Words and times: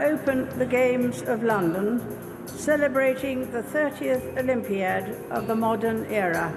Open 0.00 0.46
the 0.58 0.66
Games 0.66 1.22
of 1.22 1.42
London, 1.42 2.00
celebrating 2.46 3.50
the 3.52 3.62
30th 3.62 4.38
Olympiad 4.38 5.04
of 5.30 5.46
the 5.46 5.54
modern 5.54 6.04
era. 6.06 6.52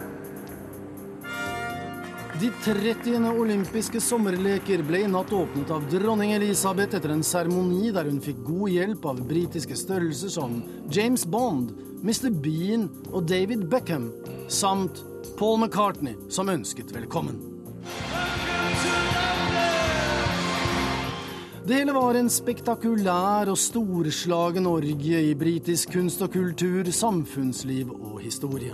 De 2.39 2.51
30. 2.63 3.17
olympiske 3.39 3.99
sommerleker 4.01 4.83
ble 4.87 5.01
i 5.03 5.07
natt 5.11 5.33
åpnet 5.35 5.71
av 5.75 5.83
dronning 5.91 6.31
Elisabeth 6.37 6.95
etter 6.95 7.11
en 7.11 7.23
seremoni 7.25 7.91
der 7.91 8.07
hun 8.07 8.21
fikk 8.23 8.39
god 8.47 8.71
hjelp 8.71 9.07
av 9.11 9.19
britiske 9.27 9.75
størrelser 9.75 10.31
som 10.37 10.61
James 10.87 11.25
Bond, 11.27 11.73
Mr. 11.99 12.31
Bean 12.31 12.87
og 13.11 13.27
David 13.27 13.67
Beckham, 13.67 14.11
samt 14.47 15.03
Paul 15.35 15.59
McCartney, 15.59 16.15
som 16.31 16.49
ønsket 16.49 16.95
velkommen. 16.95 17.41
Det 21.69 21.75
hele 21.77 21.93
var 21.93 22.17
en 22.17 22.31
spektakulær 22.33 23.51
og 23.51 23.57
storslagen 23.61 24.65
orgie 24.65 25.19
i 25.21 25.35
britisk 25.37 25.91
kunst 25.93 26.23
og 26.25 26.31
kultur, 26.33 26.89
samfunnsliv 26.89 27.91
og 27.93 28.15
historie. 28.23 28.73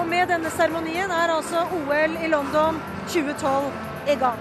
Og 0.00 0.08
med 0.08 0.32
denne 0.32 0.48
seremonien 0.54 1.12
er 1.12 1.34
altså 1.34 1.66
OL 1.76 2.16
i 2.24 2.32
London 2.32 2.80
2012 3.12 4.08
i 4.08 4.16
gang. 4.24 4.40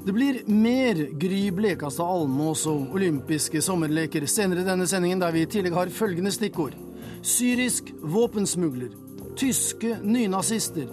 Det 0.00 0.16
blir 0.16 0.40
mer 0.48 1.04
Gry 1.20 1.42
Blekastad 1.60 2.08
Almås 2.08 2.64
og 2.72 2.96
olympiske 2.96 3.60
sommerleker 3.60 4.24
senere 4.24 4.64
i 4.64 4.70
denne 4.72 4.88
sendingen, 4.88 5.20
der 5.20 5.36
vi 5.36 5.44
i 5.44 5.52
tillegg 5.58 5.76
har 5.76 5.92
følgende 5.92 6.32
stikkord. 6.32 6.72
Syrisk 7.20 7.92
våpensmugler. 8.00 8.96
Tyske 9.36 9.98
nynazister. 10.00 10.88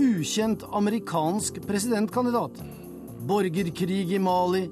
Ukjent 0.00 0.64
amerikansk 0.72 1.60
presidentkandidat. 1.68 2.64
Borgerkrig 3.28 4.06
i 4.16 4.28
Mali. 4.30 4.70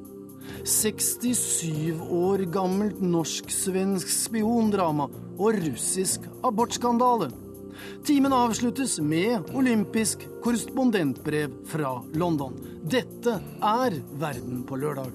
67 0.64 2.00
år 2.10 2.44
gammelt 2.52 3.02
norsk-svensk 3.02 4.08
spiondrama 4.08 5.08
og 5.38 5.60
russisk 5.64 6.27
abortskandale. 6.44 7.30
Timen 8.04 8.32
avsluttes 8.32 8.98
med 9.00 9.50
olympisk 9.54 10.24
korrespondentbrev 10.42 11.54
fra 11.70 11.98
London. 12.14 12.58
Dette 12.82 13.38
er 13.62 13.98
Verden 14.19 14.64
på 14.66 14.76
lørdag. 14.76 15.12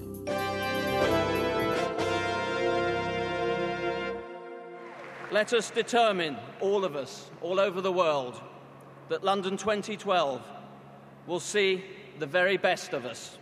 Let 5.34 5.52
us 5.52 5.70
determine, 5.70 6.36
all 6.62 6.84
of 6.84 6.94
us, 6.94 7.30
all 7.42 7.58
over 7.58 7.80
the 7.80 7.90
world, 7.90 8.34
that 9.08 9.24
London 9.24 9.56
2012 9.56 10.40
will 11.26 11.40
see 11.40 11.82
the 12.20 12.26
very 12.26 12.56
best 12.56 12.92
of 12.92 13.04
us. 13.04 13.38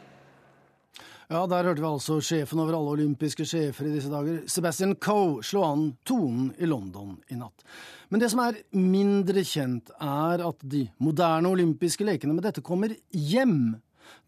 Ja, 1.33 1.47
der 1.48 1.64
hørte 1.64 1.80
vi 1.80 1.88
altså 1.88 2.19
sjefen 2.20 2.61
over 2.61 2.75
alle 2.77 2.92
olympiske 2.92 3.47
sjefer 3.48 3.86
i 3.88 3.92
disse 3.94 4.11
dager, 4.12 4.42
Sebastian 4.52 4.91
Coe, 5.00 5.38
slå 5.41 5.62
an 5.64 5.84
tonen 6.05 6.50
i 6.61 6.66
London 6.69 7.14
i 7.33 7.38
natt. 7.41 7.64
Men 8.12 8.20
det 8.20 8.28
som 8.28 8.42
er 8.44 8.58
mindre 8.77 9.41
kjent, 9.48 9.88
er 9.97 10.42
at 10.44 10.66
de 10.75 10.83
moderne 11.00 11.48
olympiske 11.55 12.05
lekene 12.05 12.36
med 12.36 12.44
dette 12.44 12.60
kommer 12.66 12.92
hjem. 13.16 13.78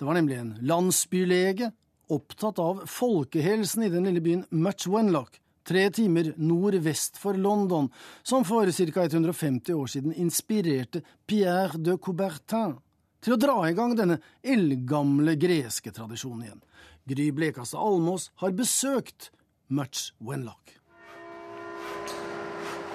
Det 0.01 0.09
var 0.09 0.17
nemlig 0.17 0.39
en 0.41 0.55
landsbylege 0.65 1.69
opptatt 2.15 2.63
av 2.65 2.81
folkehelsen 2.89 3.85
i 3.85 3.93
den 3.93 4.09
lille 4.09 4.25
byen 4.25 4.47
Much 4.57 4.89
Wenlock, 4.89 5.37
tre 5.69 5.85
timer 5.93 6.33
nordvest 6.41 7.21
for 7.21 7.37
London, 7.37 7.91
som 8.25 8.49
for 8.49 8.73
ca. 8.73 9.05
150 9.11 9.77
år 9.77 9.93
siden 9.93 10.17
inspirerte 10.25 11.05
Pierre 11.29 11.77
de 11.77 11.99
Coubertin 12.01 12.79
til 13.25 13.37
å 13.37 13.41
dra 13.41 13.57
i 13.69 13.77
gang 13.77 13.95
denne 13.97 14.21
eldgamle 14.45 15.37
greske 15.41 15.93
tradisjonen 15.93 16.47
igjen. 16.47 16.65
Gry 17.07 17.33
Blekastad 17.33 17.79
Almås 17.79 18.31
har 18.35 18.51
besøkt 18.51 19.31
Much 19.69 20.13
Wenlock. 20.21 20.71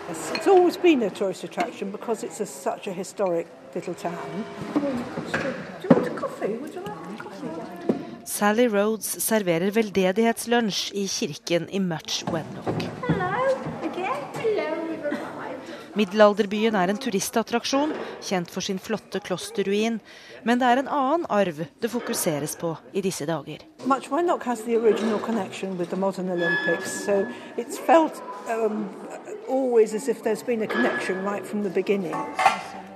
It's 0.09 0.47
always 0.47 0.77
been 0.77 1.03
a 1.03 1.09
tourist 1.09 1.43
attraction 1.43 1.91
because 1.91 2.23
it's 2.23 2.39
a, 2.39 2.45
such 2.45 2.87
a 2.87 2.93
historic 2.93 3.47
little 3.75 3.93
town. 3.93 4.43
Do 4.73 4.79
you 4.79 5.89
want 5.89 6.07
a 6.07 6.15
coffee? 6.15 6.57
Would 6.57 6.73
you 6.73 6.81
like 6.81 7.19
a 7.19 7.23
coffee? 7.23 8.25
Sally 8.25 8.67
Rhodes 8.67 9.23
serverer 9.23 9.69
veldedighetslunsj 9.71 10.89
i 10.93 11.05
kirken 11.07 11.69
i 11.69 11.79
Much 11.79 12.23
Wenlock. 12.33 12.98
Middelalderbyen 15.99 16.77
er 16.79 16.91
en 16.93 16.99
turistattraksjon, 17.01 17.91
kjent 18.23 18.51
for 18.53 18.63
sin 18.63 18.79
flotte 18.79 19.19
klosterruin. 19.25 19.97
Men 20.47 20.61
det 20.61 20.69
er 20.69 20.79
en 20.79 20.87
annen 20.87 21.25
arv 21.27 21.65
det 21.81 21.91
fokuseres 21.91 22.55
på 22.59 22.71
i 22.95 23.03
disse 23.03 23.27
dager. 23.27 23.65
Much 23.83 24.07
Wenlock 24.11 24.47
has 24.47 24.63
the 24.63 24.77
original 24.77 25.19
connection 25.19 25.77
with 25.77 25.89
the 25.89 25.99
modern 25.99 26.29
Olympics, 26.31 26.91
so 27.05 27.25
it's 27.57 27.77
felt 27.77 28.21
um, 28.47 28.87
always 29.49 29.93
as 29.93 30.07
if 30.07 30.23
there's 30.23 30.45
been 30.45 30.63
a 30.63 30.67
connection 30.67 31.23
right 31.25 31.45
from 31.45 31.63
the 31.63 31.69
beginning. 31.69 32.15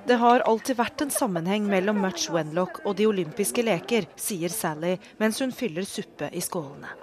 Det 0.08 0.16
har 0.20 0.44
alltid 0.48 0.76
vært 0.76 1.02
en 1.02 1.12
sammenheng 1.12 1.68
mellom 1.68 2.02
Much 2.04 2.32
Wenlock 2.32 2.82
og 2.84 2.98
de 3.00 3.08
olympiske 3.08 3.64
leker, 3.64 4.08
sier 4.20 4.52
Sally 4.52 4.98
mens 5.20 5.40
hun 5.44 5.56
fyller 5.56 5.88
suppe 5.88 6.32
i 6.32 6.44
skålene. 6.44 7.03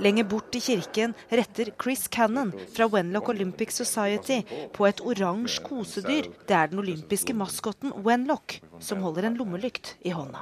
Lenger 0.00 0.24
bort 0.24 0.54
i 0.56 0.60
kirken 0.60 1.14
retter 1.28 1.70
Chris 1.82 2.08
Cannon 2.08 2.52
fra 2.76 2.86
Wenlock 2.86 3.28
Olympic 3.28 3.72
Society 3.76 4.40
på 4.72 4.86
et 4.88 5.00
oransje 5.04 5.60
kosedyr. 5.66 6.30
Det 6.48 6.56
er 6.56 6.70
den 6.72 6.80
olympiske 6.80 7.34
maskotten 7.36 7.92
Wenlock 8.04 8.60
som 8.80 9.02
holder 9.04 9.28
en 9.28 9.36
lommelykt 9.36 9.94
i 10.00 10.14
hånda. 10.16 10.40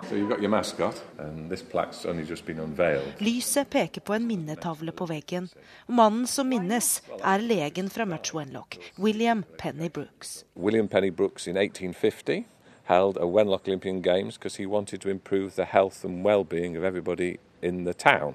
Lyset 3.19 3.71
peker 3.71 4.01
på 4.01 4.15
en 4.15 4.29
minnetavle 4.29 4.95
på 4.95 5.09
veggen. 5.11 5.49
Mannen 5.89 6.27
som 6.31 6.47
minnes, 6.49 7.03
er 7.19 7.43
legen 7.43 7.91
fra 7.91 8.07
Much 8.07 8.35
Wenlock, 8.35 8.79
William 8.99 9.43
Penny 9.59 9.91
Brooks. 9.91 10.45
William 10.55 10.89
Penny 10.89 11.11
Brooks 11.11 11.49
in 11.49 11.57
1850 11.57 12.45
held 12.85 13.17
a 13.17 13.27
Wenlock 13.27 13.67
Olympian 13.69 14.01
Games 14.03 14.39
because 14.39 14.57
he 14.57 14.67
wanted 14.67 15.01
to 15.01 15.11
improve 15.11 15.57
the 15.57 15.65
health 15.65 16.05
and 16.05 16.25
well-being 16.25 16.77
of 16.77 16.85
everybody 16.85 17.39
in 17.61 17.85
the 17.85 17.95
town. 17.95 18.35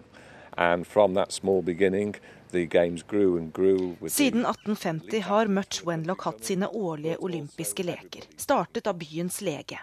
Siden 4.08 4.46
1850 4.46 5.20
har 5.20 5.48
Mutch 5.48 5.82
Wenlock 5.88 6.22
hatt 6.28 6.46
sine 6.46 6.68
årlige 6.68 7.18
olympiske 7.18 7.84
leker, 7.84 8.30
startet 8.38 8.88
av 8.88 9.00
byens 9.02 9.42
lege. 9.42 9.80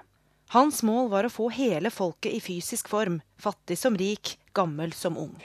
Hans 0.51 0.83
mål 0.83 1.13
var 1.13 1.27
å 1.27 1.31
få 1.31 1.45
hele 1.55 1.93
folket 1.95 2.33
i 2.35 2.41
fysisk 2.43 2.89
form, 2.91 3.21
fattig 3.39 3.77
som 3.79 3.95
rik, 3.95 4.33
gammel 4.53 4.91
som 4.93 5.15
ung. 5.15 5.37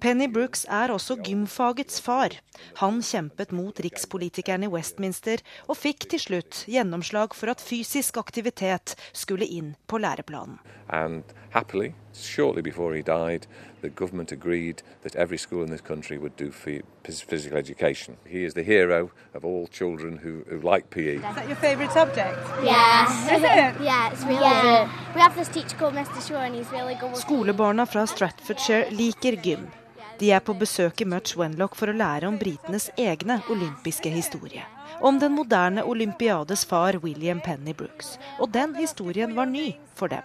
Penny 0.00 0.28
Brooks 0.32 0.64
er 0.64 0.94
også 0.94 1.18
gymfagets 1.26 2.00
far. 2.00 2.38
Han 2.80 3.02
kjempet 3.04 3.52
mot 3.52 3.80
rikspolitikeren 3.84 4.64
i 4.64 4.70
Westminster, 4.72 5.44
og 5.68 5.76
fikk 5.76 6.08
til 6.14 6.24
slutt 6.24 6.62
gjennomslag 6.72 7.36
for 7.36 7.52
at 7.52 7.60
fysisk 7.60 8.16
aktivitet 8.16 8.96
skulle 9.12 9.44
inn 9.44 9.74
på 9.84 10.00
læreplanen. 10.00 10.56
And 10.88 11.24
happily, 11.50 11.94
shortly 12.14 12.62
before 12.62 12.94
he 12.94 13.02
died, 13.02 13.46
the 13.82 13.88
government 13.88 14.32
agreed 14.32 14.82
that 15.02 15.16
every 15.16 15.38
school 15.38 15.62
in 15.62 15.70
this 15.70 15.80
country 15.80 16.18
would 16.18 16.36
do 16.36 16.50
physical 16.50 17.58
education. 17.58 18.16
He 18.26 18.44
is 18.44 18.54
the 18.54 18.62
hero 18.62 19.10
of 19.34 19.44
all 19.44 19.66
children 19.66 20.18
who, 20.18 20.44
who 20.48 20.60
like 20.60 20.90
PE. 20.90 21.16
Is 21.16 21.22
that 21.22 21.46
your 21.46 21.56
favourite 21.56 21.92
subject? 21.92 22.38
Yes. 22.62 23.10
Is 23.32 23.42
it? 23.42 23.84
Yeah, 23.84 24.12
it's 24.12 24.24
really 24.24 24.40
yeah. 24.40 24.62
good. 24.62 25.14
We 25.14 25.20
have 25.20 25.36
this 25.36 25.48
teacher 25.48 25.76
called 25.76 25.94
Mr. 25.94 26.26
Shaw 26.26 26.42
and 26.46 26.54
he's 26.54 26.70
really 26.70 26.94
good. 26.94 27.14
Skolebarna 27.14 27.86
fra 27.86 28.06
Stratfordshire 28.06 28.90
liker 28.90 29.36
gym. 29.42 29.68
De 30.18 30.30
er 30.32 30.40
på 30.40 30.54
besøk 30.54 31.00
i 31.00 31.04
Much 31.04 31.36
Wenlock 31.36 31.76
for 31.76 31.92
å 31.92 31.96
lære 31.96 32.28
om 32.28 32.38
britenes 32.40 32.88
egne 32.96 33.42
olympiske 33.52 34.08
historie. 34.08 34.64
Om 35.00 35.18
den 35.18 35.32
moderne 35.32 35.84
olympiades 35.84 36.64
far 36.64 36.96
William 37.02 37.40
Penny 37.40 37.74
Brooks. 37.74 38.18
Og 38.40 38.50
den 38.52 38.74
historien 38.74 39.34
var 39.36 39.44
ny 39.44 39.74
for 39.94 40.08
dem. 40.08 40.24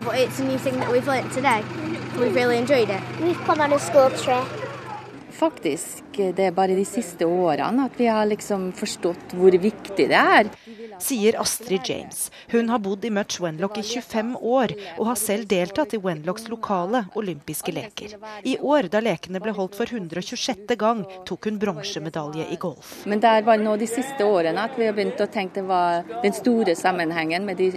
Faktisk, 5.32 6.04
det 6.18 6.46
er 6.46 6.52
bare 6.54 6.76
de 6.78 6.86
siste 6.86 7.26
årene 7.26 7.88
at 7.90 7.96
vi 7.98 8.06
har 8.12 8.28
liksom 8.30 8.70
forstått 8.78 9.34
hvor 9.34 9.56
viktig 9.58 10.08
det 10.12 10.20
er 10.20 10.52
sier 11.02 11.38
Astrid 11.42 11.90
James. 11.90 12.32
Hun 12.52 12.70
har 12.70 12.80
bodd 12.80 13.06
i 13.06 13.12
Much 13.14 13.42
Wenlock 13.42 13.78
i 13.78 13.84
25 13.84 14.36
år, 14.38 14.74
og 14.98 15.10
har 15.12 15.20
selv 15.20 15.48
deltatt 15.52 15.96
i 15.98 16.02
Wenlocks 16.02 16.48
lokale 16.52 17.06
olympiske 17.20 17.74
leker. 17.76 18.16
I 18.44 18.58
år, 18.58 18.90
da 18.94 19.02
lekene 19.04 19.42
ble 19.44 19.56
holdt 19.58 19.78
for 19.80 19.90
126. 19.90 20.76
gang, 20.80 21.04
tok 21.28 21.50
hun 21.50 21.60
bronsemedalje 21.62 22.48
i 22.54 22.60
golf. 22.62 22.94
Men 23.10 23.24
det 23.24 23.32
er 23.32 23.48
bare 23.48 23.64
nå 23.64 23.76
de 23.82 23.90
siste 23.90 24.26
årene 24.26 24.68
at 24.70 24.78
vi 24.80 24.88
har 24.88 24.96
begynt 24.98 25.22
å 25.22 25.30
tenke 25.32 25.66
var 25.66 26.06
den 26.24 26.36
store 26.38 26.76
sammenhengen 26.78 27.46
med 27.46 27.60
de, 27.62 27.72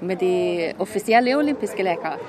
med 0.00 0.20
de 0.22 0.72
offisielle 0.82 1.36
olympiske 1.38 1.84
leker. 1.86 2.20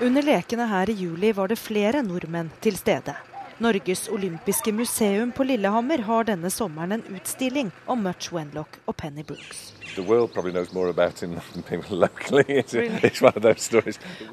Under 0.00 0.24
lekene 0.24 0.64
her 0.64 0.88
i 0.88 0.96
juli 0.96 1.32
var 1.36 1.50
det 1.52 1.60
flere 1.60 2.00
nordmenn 2.04 2.48
til 2.64 2.78
stede. 2.80 3.18
Norges 3.60 4.08
olympiske 4.08 4.72
museum 4.72 5.32
på 5.32 5.44
Lillehammer 5.44 5.98
har 5.98 6.24
denne 6.24 6.50
sommeren 6.50 6.92
en 6.96 7.02
utstilling 7.14 7.70
om 7.86 8.02
Much 8.02 8.32
Wenlock 8.32 8.78
og 8.88 8.96
Penny 8.96 9.22
Brooks. 9.22 9.74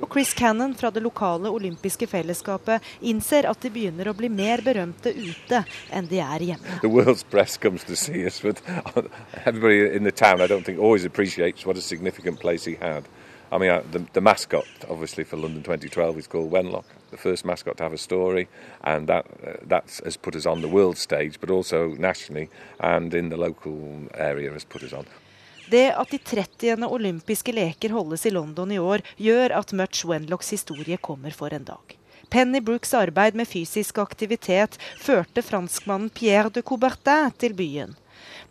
Og 0.01 0.11
Chris 0.11 0.33
Cannon 0.33 0.75
fra 0.75 0.91
det 0.91 1.03
lokale 1.03 1.49
olympiske 1.49 2.07
fellesskapet 2.07 2.81
innser 3.01 3.49
at 3.51 3.61
de 3.61 3.69
begynner 3.73 4.07
å 4.07 4.13
bli 4.15 4.29
mer 4.31 4.61
berømte 4.63 5.11
ute 5.11 5.63
enn 5.91 6.07
de 6.07 6.19
er 6.23 6.39
hjemme. 6.53 6.79
The 6.81 6.93
world's 6.93 7.25
press 7.27 7.57
comes 7.57 7.83
to 7.89 7.95
see 7.95 8.23
us, 8.25 8.39
but 8.39 8.61
everybody 9.45 9.91
in 9.91 10.03
the 10.03 10.11
town 10.11 10.41
I 10.41 10.47
don't 10.47 10.63
think 10.63 10.79
always 10.79 11.05
appreciates 11.05 11.65
what 11.65 11.75
a 11.75 11.81
significant 11.81 12.39
place 12.39 12.63
he 12.63 12.75
had. 12.79 13.03
I 13.51 13.57
mean, 13.57 13.69
uh, 13.71 13.81
the, 13.91 14.05
the, 14.13 14.21
mascot, 14.21 14.67
obviously, 14.89 15.23
for 15.23 15.37
London 15.37 15.63
2012 15.63 16.17
is 16.17 16.27
called 16.27 16.51
Wenlock, 16.51 16.83
the 17.11 17.17
first 17.17 17.45
mascot 17.45 17.77
to 17.77 17.83
have 17.83 17.93
a 17.93 17.97
story, 17.97 18.47
and 18.81 19.07
that 19.07 19.25
uh, 19.25 19.53
that 19.67 20.01
has 20.03 20.17
put 20.17 20.35
us 20.35 20.45
on 20.45 20.61
the 20.61 20.67
world 20.67 20.97
stage, 20.97 21.39
but 21.39 21.49
also 21.49 21.95
nationally 21.97 22.49
and 22.79 23.13
in 23.13 23.29
the 23.29 23.37
local 23.37 24.07
area 24.13 24.51
has 24.51 24.65
put 24.65 24.83
us 24.83 24.93
on. 24.93 25.05
Det 25.69 25.91
at 25.91 26.11
de 26.11 26.17
30. 26.17 26.83
olympiske 26.85 27.51
leker 27.51 27.89
holdes 27.89 28.25
i 28.25 28.31
London 28.31 28.71
i 28.71 28.79
år, 28.79 29.01
gjør 29.17 29.51
at 29.51 29.73
Much 29.73 30.05
Wenlocks 30.05 30.51
historie 30.55 30.97
kommer 30.97 31.31
for 31.35 31.53
en 31.53 31.63
dag. 31.67 31.97
Penny 32.29 32.61
Brooks 32.61 32.93
arbeid 32.93 33.35
med 33.35 33.47
fysisk 33.47 33.97
aktivitet 33.97 34.77
førte 34.99 35.43
franskmannen 35.43 36.09
Pierre 36.09 36.51
de 36.51 36.63
Coubertin 36.63 37.35
til 37.39 37.55
byen. 37.55 37.95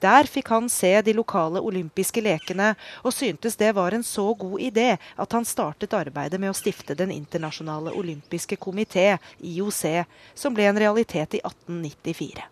Der 0.01 0.29
fikk 0.29 0.49
han 0.53 0.69
se 0.69 0.91
de 1.03 1.15
lokale 1.17 1.61
olympiske 1.61 2.21
lekene, 2.21 2.75
og 3.03 3.15
syntes 3.17 3.57
det 3.57 3.73
var 3.77 3.95
en 3.97 4.05
så 4.05 4.29
god 4.35 4.61
idé 4.61 4.97
at 5.17 5.33
han 5.33 5.45
startet 5.49 5.97
arbeidet 5.97 6.41
med 6.41 6.53
å 6.53 6.57
stifte 6.57 6.95
Den 6.95 7.11
internasjonale 7.15 7.95
olympiske 7.97 8.57
komité, 8.57 9.19
IOC, 9.41 10.05
som 10.35 10.55
ble 10.55 10.69
en 10.69 10.81
realitet 10.81 11.39
i 11.39 11.41
1894. 11.45 12.45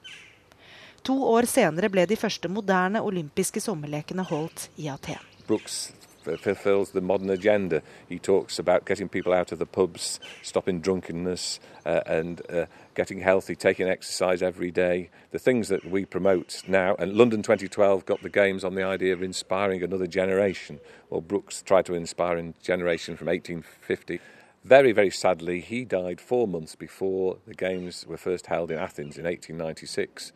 To 1.04 1.18
år 1.28 1.44
senere 1.44 1.90
ble 1.92 2.06
de 2.08 2.16
første 2.16 2.48
moderne 2.48 3.02
olympiske 3.04 3.60
sommerlekene 3.60 4.24
holdt 4.24 4.70
i 4.80 4.88
Aten. 4.88 5.20
Brooks 5.46 5.92
fulfills 6.24 6.90
the 6.90 7.00
modern 7.00 7.30
agenda. 7.30 7.82
He 8.08 8.18
talks 8.18 8.58
about 8.58 8.86
getting 8.86 9.08
people 9.08 9.34
out 9.34 9.52
of 9.52 9.58
the 9.58 9.66
pubs, 9.66 10.18
stopping 10.42 10.80
drunkenness, 10.80 11.60
uh, 11.84 12.00
and 12.06 12.40
uh, 12.48 12.64
getting 12.94 13.20
healthy, 13.20 13.54
taking 13.54 13.88
exercise 13.88 14.42
every 14.42 14.70
day. 14.70 15.10
The 15.30 15.38
things 15.38 15.68
that 15.68 15.84
we 15.84 16.04
promote 16.04 16.62
now. 16.66 16.94
And 16.98 17.14
London 17.14 17.42
2012 17.42 18.04
got 18.04 18.22
the 18.22 18.28
Games 18.28 18.64
on 18.64 18.74
the 18.74 18.82
idea 18.82 19.12
of 19.12 19.22
inspiring 19.22 19.82
another 19.82 20.06
generation. 20.06 20.80
Well, 21.10 21.20
Brooks 21.20 21.62
tried 21.62 21.86
to 21.86 21.94
inspire 21.94 22.38
a 22.38 22.54
generation 22.62 23.16
from 23.16 23.26
1850. 23.28 24.20
Very, 24.64 24.92
very 24.92 25.10
sadly, 25.10 25.60
he 25.60 25.84
died 25.84 26.20
four 26.20 26.48
months 26.48 26.74
before 26.74 27.38
the 27.46 27.54
Games 27.54 28.06
were 28.06 28.16
first 28.16 28.46
held 28.46 28.70
in 28.70 28.78
Athens 28.78 29.18
in 29.18 29.24
1896. 29.24 30.32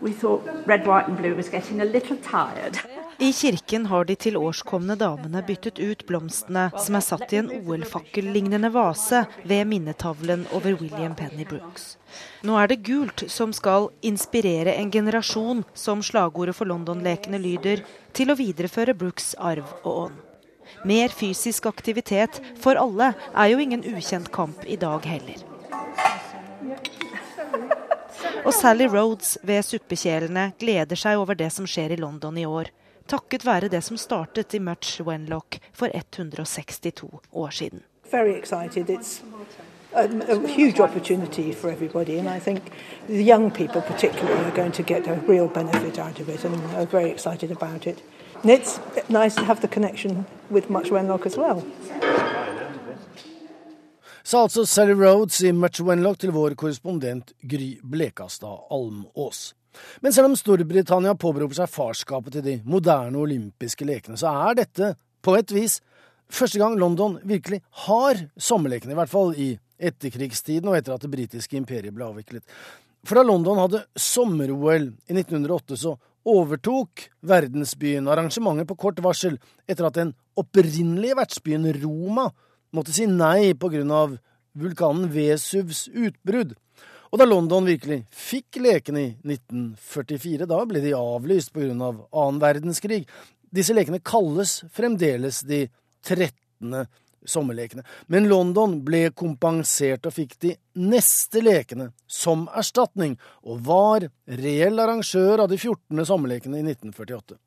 We 0.00 0.12
thought 0.12 0.46
red, 0.66 0.86
white, 0.86 1.08
and 1.08 1.16
blue 1.16 1.34
was 1.34 1.48
getting 1.48 1.80
a 1.80 1.84
little 1.84 2.16
tired. 2.18 2.78
I 3.18 3.32
kirken 3.32 3.86
har 3.86 4.04
de 4.04 4.14
til 4.18 4.36
årskomne 4.36 4.96
damene 4.98 5.42
byttet 5.46 5.78
ut 5.78 6.02
blomstene 6.08 6.64
som 6.82 6.96
er 6.98 7.04
satt 7.04 7.32
i 7.32 7.38
en 7.38 7.50
OL-fakkellignende 7.60 8.70
vase 8.74 9.20
ved 9.46 9.68
minnetavlen 9.70 10.42
over 10.56 10.74
William 10.80 11.14
Penny 11.14 11.46
Brooks. 11.46 11.94
Nå 12.42 12.58
er 12.58 12.72
det 12.72 12.82
gult 12.86 13.24
som 13.30 13.54
skal 13.54 13.88
inspirere 14.02 14.74
en 14.74 14.90
generasjon, 14.90 15.62
som 15.74 16.02
slagordet 16.02 16.56
for 16.58 16.66
London-lekene 16.66 17.38
lyder, 17.38 17.84
til 18.12 18.34
å 18.34 18.38
videreføre 18.38 18.96
Brooks 18.98 19.34
arv 19.38 19.70
og 19.84 19.92
ånd. 20.08 20.20
Mer 20.84 21.14
fysisk 21.14 21.68
aktivitet 21.70 22.40
for 22.60 22.80
alle 22.80 23.12
er 23.30 23.52
jo 23.52 23.60
ingen 23.62 23.84
ukjent 23.94 24.32
kamp 24.34 24.64
i 24.66 24.80
dag 24.80 25.06
heller. 25.06 25.44
Og 28.44 28.52
Sally 28.52 28.88
Rhodes 28.90 29.36
ved 29.46 29.62
suppekjelene 29.64 30.50
gleder 30.58 30.98
seg 30.98 31.20
over 31.20 31.38
det 31.38 31.52
som 31.54 31.68
skjer 31.68 31.94
i 31.94 32.00
London 32.00 32.36
i 32.40 32.48
år 32.48 32.72
takket 33.06 33.46
være 33.46 33.68
det 33.68 33.82
som 33.84 33.96
startet 33.96 34.54
i 34.54 34.58
Much 34.58 35.00
Wenlock 35.02 35.58
for 35.72 35.90
162 35.94 37.10
år 37.32 37.50
siden. 37.50 37.82
Very 38.10 38.34
excited. 38.38 38.90
It's 38.90 39.22
a, 39.94 40.04
a 40.04 40.48
huge 40.48 40.80
opportunity 40.80 41.52
for 41.52 41.70
everybody, 41.70 42.18
and 42.18 42.28
I 42.28 42.40
think 42.40 42.62
the 43.06 43.22
young 43.22 43.50
people 43.50 43.80
particularly 43.80 44.44
are 44.44 44.56
going 44.56 44.72
to 44.72 44.82
get 44.82 45.06
a 45.06 45.18
real 45.28 45.48
benefit 45.48 45.98
out 45.98 46.20
of 46.20 46.28
it, 46.28 46.44
and 46.44 46.54
are 46.76 46.86
very 46.86 47.10
excited 47.10 47.50
about 47.50 47.86
it. 47.86 48.02
And 48.42 48.50
it's 48.50 48.80
nice 49.08 49.34
to 49.34 49.44
have 49.44 49.60
the 49.60 49.68
connection 49.68 50.26
with 50.50 50.70
Much 50.70 50.90
Wenlock 50.90 51.26
as 51.26 51.36
well. 51.38 51.62
Sa 54.24 54.42
altså 54.42 54.64
Sally 54.64 54.92
Rhodes 54.92 55.40
i 55.40 55.52
Much 55.52 55.80
Wenlock 55.80 56.18
til 56.18 56.30
vår 56.32 56.54
korrespondent 56.54 57.32
Gry 57.42 57.80
Blekastad 57.82 58.66
Almås. 58.70 59.54
Men 60.04 60.14
selv 60.14 60.30
om 60.30 60.36
Storbritannia 60.38 61.14
påberoper 61.18 61.58
seg 61.58 61.72
farskapet 61.72 62.36
til 62.36 62.46
de 62.46 62.54
moderne 62.68 63.20
olympiske 63.20 63.86
lekene, 63.88 64.18
så 64.20 64.32
er 64.48 64.62
dette 64.62 64.94
på 65.24 65.36
et 65.38 65.54
vis 65.54 65.80
første 66.32 66.60
gang 66.60 66.78
London 66.80 67.18
virkelig 67.26 67.60
har 67.86 68.24
sommerlekene, 68.40 68.94
i 68.94 68.98
hvert 68.98 69.12
fall 69.12 69.34
i 69.36 69.52
etterkrigstiden 69.84 70.70
og 70.70 70.78
etter 70.78 70.94
at 70.94 71.04
det 71.04 71.12
britiske 71.12 71.58
imperiet 71.58 71.94
ble 71.94 72.06
avviklet. 72.06 72.44
For 73.04 73.18
da 73.18 73.24
London 73.26 73.60
hadde 73.60 73.84
sommer-OL 74.00 74.88
i 75.10 75.16
1908, 75.16 75.76
så 75.76 75.94
overtok 76.24 77.04
verdensbyen 77.28 78.08
arrangementet 78.08 78.68
på 78.70 78.78
kort 78.80 79.02
varsel 79.04 79.36
etter 79.68 79.88
at 79.90 79.98
den 79.98 80.14
opprinnelige 80.40 81.18
vertsbyen 81.18 81.68
Roma 81.82 82.30
måtte 82.74 82.94
si 82.96 83.06
nei 83.06 83.52
på 83.58 83.68
grunn 83.74 83.92
av 83.92 84.16
vulkanen 84.56 85.10
Vesuvs 85.12 85.86
utbrudd. 85.92 86.54
Og 87.14 87.20
da 87.20 87.28
London 87.30 87.62
virkelig 87.62 88.00
fikk 88.10 88.56
lekene 88.58 89.04
i 89.04 89.10
1944, 89.22 90.48
da 90.50 90.56
ble 90.66 90.80
de 90.82 90.96
avlyst 90.98 91.52
grunn 91.54 91.78
av 91.86 92.00
annen 92.10 92.40
verdenskrig. 92.42 93.04
Disse 93.54 93.76
lekene 93.76 94.00
kalles 94.02 94.56
fremdeles 94.74 95.44
de 95.46 95.60
13. 96.02 96.88
sommerlekene. 97.22 97.84
Men 98.10 98.26
London 98.26 98.80
ble 98.82 99.04
kompensert 99.14 100.08
og 100.10 100.16
fikk 100.16 100.34
de 100.42 100.56
neste 100.74 101.38
lekene 101.44 101.92
som 102.10 102.48
erstatning, 102.50 103.14
og 103.46 103.62
var 103.68 104.08
reell 104.26 104.82
arrangør 104.82 105.44
av 105.44 105.52
de 105.52 105.60
14. 105.60 106.02
sommerlekene 106.10 106.64
i 106.64 106.66
1948. 106.66 107.38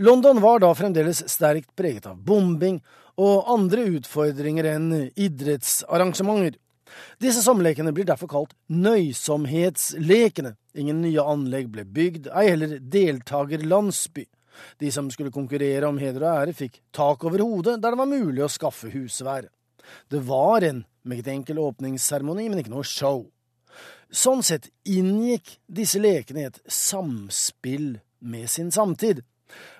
London 0.00 0.40
var 0.40 0.64
da 0.64 0.70
fremdeles 0.72 1.20
sterkt 1.28 1.74
preget 1.76 2.08
av 2.08 2.16
bombing 2.24 2.80
og 3.20 3.52
andre 3.52 3.84
utfordringer 3.98 4.70
enn 4.72 4.88
idrettsarrangementer. 5.12 6.56
Disse 7.22 7.42
sommerlekene 7.44 7.92
blir 7.94 8.06
derfor 8.08 8.30
kalt 8.30 8.54
nøysomhetslekene. 8.72 10.54
Ingen 10.78 11.02
nye 11.02 11.24
anlegg 11.24 11.70
ble 11.72 11.84
bygd, 11.84 12.28
ei 12.32 12.50
heller 12.52 12.78
deltakerlandsby. 12.80 14.26
De 14.78 14.90
som 14.94 15.10
skulle 15.10 15.34
konkurrere 15.34 15.86
om 15.86 15.98
heder 16.02 16.24
og 16.24 16.42
ære, 16.42 16.56
fikk 16.56 16.80
tak 16.94 17.24
over 17.26 17.44
hodet 17.44 17.78
der 17.82 17.94
det 17.94 18.00
var 18.00 18.10
mulig 18.10 18.42
å 18.44 18.50
skaffe 18.50 18.90
husvær. 18.92 19.48
Det 20.10 20.20
var 20.26 20.66
en 20.66 20.84
meget 21.08 21.30
enkel 21.32 21.60
åpningsseremoni, 21.62 22.48
men 22.50 22.60
ikke 22.60 22.74
noe 22.74 22.86
show. 22.86 23.24
Sånn 24.08 24.42
sett 24.44 24.70
inngikk 24.88 25.58
disse 25.68 26.00
lekene 26.00 26.44
i 26.44 26.48
et 26.48 26.60
samspill 26.64 27.98
med 28.18 28.48
sin 28.50 28.70
samtid. 28.74 29.22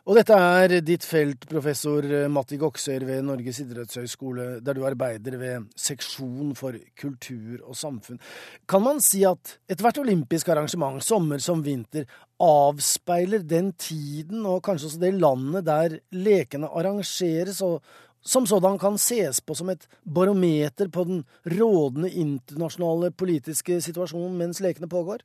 Og 0.09 0.17
dette 0.17 0.37
er 0.37 0.79
ditt 0.85 1.05
felt, 1.05 1.45
professor 1.51 2.07
Matti 2.33 2.57
Goksøyr 2.61 3.05
ved 3.09 3.27
Norges 3.27 3.61
idrettshøgskole, 3.65 4.47
der 4.65 4.79
du 4.79 4.87
arbeider 4.89 5.37
ved 5.41 5.69
seksjon 5.77 6.55
for 6.59 6.77
kultur 6.99 7.61
og 7.65 7.77
samfunn. 7.77 8.21
Kan 8.69 8.85
man 8.87 9.03
si 9.05 9.25
at 9.29 9.59
ethvert 9.69 10.01
olympisk 10.01 10.49
arrangement, 10.55 11.03
sommer 11.05 11.43
som 11.45 11.63
vinter, 11.67 12.09
avspeiler 12.39 13.43
den 13.43 13.73
tiden 13.75 14.47
og 14.47 14.63
kanskje 14.67 14.93
også 14.93 15.01
det 15.03 15.15
landet 15.19 15.67
der 15.67 15.99
lekene 16.15 16.71
arrangeres, 16.71 17.61
og 17.67 17.83
som 18.23 18.47
sådan 18.47 18.79
kan 18.79 18.99
ses 18.99 19.41
på 19.41 19.55
som 19.55 19.71
et 19.73 19.87
barometer 20.05 20.89
på 20.89 21.05
den 21.05 21.23
rådende 21.47 22.11
internasjonale 22.11 23.11
politiske 23.11 23.81
situasjonen 23.85 24.37
mens 24.39 24.61
lekene 24.61 24.89
pågår? 24.91 25.23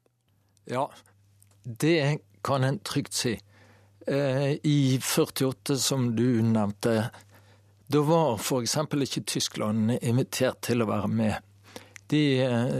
Ja, 0.69 0.87
det 1.63 2.19
kan 2.43 2.63
en 2.63 2.79
trygt 2.79 3.13
si. 3.13 3.37
Eh, 4.07 4.57
I 4.63 4.99
48, 5.01 5.77
som 5.77 6.15
du 6.15 6.41
nevnte, 6.41 7.09
da 7.87 8.01
var 8.01 8.35
f.eks. 8.35 8.77
ikke 8.77 9.23
Tyskland 9.23 9.97
invitert 10.01 10.59
til 10.65 10.83
å 10.83 10.89
være 10.89 11.07
med. 11.07 11.37
De 12.11 12.23
eh, 12.43 12.75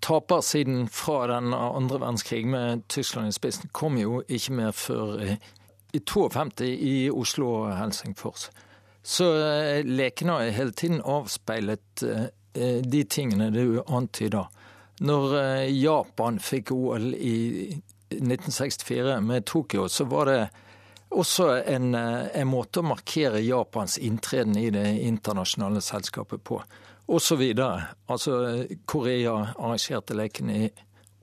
tapersiden 0.00 0.86
fra 0.92 1.26
den 1.32 1.54
andre 1.54 1.98
verdenskrig 1.98 2.46
med 2.46 2.86
Tyskland 2.88 3.32
i 3.32 3.34
spissen 3.34 3.72
kom 3.72 3.98
jo 3.98 4.22
ikke 4.28 4.56
med 4.60 4.78
før 4.78 5.24
i 5.26 5.98
52 5.98 6.70
i 6.70 6.94
Oslo 7.10 7.50
og 7.64 7.74
Helsingfors. 7.74 8.50
Så 9.02 9.26
eh, 9.42 9.82
lekene 9.82 10.38
har 10.38 10.54
hele 10.54 10.76
tiden 10.76 11.02
avspeilet 11.02 12.06
de 12.50 13.00
tingene 13.06 13.46
du 13.54 13.78
antyder. 13.86 14.48
Når 15.06 15.34
Japan 15.70 16.40
fikk 16.42 16.72
OL 16.74 17.12
i 17.14 17.36
1964 18.10 19.20
med 19.20 19.46
Tokyo, 19.46 19.88
så 19.88 20.04
var 20.04 20.30
det 20.30 20.40
også 21.10 21.48
en, 21.66 21.94
en, 21.94 22.48
måte 22.48 22.82
å 22.82 22.86
markere 22.86 23.42
Japans 23.42 23.98
inntreden 23.98 24.58
i 24.58 24.68
det 24.74 24.86
internasjonale 25.06 25.82
selskapet 25.82 26.44
på. 26.46 26.60
Og 27.10 27.22
så 27.22 27.36
videre. 27.36 27.90
Altså, 28.06 28.66
Korea 28.86 29.34
arrangerte 29.56 30.14
lekene 30.14 30.58
i 30.66 30.70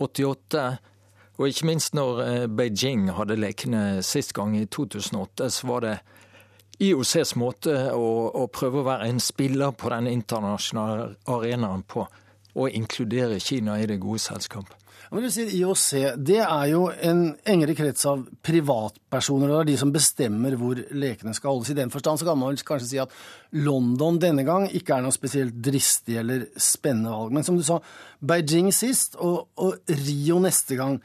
88. 0.03 0.65
Og 1.37 1.47
ikke 1.47 1.69
minst 1.69 1.95
når 1.95 2.47
Beijing 2.51 3.07
hadde 3.15 3.39
lekene 3.39 4.03
sist 4.03 4.33
gang, 4.35 4.57
i 4.57 4.65
2008, 4.65 5.49
så 5.53 5.69
var 5.69 5.85
det 5.85 5.95
IOCs 6.83 7.35
måte 7.39 7.75
å, 7.95 8.09
å 8.37 8.47
prøve 8.53 8.81
å 8.81 8.87
være 8.87 9.07
en 9.09 9.21
spiller 9.23 9.71
på 9.73 9.89
den 9.93 10.09
internasjonale 10.11 11.13
arenaen 11.31 11.85
på. 11.87 12.05
Og 12.57 12.73
inkludere 12.73 13.39
Kina 13.41 13.77
i 13.79 13.87
det 13.89 13.99
gode 14.01 14.21
selskapet. 14.21 14.75
Men 15.11 15.23
du 15.23 15.29
sier 15.31 15.51
IOC, 15.55 15.85
det 16.19 16.41
er 16.43 16.65
jo 16.73 16.87
en 16.91 17.21
engere 17.47 17.75
krets 17.77 18.03
av 18.09 18.25
privatpersoner, 18.43 19.53
det 19.53 19.59
er 19.59 19.69
de 19.69 19.77
som 19.79 19.93
bestemmer 19.95 20.57
hvor 20.59 20.81
lekene 20.99 21.35
skal 21.37 21.53
holdes. 21.53 21.71
I 21.71 21.77
den 21.79 21.93
forstand 21.93 22.19
så 22.19 22.27
kan 22.27 22.39
man 22.41 22.59
kanskje 22.67 22.89
si 22.89 22.99
at 22.99 23.13
London 23.55 24.19
denne 24.19 24.43
gang 24.47 24.67
ikke 24.67 24.97
er 24.97 25.05
noe 25.05 25.15
spesielt 25.15 25.55
dristig 25.63 26.19
eller 26.19 26.49
spennende 26.59 27.13
valg. 27.15 27.35
Men 27.37 27.47
som 27.47 27.59
du 27.59 27.63
sa, 27.63 27.79
Beijing 28.19 28.73
sist 28.75 29.15
og, 29.15 29.47
og 29.55 29.95
Rio 30.03 30.41
neste 30.43 30.79
gang. 30.79 30.99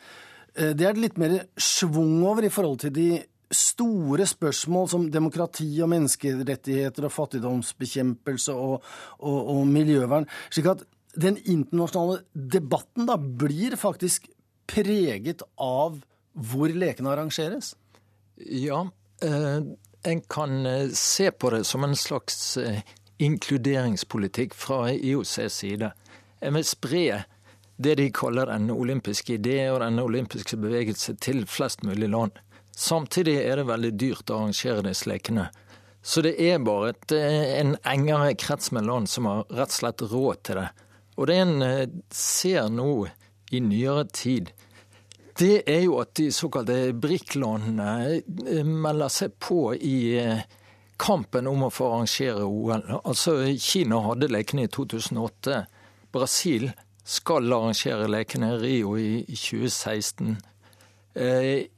Eh, 0.57 0.73
det 0.75 0.89
er 0.89 0.97
det 0.97 1.07
litt 1.07 1.21
mer 1.23 1.39
schwung 1.55 2.25
over 2.27 2.49
i 2.49 2.53
forhold 2.53 2.83
til 2.83 2.97
de 2.97 3.11
store 3.53 4.27
spørsmål 4.27 4.89
som 4.89 5.11
demokrati 5.13 5.69
og 5.85 5.91
menneskerettigheter 5.93 7.07
og 7.07 7.13
fattigdomsbekjempelse 7.13 8.55
og, 8.57 8.81
og, 9.21 9.39
og 9.57 9.67
miljøvern. 9.69 10.27
slik 10.51 10.71
at 10.73 10.87
den 11.15 11.37
internasjonale 11.37 12.23
debatten 12.33 13.07
da 13.07 13.19
blir 13.19 13.77
faktisk 13.77 14.31
preget 14.67 15.43
av 15.61 16.01
hvor 16.33 16.73
lekene 16.73 17.13
arrangeres? 17.13 17.75
Ja, 18.37 18.87
eh, 19.23 19.61
en 20.03 20.21
kan 20.21 20.67
eh, 20.67 20.89
se 20.89 21.31
på 21.31 21.51
det 21.51 21.65
som 21.65 21.85
en 21.85 21.97
slags 21.97 22.57
eh, 22.57 22.81
inkluderingspolitikk 23.19 24.55
fra 24.55 24.93
IOCs 24.93 25.53
side. 25.53 25.93
En 26.41 26.55
vil 26.55 26.65
spre 26.67 27.25
det 27.83 27.95
de 27.99 28.09
kaller 28.15 28.47
den 28.47 28.71
olympiske 28.71 29.37
idé 29.37 29.67
og 29.71 29.81
den 29.83 30.01
olympiske 30.01 30.57
bevegelse 30.57 31.15
til 31.21 31.45
flest 31.47 31.85
mulig 31.85 32.09
land. 32.09 32.33
Samtidig 32.77 33.37
er 33.43 33.61
det 33.61 33.69
veldig 33.69 33.93
dyrt 34.01 34.31
å 34.31 34.41
arrangere 34.41 34.85
disse 34.87 35.11
lekene. 35.11 35.51
Så 36.03 36.23
det 36.25 36.35
er 36.41 36.63
bare 36.65 36.95
et, 36.95 37.13
en 37.13 37.77
engere 37.87 38.33
krets 38.35 38.73
med 38.73 38.89
land 38.89 39.11
som 39.11 39.29
har 39.29 39.45
rett 39.53 39.71
og 39.71 39.77
slett 39.77 40.03
råd 40.11 40.41
til 40.49 40.59
det. 40.63 40.71
Og 41.23 41.29
det 41.31 41.37
en 41.39 41.63
eh, 41.63 41.89
ser 42.11 42.67
nå 42.75 43.07
i 43.55 43.61
nyere 43.63 44.09
tid, 44.11 44.49
det 45.39 45.63
er 45.71 45.85
jo 45.85 46.01
at 46.03 46.17
de 46.19 46.33
såkalte 46.35 46.91
BRIC-landene 46.99 47.91
eh, 48.11 48.67
melder 48.67 49.13
seg 49.15 49.37
på 49.39 49.61
i 49.77 49.99
eh, 50.19 50.41
kampen 50.99 51.47
om 51.47 51.69
å 51.69 51.71
få 51.71 51.93
arrangere 51.93 52.43
OL. 52.43 52.83
Altså, 53.05 53.37
Kina 53.55 54.01
hadde 54.03 54.33
lekene 54.35 54.67
i 54.67 54.73
2008. 54.75 55.61
Brasil 56.11 56.73
skal 57.07 57.55
arrangere 57.55 58.11
lekene 58.11 58.57
i 58.57 58.59
Rio 58.59 58.97
i 58.99 59.23
2016. 59.29 60.35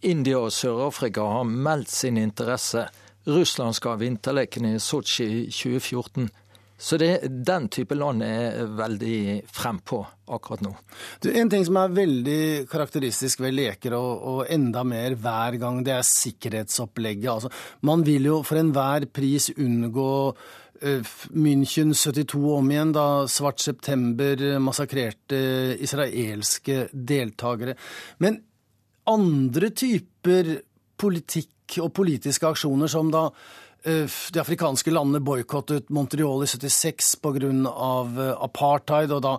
India 0.06 0.38
og 0.38 0.52
Sør-Afrika 0.54 1.24
har 1.26 1.44
meldt 1.48 1.90
sin 1.90 2.20
interesse. 2.20 2.84
Russland 3.26 3.76
skal 3.76 3.96
ha 3.96 4.02
vinterlekene 4.04 4.76
i 4.76 4.82
Sotsji 4.82 5.26
i 5.26 5.46
2014. 5.50 6.28
Så 6.76 6.96
det, 6.98 7.28
den 7.46 7.68
type 7.70 7.94
land 7.94 8.24
er 8.26 8.64
veldig 8.74 9.44
frempå 9.54 10.00
akkurat 10.34 10.64
nå. 10.64 10.72
Du, 11.22 11.30
en 11.30 11.50
ting 11.52 11.62
som 11.66 11.78
er 11.78 11.94
veldig 11.94 12.40
karakteristisk 12.70 13.44
ved 13.44 13.54
leker, 13.54 13.94
og, 13.94 14.10
og, 14.18 14.40
enda 14.50 14.82
mer 14.86 15.14
hver 15.14 15.58
gang, 15.62 15.84
det 15.86 15.94
er 15.94 16.08
sikkerhetsopplegget. 16.08 17.30
Altså, 17.30 17.52
man 17.86 18.02
vil 18.06 18.26
jo 18.32 18.42
for 18.46 18.58
enhver 18.58 19.06
pris 19.14 19.52
unngå 19.54 20.10
uh, 20.34 21.14
München 21.38 21.94
72 21.94 22.42
om 22.58 22.74
igjen, 22.74 22.94
da 22.96 23.08
Svart 23.30 23.62
september 23.62 24.44
massakrerte 24.58 25.40
israelske 25.78 26.88
deltakere. 26.92 27.78
Men 28.18 28.42
andre 29.14 29.70
typer 29.70 30.56
politikk 30.98 31.78
og 31.80 31.94
politiske 31.96 32.50
aksjoner 32.50 32.90
som 32.90 33.08
da 33.14 33.28
Eh, 33.28 33.63
de 33.84 34.40
afrikanske 34.40 34.92
landene 34.92 35.20
boikottet 35.20 35.90
Montreal 35.92 36.44
i 36.44 36.48
76 36.48 37.10
pga. 37.20 37.50
Eh, 37.52 38.30
apartheid, 38.46 39.12
og 39.12 39.20
da 39.24 39.34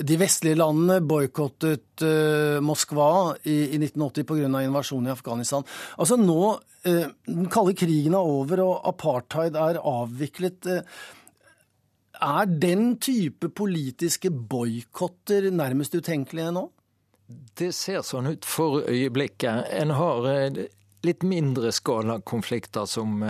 de 0.00 0.16
vestlige 0.20 0.56
landene 0.56 1.00
boikottet 1.04 2.04
uh, 2.06 2.56
Moskva 2.64 3.36
i, 3.44 3.74
i 3.74 3.80
1980 3.80 4.24
pga. 4.28 4.48
invasjonen 4.64 5.10
i 5.10 5.14
Afghanistan. 5.14 5.66
Altså 5.98 6.16
nå, 6.16 6.58
Den 6.80 7.48
kalde 7.52 7.74
krigen 7.76 8.14
er 8.16 8.24
over 8.24 8.62
og 8.64 8.86
apartheid 8.88 9.56
er 9.56 9.82
avviklet. 9.84 10.64
er 12.20 12.46
den 12.46 12.96
type 12.96 13.48
politiske 13.48 14.30
boikotter 14.30 15.50
nærmest 15.50 15.94
utenkelige 15.94 16.54
nå? 16.56 16.70
Det 17.28 17.74
ser 17.76 18.00
sånn 18.00 18.32
ut 18.32 18.48
for 18.48 18.80
øyeblikket. 18.88 19.68
En 19.76 19.90
har 19.90 20.24
litt 21.04 21.22
mindre 21.22 21.72
skala 21.72 22.20
konflikter 22.24 22.88
som 22.88 23.20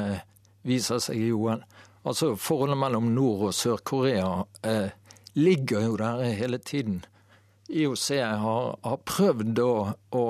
viser 0.66 1.00
seg 1.02 1.20
jo. 1.20 1.46
Altså 2.02 2.34
Forholdet 2.36 2.78
mellom 2.80 3.12
Nord- 3.14 3.50
og 3.50 3.54
Sør-Korea 3.54 4.44
eh, 4.64 4.90
ligger 5.34 5.86
jo 5.86 5.96
der 6.00 6.22
hele 6.36 6.58
tiden. 6.58 7.04
IOC 7.68 8.08
har, 8.18 8.78
har 8.82 9.02
prøvd 9.06 9.60
å, 9.62 9.74
å, 10.16 10.24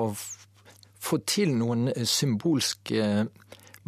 få 1.01 1.17
til 1.25 1.55
noen 1.57 1.89
symbolske 2.05 3.25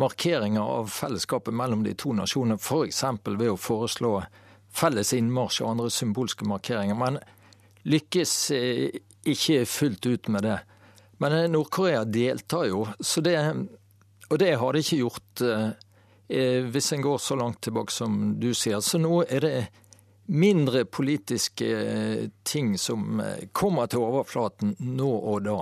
markeringer 0.02 0.64
av 0.64 0.88
fellesskapet 0.90 1.54
mellom 1.54 1.84
de 1.86 1.94
to 1.94 2.16
nasjonene, 2.18 2.58
f.eks. 2.58 3.04
ved 3.28 3.52
å 3.52 3.60
foreslå 3.60 4.16
felles 4.74 5.14
innmarsj 5.14 5.62
og 5.62 5.70
andre 5.76 5.92
symbolske 5.94 6.48
markeringer. 6.50 6.98
Men 6.98 7.20
lykkes 7.86 8.36
eh, 8.58 9.00
ikke 9.30 9.66
fullt 9.70 10.08
ut 10.08 10.34
med 10.34 10.48
det. 10.48 10.60
Men 11.22 11.38
eh, 11.38 11.50
Nord-Korea 11.52 12.08
deltar 12.10 12.72
jo, 12.72 12.88
det, 13.22 13.38
og 14.32 14.40
det 14.42 14.54
har 14.58 14.74
de 14.74 14.82
ikke 14.82 15.04
gjort 15.04 15.44
eh, 15.46 15.68
Eh, 15.68 15.83
hvis 16.34 16.92
en 16.94 17.02
går 17.02 17.18
så 17.18 17.36
langt 17.36 17.62
tilbake 17.62 17.92
som 17.92 18.40
du 18.40 18.54
sier. 18.54 18.80
Så 18.82 18.98
nå 19.02 19.24
er 19.24 19.44
det 19.44 19.58
mindre 20.26 20.86
politiske 20.86 21.68
eh, 21.68 22.30
ting 22.44 22.78
som 22.78 23.20
eh, 23.20 23.48
kommer 23.52 23.88
til 23.92 24.04
overflaten 24.04 24.76
nå 24.80 25.12
og 25.18 25.44
da. 25.48 25.60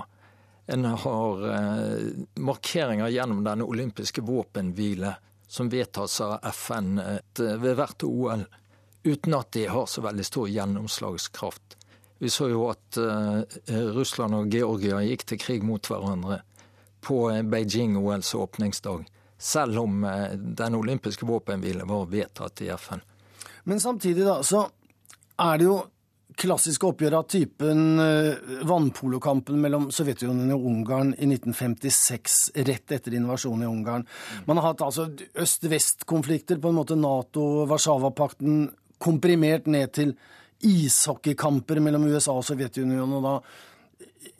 En 0.71 0.85
har 0.85 1.41
markeringer 2.39 3.09
gjennom 3.11 3.41
denne 3.43 3.65
olympiske 3.67 4.21
våpenhvile 4.23 5.09
som 5.51 5.67
vedtas 5.67 6.21
av 6.23 6.45
FN 6.53 7.01
ved 7.35 7.73
hvert 7.75 8.05
OL, 8.07 8.45
uten 9.03 9.35
at 9.35 9.49
de 9.57 9.65
har 9.67 9.89
så 9.89 10.05
veldig 10.05 10.23
stor 10.23 10.47
gjennomslagskraft. 10.47 11.75
Vi 12.23 12.31
så 12.31 12.47
jo 12.53 12.69
at 12.69 12.99
Russland 13.97 14.37
og 14.37 14.53
Georgia 14.53 15.01
gikk 15.03 15.25
til 15.27 15.41
krig 15.43 15.65
mot 15.67 15.91
hverandre 15.91 16.39
på 17.03 17.25
Beijing-OLs 17.51 18.31
åpningsdag 18.37 19.03
selv 19.41 19.79
om 19.83 20.03
eh, 20.03 20.35
den 20.37 20.75
olympiske 20.77 21.25
våpenhvilen 21.25 21.87
var 21.89 22.05
vedtatt 22.11 22.61
i 22.61 22.69
FN. 22.77 23.01
Men 23.63 23.79
samtidig 23.79 24.25
da, 24.25 24.41
så 24.45 24.67
er 25.41 25.57
det 25.57 25.65
jo 25.65 25.79
klassiske 26.41 26.87
oppgjør 26.87 27.15
av 27.19 27.25
typen 27.29 27.99
eh, 28.01 28.51
vannpolokampen 28.67 29.57
mellom 29.61 29.89
Sovjetunionen 29.93 30.53
og 30.55 30.67
Ungarn 30.71 31.15
i 31.17 31.27
1956, 31.27 32.37
rett 32.67 32.93
etter 32.95 33.17
invasjonen 33.17 33.65
i 33.65 33.71
Ungarn. 33.71 34.05
Man 34.45 34.61
har 34.61 34.71
hatt 34.71 34.85
altså 34.85 35.09
øst-vest-konflikter, 35.33 36.61
på 36.61 36.71
en 36.71 36.77
måte 36.77 36.99
Nato, 36.99 37.65
Warszawapakten, 37.69 38.69
komprimert 39.01 39.65
ned 39.71 39.93
til 39.97 40.15
ishockeykamper 40.61 41.81
mellom 41.81 42.05
USA 42.11 42.37
og 42.37 42.45
Sovjetunionen. 42.45 43.17
og 43.17 43.25
da 43.25 43.35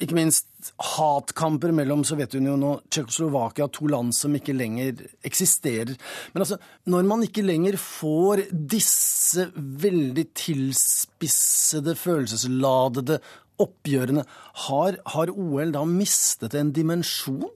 ikke 0.01 0.17
minst 0.17 0.71
hatkamper 0.95 1.73
mellom 1.75 2.03
Sovjetunionen 2.07 2.65
og 2.67 2.81
Tsjekkoslovakia, 2.89 3.67
to 3.73 3.89
land 3.91 4.15
som 4.17 4.33
ikke 4.37 4.55
lenger 4.55 5.03
eksisterer. 5.27 5.93
Men 6.33 6.45
altså, 6.45 6.57
når 6.89 7.07
man 7.09 7.25
ikke 7.25 7.45
lenger 7.45 7.77
får 7.81 8.47
disse 8.51 9.47
veldig 9.55 10.25
tilspissede, 10.37 11.95
følelsesladede 11.97 13.19
oppgjørene, 13.61 14.25
har, 14.67 14.97
har 15.13 15.33
OL 15.33 15.73
da 15.75 15.85
mistet 15.85 16.57
en 16.57 16.73
dimensjon? 16.73 17.49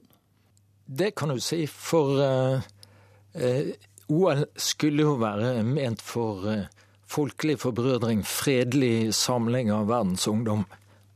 Det 0.86 1.12
kan 1.18 1.34
du 1.34 1.42
si, 1.42 1.64
for 1.66 2.20
uh, 2.22 2.62
uh, 3.42 3.70
OL 4.14 4.46
skulle 4.54 5.02
jo 5.02 5.16
være 5.18 5.64
ment 5.66 6.02
for 6.02 6.46
uh, 6.46 6.66
folkelig 7.10 7.58
forbrødring, 7.62 8.22
fredelig 8.26 9.14
samling 9.18 9.72
av 9.74 9.90
verdens 9.90 10.26
ungdom 10.30 10.66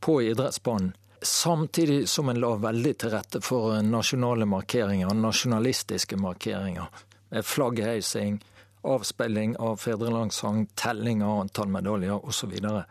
på 0.03 0.21
idrettsbanen. 0.27 0.91
Samtidig 1.21 2.09
som 2.09 2.29
en 2.29 2.39
la 2.41 2.55
veldig 2.57 2.93
til 2.97 3.11
rette 3.13 3.41
for 3.45 3.75
nasjonale 3.85 4.47
markeringer, 4.49 5.11
nasjonalistiske 5.13 6.17
markeringer. 6.17 6.87
Med 7.29 7.45
flaggheising, 7.45 8.39
avspilling 8.81 9.53
av 9.61 9.77
fedrelandssang, 9.77 10.65
telling 10.75 11.21
av 11.23 11.43
antall 11.43 11.69
medaljer 11.69 12.25
osv. 12.25 12.55
Og, 12.71 12.81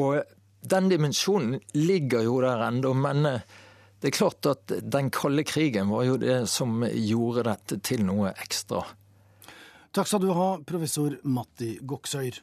og 0.00 0.64
den 0.64 0.88
dimensjonen 0.88 1.60
ligger 1.76 2.24
jo 2.24 2.40
der 2.40 2.64
ennå, 2.70 2.94
men 2.96 3.26
eh, 3.28 3.44
Det 4.00 4.10
er 4.10 4.16
klart 4.18 4.46
at 4.50 4.72
den 4.92 5.06
kalde 5.08 5.46
krigen 5.48 5.88
var 5.88 6.02
jo 6.04 6.18
det 6.20 6.42
som 6.52 6.82
gjorde 6.84 7.46
dette 7.46 7.78
til 7.80 8.02
noe 8.04 8.34
ekstra. 8.36 8.82
Takk 9.96 10.10
skal 10.10 10.20
du 10.20 10.32
ha, 10.36 10.48
professor 10.60 11.14
Matti 11.24 11.78
Goksøyr. 11.80 12.36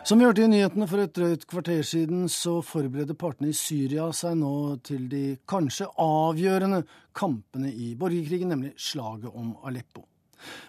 Som 0.00 0.18
vi 0.18 0.24
hørte 0.24 0.40
i 0.40 0.48
nyhetene 0.48 0.86
for 0.88 1.02
et 1.02 1.12
drøyt 1.12 1.42
kvarter 1.48 1.82
siden, 1.84 2.22
så 2.32 2.62
forbereder 2.64 3.16
partene 3.20 3.50
i 3.50 3.56
Syria 3.56 4.06
seg 4.16 4.38
nå 4.40 4.78
til 4.86 5.04
de 5.12 5.24
kanskje 5.50 5.90
avgjørende 6.00 6.80
kampene 7.16 7.68
i 7.68 7.92
borgerkrigen, 8.00 8.48
nemlig 8.48 8.72
slaget 8.80 9.28
om 9.28 9.52
Aleppo. 9.68 10.06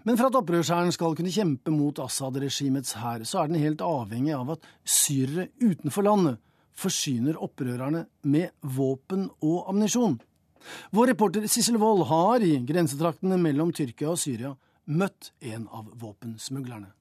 Men 0.04 0.20
for 0.20 0.28
at 0.28 0.36
opprørshæren 0.36 0.92
skal 0.92 1.16
kunne 1.16 1.32
kjempe 1.32 1.72
mot 1.72 2.04
Assad-regimets 2.04 2.98
hær, 3.00 3.24
så 3.24 3.40
er 3.40 3.54
den 3.54 3.64
helt 3.64 3.84
avhengig 3.86 4.36
av 4.36 4.58
at 4.58 4.68
syrere 4.84 5.48
utenfor 5.64 6.10
landet 6.10 6.42
forsyner 6.76 7.40
opprørerne 7.40 8.06
med 8.28 8.52
våpen 8.62 9.30
og 9.40 9.70
ammunisjon. 9.72 10.20
Vår 10.92 11.14
reporter 11.14 11.48
Sissel 11.48 11.80
Wold 11.82 12.10
har 12.12 12.44
i 12.44 12.58
grensetraktene 12.68 13.40
mellom 13.40 13.72
Tyrkia 13.72 14.12
og 14.12 14.20
Syria 14.20 14.58
møtt 14.92 15.32
en 15.40 15.70
av 15.72 15.88
våpensmuglerne. 16.02 16.92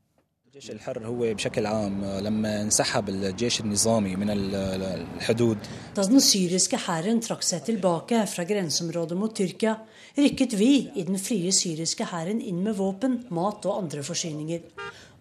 Da 5.95 6.03
den 6.11 6.23
syriske 6.27 6.79
hæren 6.89 7.21
trakk 7.23 7.45
seg 7.47 7.61
tilbake 7.69 8.25
fra 8.27 8.43
grenseområdet 8.49 9.19
mot 9.21 9.31
Tyrkia, 9.39 9.77
rykket 10.19 10.57
vi 10.59 10.73
i 10.91 11.05
den 11.07 11.21
frie 11.23 11.53
syriske 11.55 12.09
hæren 12.11 12.41
inn 12.43 12.65
med 12.65 12.75
våpen, 12.81 13.15
mat 13.31 13.69
og 13.71 13.77
andre 13.85 14.03
forsyninger. 14.03 14.65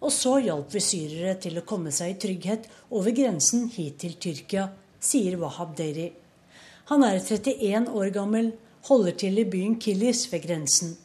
Og 0.02 0.10
så 0.16 0.32
hjalp 0.48 0.74
vi 0.74 0.82
syrere 0.82 1.36
til 1.44 1.60
å 1.60 1.66
komme 1.68 1.92
seg 1.94 2.16
i 2.16 2.18
trygghet 2.24 2.66
over 2.90 3.14
grensen 3.14 3.68
hit 3.76 4.00
til 4.02 4.18
Tyrkia, 4.18 4.66
sier 4.98 5.38
Wahab 5.38 5.76
Deiri. 5.78 6.08
Han 6.90 7.06
er 7.06 7.20
31 7.22 7.86
år 7.94 8.10
gammel, 8.18 8.50
holder 8.90 9.14
til 9.22 9.38
i 9.38 9.46
byen 9.46 9.78
Kilis 9.78 10.26
ved 10.32 10.42
grensen 10.48 10.96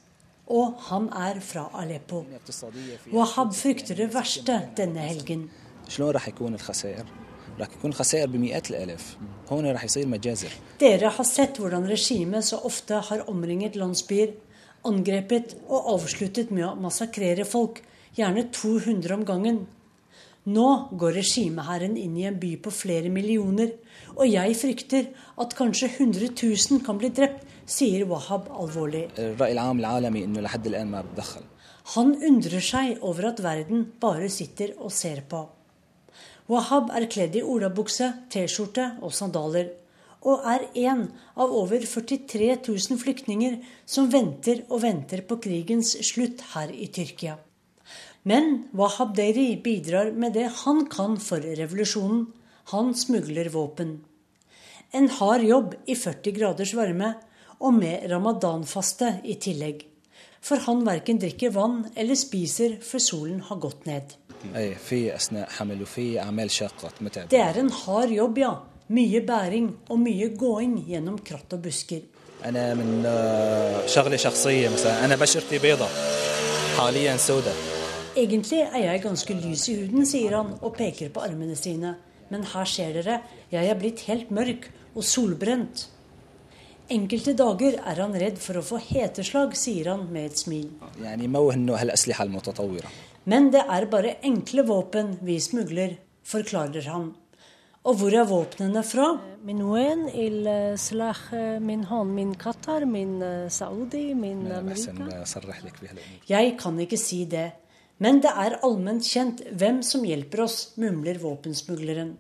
og 0.47 0.75
han 0.89 1.07
er 1.09 1.39
fra 1.41 1.69
Aleppo. 1.73 2.23
Wahab 3.13 3.53
frykter 3.57 3.97
det 3.97 4.11
verste 4.13 4.59
denne 4.77 5.05
helgen. 5.07 5.47
Dere 10.79 11.11
har 11.17 11.27
sett 11.29 11.59
hvordan 11.61 11.87
regimet 11.87 12.45
så 12.45 12.59
ofte 12.67 12.99
har 13.09 13.23
omringet 13.31 13.77
landsbyer, 13.79 14.33
angrepet 14.85 15.55
og 15.65 15.93
avsluttet 15.95 16.51
med 16.51 16.67
å 16.67 16.75
massakrere 16.77 17.45
folk, 17.47 17.81
gjerne 18.15 18.49
200 18.51 19.15
om 19.15 19.25
gangen. 19.27 19.63
Nå 20.45 20.67
går 20.93 21.15
regimeherren 21.17 21.95
inn 21.97 22.17
i 22.19 22.27
en 22.29 22.37
by 22.37 22.51
på 22.61 22.73
flere 22.73 23.09
millioner, 23.09 23.71
og 24.13 24.27
jeg 24.29 24.57
frykter 24.59 25.07
at 25.41 25.55
kanskje 25.57 25.89
100 25.95 26.35
000 26.35 26.83
kan 26.85 26.99
bli 27.01 27.09
drept 27.09 27.54
sier 27.65 28.05
Wahab 28.10 28.50
alvorlig. 28.53 29.07
Han 31.95 32.15
undrer 32.29 32.63
seg 32.65 33.03
over 33.05 33.29
at 33.29 33.41
verden 33.45 33.86
bare 34.01 34.29
sitter 34.34 34.74
og 34.79 34.93
ser 34.93 35.22
på. 35.29 35.43
Wahab 36.50 36.91
er 36.93 37.07
kledd 37.10 37.36
i 37.39 37.43
olabukse, 37.45 38.12
T-skjorte 38.29 38.91
og 39.01 39.13
sandaler, 39.13 39.72
og 40.25 40.45
er 40.50 40.65
en 40.89 41.03
av 41.38 41.53
over 41.53 41.84
43 41.86 42.50
000 42.65 43.01
flyktninger 43.01 43.60
som 43.86 44.10
venter 44.13 44.63
og 44.69 44.81
venter 44.86 45.22
på 45.25 45.38
krigens 45.41 45.93
slutt 46.05 46.41
her 46.53 46.74
i 46.74 46.88
Tyrkia. 46.93 47.38
Men 48.25 48.65
Wahab 48.74 49.13
Deiri 49.17 49.51
bidrar 49.62 50.10
med 50.17 50.34
det 50.34 50.48
han 50.63 50.88
kan 50.89 51.19
for 51.22 51.45
revolusjonen. 51.45 52.25
Han 52.74 52.95
smugler 52.98 53.51
våpen. 53.53 54.00
En 54.89 55.10
hard 55.19 55.45
jobb 55.45 55.75
i 55.86 55.93
40 55.93 56.34
graders 56.34 56.74
varme 56.74 57.12
og 57.59 57.74
med 57.77 58.07
ramadanfaste 58.12 59.19
i 59.24 59.38
tillegg. 59.41 59.85
For 60.45 60.62
han 60.67 60.83
verken 60.85 61.20
drikker 61.22 61.53
vann 61.55 61.85
eller 61.98 62.18
spiser 62.20 62.77
før 62.85 63.01
solen 63.01 63.39
har 63.48 63.61
gått 63.63 63.87
ned. 63.89 64.13
Det 67.31 67.41
er 67.41 67.59
en 67.59 67.72
hard 67.81 68.13
jobb, 68.13 68.37
ja. 68.44 68.53
Mye 68.94 69.22
bæring 69.25 69.72
og 69.89 69.98
mye 69.98 70.27
gåing 70.37 70.75
gjennom 70.85 71.18
kratt 71.25 71.55
og 71.57 71.63
busker. 71.65 72.03
Egentlig 78.15 78.61
er 78.61 78.83
jeg 78.83 79.01
ganske 79.03 79.37
lys 79.39 79.63
i 79.72 79.79
huden, 79.79 80.05
sier 80.05 80.37
han 80.37 80.53
og 80.61 80.75
peker 80.77 81.09
på 81.15 81.24
armene 81.25 81.57
sine. 81.57 81.96
Men 82.29 82.46
her 82.53 82.70
ser 82.70 82.94
dere, 83.00 83.20
jeg 83.51 83.70
er 83.70 83.79
blitt 83.79 84.05
helt 84.09 84.29
mørk 84.33 84.70
og 84.94 85.03
solbrent. 85.03 85.87
Enkelte 86.85 87.33
dager 87.33 87.79
er 87.81 87.98
han 87.98 88.13
redd 88.13 88.37
for 88.37 88.59
å 88.59 88.65
få 88.65 88.77
heteslag, 88.77 89.55
sier 89.57 89.89
han 89.89 90.05
med 90.13 90.29
et 90.29 90.37
smil. 90.37 90.67
Men 93.25 93.48
det 93.50 93.63
er 93.65 93.87
bare 93.89 94.17
enkle 94.21 94.65
våpen 94.67 95.15
vi 95.25 95.39
smugler, 95.41 95.95
forklarer 96.21 96.89
han. 96.93 97.07
Og 97.85 97.98
hvor 98.00 98.13
er 98.17 98.25
våpnene 98.29 98.81
fra? 98.85 99.07
Min 99.45 99.61
min 99.65 100.07
il 100.13 100.48
min 101.61 101.83
han, 101.83 102.13
min 102.15 102.33
Qatar, 102.35 102.85
min 102.85 103.50
Saudi, 103.50 104.13
min 104.13 104.51
Amerika. 104.51 105.25
Jeg 106.27 106.57
kan 106.57 106.79
ikke 106.79 106.98
si 106.98 107.25
det, 107.25 107.51
men 107.98 108.21
det 108.21 108.29
er 108.29 108.59
allment 108.61 109.03
kjent 109.03 109.41
hvem 109.51 109.81
som 109.81 110.03
hjelper 110.03 110.41
oss, 110.41 110.74
mumler 110.77 111.17
våpensmugleren. 111.17 112.17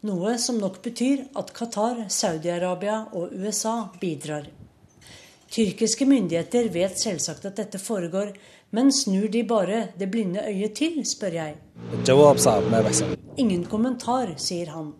Noe 0.00 0.38
som 0.40 0.56
nok 0.56 0.78
betyr 0.80 1.26
at 1.36 1.50
Qatar, 1.52 2.06
Saudi-Arabia 2.08 3.02
og 3.12 3.34
USA 3.36 3.90
bidrar. 4.00 4.46
Tyrkiske 5.52 6.06
myndigheter 6.08 6.70
vet 6.72 6.96
selvsagt 6.96 7.44
at 7.44 7.58
dette 7.60 7.76
foregår, 7.76 8.30
men 8.72 8.88
snur 8.96 9.26
de 9.28 9.42
bare 9.44 9.82
det 10.00 10.08
blinde 10.08 10.40
øyet 10.48 10.78
til, 10.78 11.02
spør 11.04 11.36
jeg. 11.36 11.58
Ingen 13.36 13.66
kommentar, 13.68 14.32
sier 14.40 14.70
han. 14.72 14.94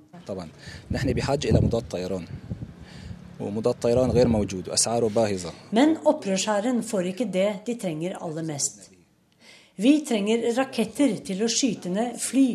Men 5.72 5.96
opprørshæren 6.12 6.82
får 6.82 7.08
ikke 7.14 7.28
det 7.32 7.48
de 7.70 7.78
trenger 7.80 8.18
aller 8.20 8.44
mest. 8.44 8.90
Vi 9.80 9.94
trenger 10.04 10.44
raketter 10.58 11.16
til 11.24 11.40
å 11.40 11.48
skyte 11.48 11.88
ned 11.88 12.20
fly. 12.20 12.48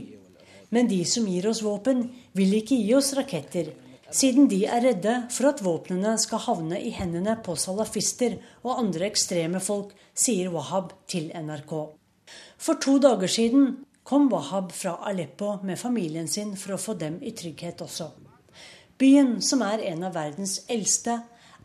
Men 0.69 0.89
de 0.91 0.99
som 1.07 1.25
gir 1.29 1.47
oss 1.49 1.63
våpen, 1.63 2.05
vil 2.35 2.55
ikke 2.59 2.77
gi 2.77 2.93
oss 2.97 3.13
raketter, 3.17 3.71
siden 4.11 4.49
de 4.51 4.61
er 4.69 4.83
redde 4.83 5.15
for 5.33 5.49
at 5.49 5.61
våpnene 5.65 6.15
skal 6.21 6.43
havne 6.45 6.79
i 6.79 6.91
hendene 6.95 7.37
på 7.43 7.55
salafister 7.59 8.37
og 8.63 8.77
andre 8.77 9.09
ekstreme 9.09 9.61
folk, 9.63 9.93
sier 10.13 10.51
Wahab 10.53 10.93
til 11.11 11.31
NRK. 11.33 11.73
For 12.57 12.79
to 12.81 12.97
dager 13.03 13.31
siden 13.31 13.71
kom 14.05 14.29
Wahab 14.31 14.71
fra 14.75 14.97
Aleppo 15.09 15.55
med 15.63 15.79
familien 15.81 16.27
sin 16.27 16.53
for 16.59 16.75
å 16.75 16.81
få 16.81 16.95
dem 16.99 17.17
i 17.23 17.33
trygghet 17.35 17.81
også. 17.81 18.11
Byen, 18.99 19.41
som 19.43 19.63
er 19.65 19.83
en 19.91 20.05
av 20.07 20.13
verdens 20.15 20.61
eldste, 20.71 21.17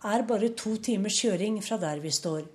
er 0.02 0.24
bare 0.26 0.48
to 0.56 0.74
timers 0.82 1.18
kjøring 1.20 1.60
fra 1.62 1.76
der 1.78 2.00
vi 2.02 2.10
står. 2.10 2.46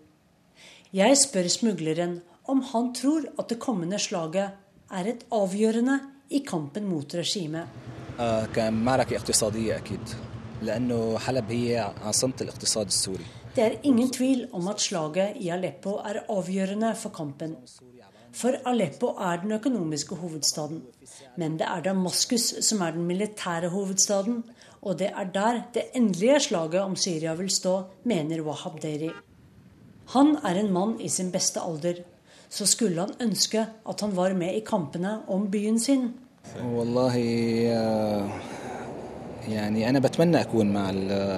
Jeg 0.95 1.19
spør 1.21 1.47
smugleren 1.51 2.17
om 2.51 2.63
han 2.71 2.91
tror 2.97 3.29
at 3.37 3.49
det 3.51 3.61
kommende 3.61 3.99
slaget 4.01 4.57
er 4.91 5.11
et 5.11 5.23
avgjørende 5.33 5.99
i 6.35 6.41
kampen 6.45 6.89
mot 6.89 7.13
regimet. 7.15 7.94
كمعركة 8.54 9.16
اقتصادية 9.16 9.76
أكيد 9.76 10.00
لأنه 10.62 11.18
حلب 11.18 11.50
هي 11.50 11.92
عاصمة 12.04 12.34
الاقتصاد 12.40 12.86
السوري 12.86 13.24
Det 13.56 13.64
er 13.64 13.80
ingen 13.82 14.10
tvil 14.10 14.46
om 14.52 14.68
at 14.68 14.80
slaget 14.80 15.36
i 15.36 15.48
Aleppo 15.50 15.96
er 16.06 16.20
avgjørende 16.30 16.94
for 16.94 17.10
kampen. 17.10 17.56
For 18.32 18.54
Aleppo 18.64 19.06
er 19.06 19.40
den 19.42 19.52
økonomiske 19.52 20.14
hovedstaden. 20.14 20.82
Men 21.36 21.58
det 21.58 21.66
er 21.66 21.82
Damaskus 21.82 22.54
som 22.60 22.80
er 22.80 22.90
den 22.90 23.08
militære 23.08 23.68
hovedstaden. 23.68 24.44
Og 24.82 24.98
det 24.98 25.10
er 25.10 25.24
der 25.34 25.60
det 25.74 25.82
endelige 25.94 26.40
slaget 26.40 26.80
om 26.80 26.96
Syria 26.96 27.34
vil 27.34 27.50
stå, 27.50 27.82
mener 28.04 28.42
Wahab 28.42 28.82
Deiri. 28.82 29.10
Han 30.14 30.36
er 30.44 30.54
en 30.60 30.72
mann 30.72 31.00
i 31.00 31.08
sin 31.08 31.32
beste 31.32 31.60
alder. 31.60 31.94
Så 32.48 32.66
skulle 32.66 33.00
han 33.00 33.14
ønske 33.20 33.66
at 33.88 34.00
han 34.00 34.16
var 34.16 34.34
med 34.34 34.54
i 34.54 34.64
kampene 34.66 35.20
om 35.28 35.50
byen 35.50 35.78
sin. 35.78 36.12
والله 36.64 37.16
يعني 39.48 39.88
أنا 39.88 39.98
بتمنى 39.98 40.40
أكون 40.40 40.72
مع 40.72 40.92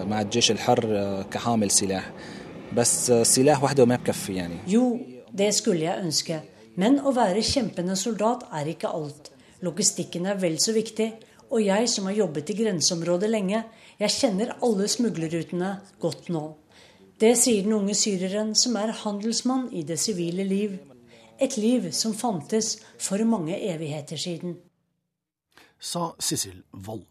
مع 0.04 0.20
الجيش 0.20 0.50
الحر 0.50 1.22
كحامل 1.30 1.70
سلاح 1.70 2.10
بس 2.76 3.10
السلاح 3.10 3.64
وحده 3.64 3.84
ما 3.84 3.96
بكفي 3.96 4.34
يعني 4.34 4.54
Jo, 4.66 4.98
det 5.32 5.54
skulle 5.54 5.84
jeg 5.84 6.04
ønske. 6.04 6.40
Men 6.76 7.00
å 7.00 7.12
være 7.12 7.44
kjempende 7.44 7.96
soldat 7.96 8.46
er 8.52 8.68
ikke 8.72 8.88
alt. 8.88 9.30
Logistikken 9.60 10.26
er 10.26 10.40
vel 10.40 10.58
så 10.60 10.72
viktig. 10.72 11.12
Og 11.52 11.60
jeg 11.60 11.88
som 11.92 12.08
har 12.08 12.16
jobbet 12.16 12.50
i 12.50 12.56
grenseområdet 12.56 13.28
lenge, 13.28 13.60
jeg 14.00 14.10
kjenner 14.10 14.54
alle 14.64 14.88
smuglerrutene 14.88 15.74
godt 16.00 16.30
nå. 16.32 16.46
Det 17.20 17.34
sier 17.38 17.62
den 17.66 17.76
unge 17.76 17.94
syreren 17.94 18.54
som 18.56 18.76
er 18.80 18.94
handelsmann 19.02 19.68
i 19.70 19.84
det 19.84 19.98
sivile 20.00 20.46
liv. 20.48 20.78
Et 21.38 21.56
liv 21.60 21.90
som 21.92 22.14
fantes 22.16 22.78
for 22.98 23.20
mange 23.28 23.58
evigheter 23.60 24.16
siden. 24.16 24.56
Sa 25.79 26.11
Sissel 26.19 26.63
Wold. 26.71 27.05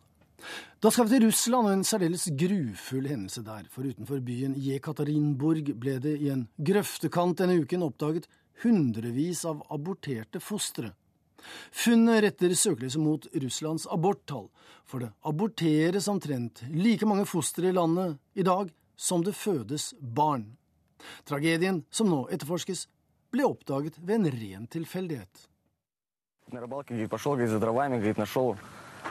Da 0.80 0.90
skal 0.90 1.06
vi 1.06 1.16
til 1.16 1.26
Russland 1.26 1.68
og 1.68 1.72
en 1.72 1.86
særdeles 1.86 2.26
grufull 2.38 3.08
hendelse 3.08 3.42
der. 3.46 3.64
For 3.72 3.88
utenfor 3.88 4.20
byen 4.24 4.54
Jekaterinburg 4.60 5.72
ble 5.80 5.96
det 6.02 6.16
i 6.20 6.30
en 6.34 6.46
grøftekant 6.58 7.40
denne 7.40 7.56
uken 7.62 7.86
oppdaget 7.86 8.28
hundrevis 8.62 9.44
av 9.48 9.62
aborterte 9.72 10.40
fostre. 10.42 10.92
Funnet 11.70 12.22
retter 12.24 12.54
søkelyset 12.58 13.00
mot 13.02 13.26
Russlands 13.42 13.86
aborttall, 13.92 14.48
for 14.84 15.04
det 15.04 15.12
aborteres 15.26 16.08
omtrent 16.10 16.64
like 16.72 17.06
mange 17.06 17.26
fostre 17.28 17.70
i 17.70 17.76
landet 17.76 18.16
i 18.34 18.46
dag 18.46 18.72
som 18.96 19.22
det 19.24 19.36
fødes 19.36 19.92
barn. 20.00 20.56
Tragedien, 21.28 21.84
som 21.90 22.08
nå 22.10 22.24
etterforskes, 22.32 22.86
ble 23.30 23.46
oppdaget 23.46 23.98
ved 24.00 24.16
en 24.16 24.32
ren 24.32 24.66
tilfeldighet 24.72 25.46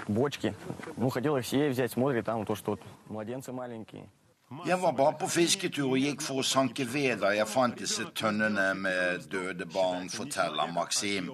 бочки. 0.09 0.55
Ну, 0.96 1.09
хотел 1.11 1.37
их 1.37 1.44
все 1.44 1.70
взять, 1.70 1.92
смотрит, 1.92 2.24
там 2.24 2.44
то, 2.44 2.55
что 2.55 2.79
младенцы 3.09 3.53
маленькие. 3.53 4.09
Jeg 4.66 4.81
var 4.83 4.92
bare 4.92 5.14
på 5.14 5.29
fisketur 5.31 5.92
og 5.94 6.00
gikk 6.03 6.22
for 6.26 6.40
å 6.40 6.42
sanke 6.42 6.83
ved 6.83 7.20
da 7.22 7.29
jeg 7.31 7.46
fant 7.46 7.76
disse 7.79 8.03
tønnene 8.18 8.64
med 8.74 9.29
døde 9.31 9.62
barn, 9.70 10.09
forteller 10.11 10.72
Maxim. 10.74 11.29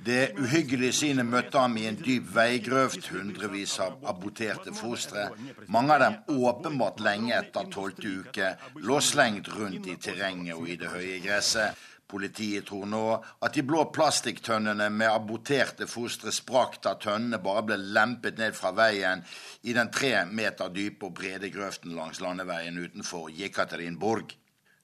Det 0.00 0.32
uhyggelige 0.40 0.94
synet 1.02 1.28
møtte 1.28 1.60
ham 1.60 1.76
i 1.76 1.84
en 1.90 2.00
dyp 2.00 2.32
veigrøft, 2.32 3.10
hundrevis 3.12 3.76
av 3.84 4.00
aborterte 4.08 4.72
fostre. 4.72 5.26
Mange 5.68 5.98
av 5.98 6.00
dem 6.06 6.40
åpenbart 6.48 7.04
lenge 7.04 7.36
etter 7.42 7.68
tolvte 7.76 8.08
uke 8.08 8.54
lå 8.88 9.00
slengt 9.04 9.52
rundt 9.58 9.92
i 9.92 10.00
terrenget 10.00 10.56
og 10.56 10.64
i 10.64 10.80
det 10.80 10.94
høye 10.96 11.20
gresset. 11.20 11.76
Politiet 12.07 12.67
tror 12.69 12.85
nå 12.85 13.03
at 13.17 13.55
de 13.55 13.63
blå 13.65 13.87
plastikktønnene 13.95 14.91
med 14.93 15.09
aborterte 15.09 15.87
fostre 15.89 16.33
sprakk 16.35 16.77
da 16.85 16.93
tønnene 17.01 17.39
bare 17.41 17.63
ble 17.65 17.79
lempet 17.97 18.37
ned 18.37 18.53
fra 18.53 18.69
veien 18.77 19.23
i 19.65 19.73
den 19.73 19.89
tre 19.89 20.13
meter 20.29 20.69
dype 20.69 21.09
og 21.09 21.15
brede 21.17 21.49
grøften 21.49 21.95
langs 21.97 22.21
landeveien 22.21 22.77
utenfor 22.77 23.31
Jekaterinburg. 23.33 24.35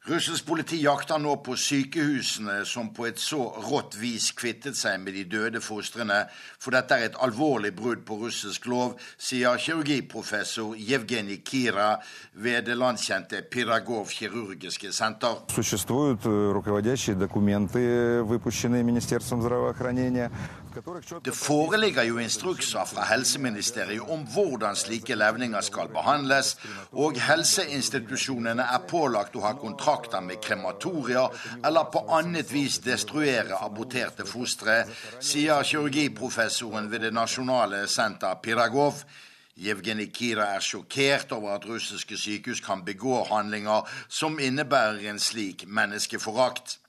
Russisk 0.06 0.44
politi 0.46 0.76
jakter 0.84 1.18
nå 1.18 1.32
på 1.42 1.56
sykehusene 1.58 2.60
som 2.62 2.92
på 2.94 3.08
et 3.08 3.18
så 3.18 3.40
rått 3.64 3.96
vis 3.98 4.28
kvittet 4.38 4.78
seg 4.78 5.00
med 5.02 5.16
de 5.18 5.24
døde 5.26 5.58
fostrene, 5.58 6.20
for 6.62 6.76
dette 6.76 6.94
er 6.94 7.08
et 7.08 7.18
alvorlig 7.26 7.72
brudd 7.74 8.04
på 8.06 8.20
russisk 8.20 8.68
lov, 8.70 8.94
sier 9.18 9.58
kirurgiprofessor 9.58 10.78
Jevgenij 10.78 11.40
Kira 11.42 11.88
ved 12.38 12.68
det 12.68 12.76
landskjente 12.78 13.42
Piragov 13.50 14.06
kirurgiske 14.14 14.92
senter. 14.94 15.42
Существуют 15.50 16.22
руководящие 16.24 17.16
документы, 17.16 18.22
выпущенные 18.22 18.84
Министерством 18.84 19.42
здравоохранения, 19.42 20.30
det 21.23 21.33
foreligger 21.35 22.05
jo 22.07 22.19
instrukser 22.21 22.85
fra 22.87 23.03
helseministeriet 23.09 24.07
om 24.13 24.21
hvordan 24.33 24.75
slike 24.79 25.15
levninger 25.19 25.61
skal 25.67 25.89
behandles, 25.91 26.53
og 26.91 27.19
helseinstitusjonene 27.19 28.63
er 28.63 28.85
pålagt 28.87 29.35
å 29.35 29.43
ha 29.43 29.51
kontrakter 29.59 30.23
med 30.23 30.39
krematorier 30.43 31.27
eller 31.67 31.89
på 31.91 32.05
annet 32.15 32.53
vis 32.53 32.79
destruere 32.85 33.59
aborterte 33.59 34.23
fostre, 34.27 34.85
sier 35.19 35.67
kirurgiprofessoren 35.67 36.87
ved 36.91 37.07
det 37.07 37.13
nasjonale 37.15 37.83
senter 37.91 38.39
Piragov. 38.43 39.03
Jevgenij 39.61 40.13
Kira 40.15 40.53
er 40.55 40.63
sjokkert 40.63 41.33
over 41.35 41.57
at 41.57 41.67
russiske 41.67 42.15
sykehus 42.17 42.63
kan 42.63 42.85
begå 42.87 43.25
handlinger 43.27 43.83
som 44.07 44.39
innebærer 44.39 45.09
en 45.11 45.19
slik 45.19 45.67
menneskeforakt. 45.67 46.79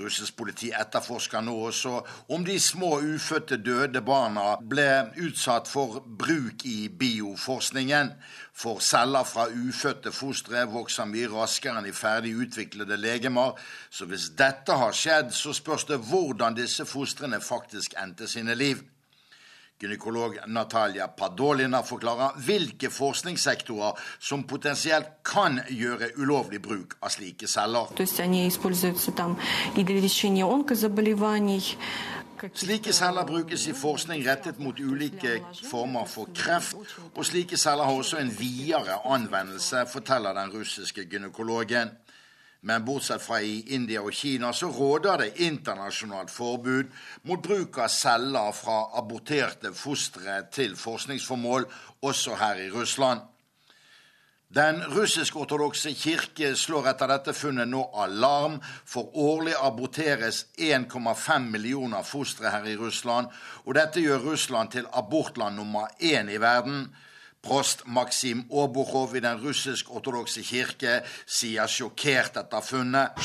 Russisk 0.00 0.36
politi 0.36 0.70
etterforsker 0.72 1.42
nå 1.44 1.54
også 1.68 1.94
om 2.34 2.44
de 2.44 2.56
små 2.60 2.96
ufødte 3.04 3.58
døde 3.60 4.00
barna 4.04 4.54
ble 4.60 4.86
utsatt 5.20 5.68
for 5.68 6.00
bruk 6.04 6.64
i 6.64 6.88
bioforskningen. 6.88 8.12
For 8.52 8.80
celler 8.84 9.24
fra 9.24 9.48
ufødte 9.48 10.12
fostre 10.12 10.64
vokser 10.70 11.08
mye 11.10 11.28
raskere 11.32 11.80
enn 11.80 11.90
i 11.90 11.96
ferdig 11.96 12.36
utviklede 12.44 12.96
legemer. 13.00 13.58
Så 13.90 14.08
hvis 14.08 14.30
dette 14.38 14.76
har 14.82 14.96
skjedd, 14.96 15.34
så 15.36 15.52
spørs 15.56 15.88
det 15.90 16.00
hvordan 16.10 16.56
disse 16.56 16.86
fostrene 16.88 17.40
faktisk 17.40 17.94
endte 18.00 18.28
sine 18.28 18.56
liv. 18.56 18.82
Gynekolog 19.80 20.34
Natalia 20.46 21.06
Padolina 21.08 21.80
forklarer 21.82 22.36
hvilke 22.44 22.90
forskningssektorer 22.92 23.96
som 24.20 24.42
potensielt 24.44 25.22
kan 25.24 25.56
gjøre 25.72 26.10
ulovlig 26.20 26.60
bruk 26.60 26.98
av 27.00 27.14
slike 27.14 27.48
celler. 27.48 27.88
Slike 32.54 32.92
celler 32.92 33.24
brukes 33.28 33.66
i 33.68 33.72
forskning 33.76 34.26
rettet 34.28 34.60
mot 34.60 34.78
ulike 34.80 35.38
former 35.70 36.04
for 36.08 36.28
kreft, 36.36 36.76
og 37.14 37.24
slike 37.24 37.56
celler 37.60 37.88
har 37.88 38.04
også 38.04 38.20
en 38.20 38.30
videre 38.36 39.00
anvendelse, 39.04 39.86
forteller 39.92 40.36
den 40.36 40.52
russiske 40.52 41.08
gynekologen. 41.08 41.96
Men 42.60 42.84
bortsett 42.84 43.22
fra 43.24 43.40
i 43.40 43.60
India 43.74 44.02
og 44.04 44.12
Kina 44.12 44.52
så 44.52 44.68
råder 44.68 45.22
det 45.22 45.40
internasjonalt 45.46 46.30
forbud 46.30 46.90
mot 47.28 47.42
bruk 47.42 47.78
av 47.80 47.88
celler 47.88 48.52
fra 48.52 48.82
aborterte 49.00 49.72
fostre 49.72 50.42
til 50.52 50.76
forskningsformål, 50.76 51.64
også 52.04 52.36
her 52.36 52.60
i 52.66 52.70
Russland. 52.74 53.24
Den 54.50 54.80
russisk-ortodokse 54.82 55.92
kirke 55.94 56.56
slår 56.58 56.88
etter 56.90 57.06
dette 57.12 57.32
funnet 57.38 57.68
nå 57.70 57.84
alarm, 58.02 58.56
for 58.84 59.14
årlig 59.14 59.54
aborteres 59.54 60.42
1,5 60.58 61.46
millioner 61.52 62.02
fostre 62.02 62.50
her 62.50 62.66
i 62.66 62.74
Russland, 62.76 63.30
og 63.64 63.76
dette 63.78 64.02
gjør 64.02 64.24
Russland 64.32 64.72
til 64.74 64.90
abortland 64.90 65.54
nummer 65.56 65.86
én 66.02 66.28
i 66.34 66.40
verden. 66.42 66.88
Prost 67.40 67.86
Maksim 67.86 68.42
Obukhov 68.50 69.14
i 69.16 69.20
den 69.24 69.38
russisk-ortodokse 69.40 70.42
kirke 70.44 70.98
sier 71.24 71.70
sjokkert 71.72 72.36
etter 72.36 72.60
funnet. 72.60 73.16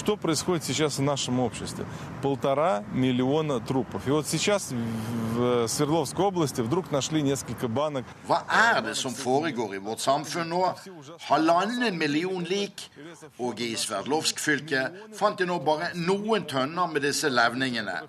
Hva 8.29 8.39
er 8.47 8.79
det 8.87 8.95
som 8.95 9.17
foregår 9.19 9.75
i 9.75 9.83
vårt 9.83 10.05
samfunn 10.05 10.49
nå? 10.53 10.63
Halvannen 11.27 11.99
million 11.99 12.47
lik. 12.47 12.87
Og 13.43 13.59
i 13.59 13.73
Sverdlovsk 13.79 14.39
fylke 14.39 14.85
fant 15.19 15.39
de 15.39 15.47
nå 15.49 15.59
bare 15.67 15.91
noen 15.99 16.47
tønner 16.47 16.87
med 16.91 17.03
disse 17.03 17.27
levningene. 17.31 17.99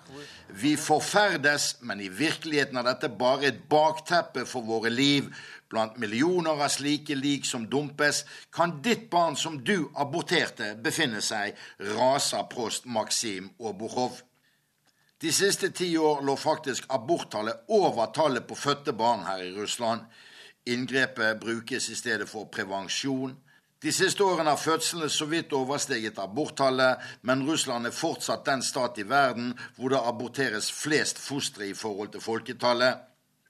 Vi 0.55 0.77
forferdes, 0.79 1.75
men 1.83 1.99
i 2.01 2.07
virkeligheten 2.07 2.79
er 2.79 2.87
dette 2.87 3.11
bare 3.11 3.51
et 3.51 3.59
bakteppe 3.69 4.47
for 4.47 4.63
våre 4.63 4.89
liv. 4.93 5.27
Blant 5.69 5.97
millioner 5.99 6.55
av 6.55 6.69
slike 6.71 7.15
lik 7.15 7.45
som 7.45 7.65
dumpes, 7.69 8.23
kan 8.51 8.77
ditt 8.81 9.09
barn 9.09 9.35
som 9.35 9.59
du 9.63 9.89
aborterte, 9.95 10.75
befinne 10.79 11.21
seg, 11.21 11.57
raser 11.95 12.47
prost 12.51 12.85
Maksim 12.85 13.49
Obukhov. 13.59 14.21
De 15.19 15.31
siste 15.33 15.71
ti 15.73 15.89
år 15.97 16.21
lå 16.21 16.35
faktisk 16.37 16.85
aborttallet 16.93 17.65
over 17.73 18.13
tallet 18.13 18.47
på 18.47 18.55
fødte 18.55 18.93
barn 18.93 19.25
her 19.25 19.41
i 19.43 19.51
Russland. 19.55 20.05
Inngrepet 20.65 21.39
brukes 21.41 21.89
i 21.89 21.95
stedet 21.95 22.29
for 22.29 22.45
prevensjon. 22.53 23.33
De 23.81 23.91
siste 23.93 24.23
årene 24.23 24.53
har 24.53 24.61
fødslene 24.61 25.09
så 25.09 25.25
vidt 25.29 25.53
oversteget 25.53 26.19
aborttallet, 26.21 27.01
men 27.21 27.43
Russland 27.49 27.89
er 27.89 27.93
fortsatt 27.93 28.45
den 28.45 28.63
stat 28.65 28.97
i 28.97 29.05
verden 29.09 29.51
hvor 29.75 29.93
det 29.93 30.01
aborteres 30.01 30.71
flest 30.71 31.19
fostre 31.21 31.67
i 31.67 31.75
forhold 31.77 32.13
til 32.13 32.21
folketallet. 32.21 32.97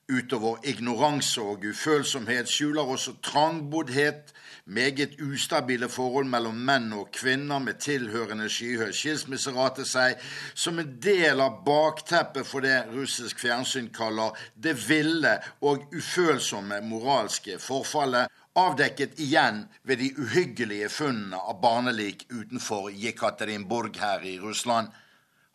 Utover 0.07 0.61
ignoranse 0.63 1.41
og 1.43 1.65
ufølsomhet 1.67 2.47
skjuler 2.47 2.87
også 2.87 3.17
trangboddhet, 3.23 4.29
meget 4.65 5.17
ustabile 5.19 5.89
forhold 5.91 6.29
mellom 6.31 6.61
menn 6.69 6.93
og 6.95 7.09
kvinner 7.11 7.59
med 7.59 7.81
tilhørende 7.83 8.47
skyhøy 8.51 8.93
skilsmisserate 8.95 9.83
seg 9.87 10.15
som 10.55 10.79
en 10.79 10.93
del 11.03 11.43
av 11.43 11.57
bakteppet 11.67 12.47
for 12.47 12.63
det 12.63 12.77
russisk 12.93 13.43
fjernsyn 13.43 13.89
kaller 13.95 14.35
det 14.55 14.77
ville 14.87 15.33
og 15.59 15.83
ufølsomme 15.91 16.79
moralske 16.87 17.59
forfallet, 17.59 18.31
avdekket 18.55 19.19
igjen 19.19 19.65
ved 19.83 19.99
de 20.03 20.13
uhyggelige 20.23 20.87
funnene 20.89 21.35
av 21.35 21.59
barnelik 21.61 22.23
utenfor 22.31 22.89
Jekaterinburg 22.95 23.99
her 23.99 24.23
i 24.23 24.39
Russland. 24.39 24.87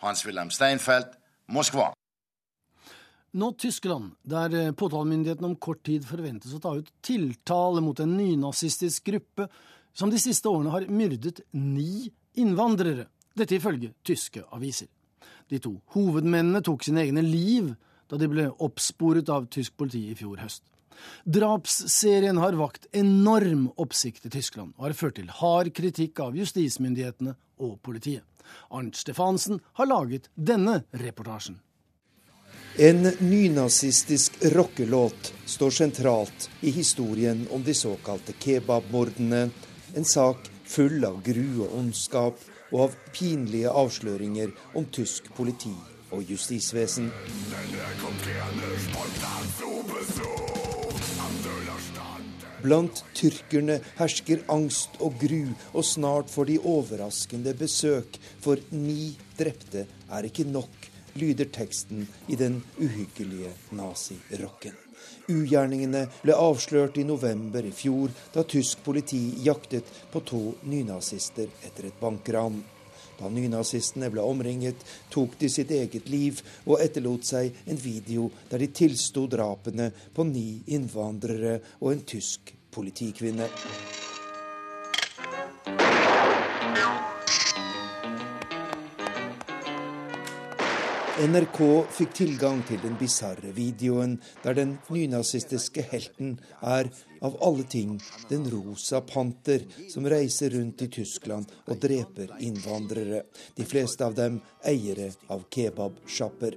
Hans-Wilhelm 0.05 0.53
Steinfeld, 0.53 1.09
Moskva. 1.49 1.95
Nå 3.33 3.53
Tyskland, 3.53 4.11
der 4.23 4.55
eh, 4.55 4.73
påtalemyndigheten 4.73 5.45
om 5.45 5.55
kort 5.57 5.81
tid 5.89 6.05
forventes 6.05 6.53
å 6.53 6.59
ta 6.61 6.75
ut 6.77 6.91
tiltale 7.01 7.81
mot 7.81 8.01
en 8.05 8.11
nynazistisk 8.13 9.07
gruppe 9.09 9.47
som 9.97 10.13
de 10.13 10.21
siste 10.21 10.51
årene 10.51 10.73
har 10.75 10.85
myrdet 10.93 11.41
ni 11.57 12.11
innvandrere. 12.37 13.07
Dette 13.33 13.57
ifølge 13.57 13.95
tyske 14.05 14.45
aviser. 14.53 14.91
De 15.49 15.63
to 15.65 15.79
hovedmennene 15.97 16.61
tok 16.65 16.85
sine 16.85 17.07
egne 17.07 17.25
liv 17.25 17.73
da 18.13 18.21
de 18.21 18.29
ble 18.29 18.51
oppsporet 18.53 19.33
av 19.33 19.49
tysk 19.49 19.79
politi 19.81 20.05
i 20.11 20.19
fjor 20.19 20.45
høst. 20.45 20.67
Drapsserien 21.25 22.37
har 22.37 22.61
vakt 22.61 22.85
enorm 22.93 23.71
oppsikt 23.81 24.29
i 24.29 24.37
Tyskland 24.37 24.77
og 24.77 24.91
har 24.91 24.99
ført 24.99 25.17
til 25.17 25.33
hard 25.41 25.73
kritikk 25.73 26.21
av 26.21 26.37
justismyndighetene 26.37 27.33
og 27.65 27.79
politiet. 27.81 28.29
Arnt 28.69 29.01
Stefansen 29.01 29.65
har 29.81 29.89
laget 29.89 30.29
denne 30.37 30.83
reportasjen. 31.01 31.63
En 32.77 33.13
nynazistisk 33.19 34.33
rockelåt 34.41 35.35
står 35.45 35.71
sentralt 35.71 36.51
i 36.61 36.71
historien 36.71 37.49
om 37.51 37.65
de 37.65 37.75
såkalte 37.75 38.33
kebabmordene. 38.33 39.51
En 39.95 40.05
sak 40.05 40.49
full 40.65 41.05
av 41.05 41.19
gru 41.23 41.67
og 41.67 41.75
ondskap, 41.77 42.39
og 42.73 42.81
av 42.87 42.95
pinlige 43.13 43.69
avsløringer 43.69 44.55
om 44.73 44.87
tysk 44.89 45.29
politi 45.37 45.75
og 46.17 46.25
justisvesen. 46.25 47.11
Blant 52.63 53.03
tyrkerne 53.13 53.83
hersker 53.99 54.47
angst 54.55 54.97
og 55.05 55.21
gru, 55.21 55.53
og 55.75 55.85
snart 55.85 56.33
får 56.33 56.49
de 56.49 56.59
overraskende 56.73 57.53
besøk, 57.59 58.17
for 58.41 58.57
ni 58.73 59.13
drepte 59.37 59.85
er 60.09 60.31
ikke 60.31 60.49
nok, 60.49 60.82
lyder 61.15 61.51
teksten 61.53 62.07
i 62.29 62.37
den 62.37 62.63
uhyggelige 62.79 63.53
nazirocken. 63.77 64.79
Ugjerningene 65.31 66.07
ble 66.23 66.35
avslørt 66.35 66.99
i 66.99 67.07
november 67.07 67.65
i 67.67 67.73
fjor, 67.75 68.11
da 68.35 68.45
tysk 68.49 68.83
politi 68.85 69.21
jaktet 69.45 69.89
på 70.13 70.23
to 70.27 70.43
nynazister 70.67 71.51
etter 71.67 71.89
et 71.91 72.01
bankran. 72.01 72.61
Da 73.19 73.31
nynazistene 73.31 74.11
ble 74.11 74.25
omringet, 74.27 74.83
tok 75.13 75.37
de 75.39 75.51
sitt 75.53 75.71
eget 75.71 76.09
liv 76.11 76.41
og 76.65 76.81
etterlot 76.83 77.29
seg 77.29 77.63
en 77.71 77.79
video 77.79 78.31
der 78.51 78.65
de 78.65 78.73
tilsto 78.75 79.29
drapene 79.31 79.93
på 80.15 80.27
ni 80.27 80.63
innvandrere 80.75 81.59
og 81.81 81.93
en 81.93 82.07
tysk 82.15 82.55
politikvinne. 82.73 83.47
NRK 91.23 91.59
fikk 91.95 92.15
tilgang 92.19 92.65
til 92.67 92.81
den 92.83 92.97
bisarre 92.99 93.53
videoen 93.55 94.17
der 94.43 94.57
den 94.59 94.73
nynazistiske 94.91 95.85
helten 95.93 96.33
er, 96.67 96.89
av 97.23 97.37
alle 97.47 97.63
ting, 97.71 97.93
den 98.27 98.49
rosa 98.51 98.99
panter 99.07 99.63
som 99.93 100.09
reiser 100.11 100.51
rundt 100.57 100.83
i 100.83 100.89
Tyskland 100.91 101.53
og 101.69 101.79
dreper 101.85 102.33
innvandrere, 102.43 103.21
de 103.55 103.67
fleste 103.71 104.03
av 104.03 104.17
dem 104.19 104.41
eiere 104.67 105.13
av 105.31 105.45
kebabsjapper. 105.55 106.57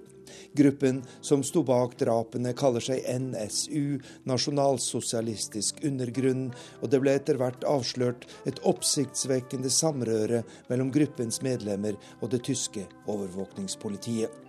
Gruppen 0.57 1.03
som 1.21 1.43
sto 1.45 1.61
bak 1.67 1.93
drapene, 1.99 2.55
kaller 2.57 2.81
seg 2.81 3.05
NSU, 3.05 3.99
Nasjonalsosialistisk 4.25 5.83
undergrunn, 5.85 6.47
og 6.81 6.89
det 6.89 7.03
ble 7.03 7.13
etter 7.19 7.37
hvert 7.37 7.67
avslørt 7.69 8.25
et 8.49 8.63
oppsiktsvekkende 8.65 9.69
samrøre 9.69 10.41
mellom 10.71 10.89
gruppens 10.95 11.43
medlemmer 11.45 12.01
og 12.23 12.33
det 12.33 12.41
tyske 12.49 12.87
overvåkningspolitiet. 13.05 14.41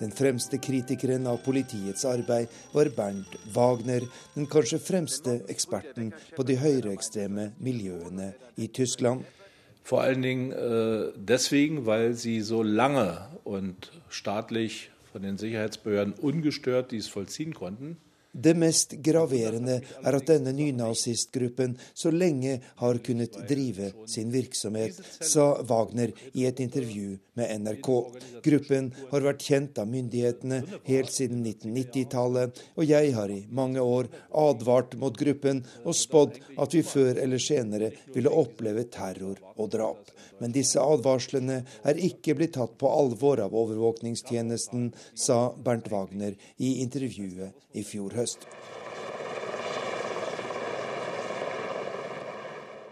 Den 0.00 0.12
fremste 0.12 0.58
kritikeren 0.58 1.26
av 1.30 1.42
politiets 1.44 2.04
arbeid 2.08 2.48
var 2.72 2.90
Bernt 2.96 3.36
Wagner, 3.54 4.06
den 4.34 4.48
kanskje 4.50 4.80
fremste 4.82 5.40
eksperten 5.52 6.12
på 6.36 6.46
de 6.46 6.56
høyreekstreme 6.60 7.50
miljøene 7.58 8.32
i 8.56 8.68
Tyskland. 8.68 9.24
Vor 9.82 10.02
allen 10.02 10.22
Dingen 10.22 10.52
äh, 10.52 11.12
deswegen, 11.16 11.86
weil 11.86 12.14
sie 12.14 12.40
so 12.42 12.62
lange 12.62 13.28
und 13.44 13.90
staatlich 14.08 14.90
von 15.12 15.22
den 15.22 15.38
Sicherheitsbehörden 15.38 16.14
ungestört 16.14 16.92
dies 16.92 17.08
vollziehen 17.08 17.54
konnten. 17.54 17.96
Det 18.32 18.52
mest 18.54 18.92
graverende 19.02 19.80
er 19.82 20.16
at 20.16 20.28
denne 20.28 20.52
nynazistgruppen 20.54 21.74
så 21.94 22.12
lenge 22.14 22.60
har 22.78 23.00
kunnet 23.02 23.34
drive 23.48 23.90
sin 24.06 24.30
virksomhet, 24.30 25.00
sa 25.18 25.56
Wagner 25.66 26.12
i 26.32 26.46
et 26.46 26.60
intervju 26.62 27.18
med 27.34 27.64
NRK. 27.64 27.90
Gruppen 28.44 28.92
har 29.10 29.26
vært 29.26 29.42
kjent 29.48 29.80
av 29.82 29.90
myndighetene 29.90 30.60
helt 30.86 31.10
siden 31.14 31.42
1990-tallet, 31.42 32.62
og 32.78 32.86
jeg 32.86 33.12
har 33.16 33.34
i 33.34 33.42
mange 33.50 33.82
år 33.82 34.10
advart 34.30 34.94
mot 35.00 35.18
gruppen 35.18 35.64
og 35.82 35.98
spådd 35.98 36.38
at 36.60 36.76
vi 36.76 36.84
før 36.86 37.18
eller 37.18 37.42
senere 37.42 37.90
ville 38.14 38.30
oppleve 38.30 38.86
terror 38.94 39.42
og 39.56 39.72
drap. 39.74 40.14
Men 40.40 40.54
disse 40.54 40.80
advarslene 40.80 41.60
er 41.84 42.00
ikke 42.00 42.36
blitt 42.38 42.54
tatt 42.56 42.78
på 42.80 42.88
alvor 42.88 43.42
av 43.44 43.56
overvåkningstjenesten, 43.56 44.88
sa 45.12 45.50
Bernt 45.52 45.90
Wagner 45.92 46.38
i 46.56 46.78
intervjuet 46.84 47.76
i 47.76 47.84
fjor 47.86 48.16
høst. 48.16 48.19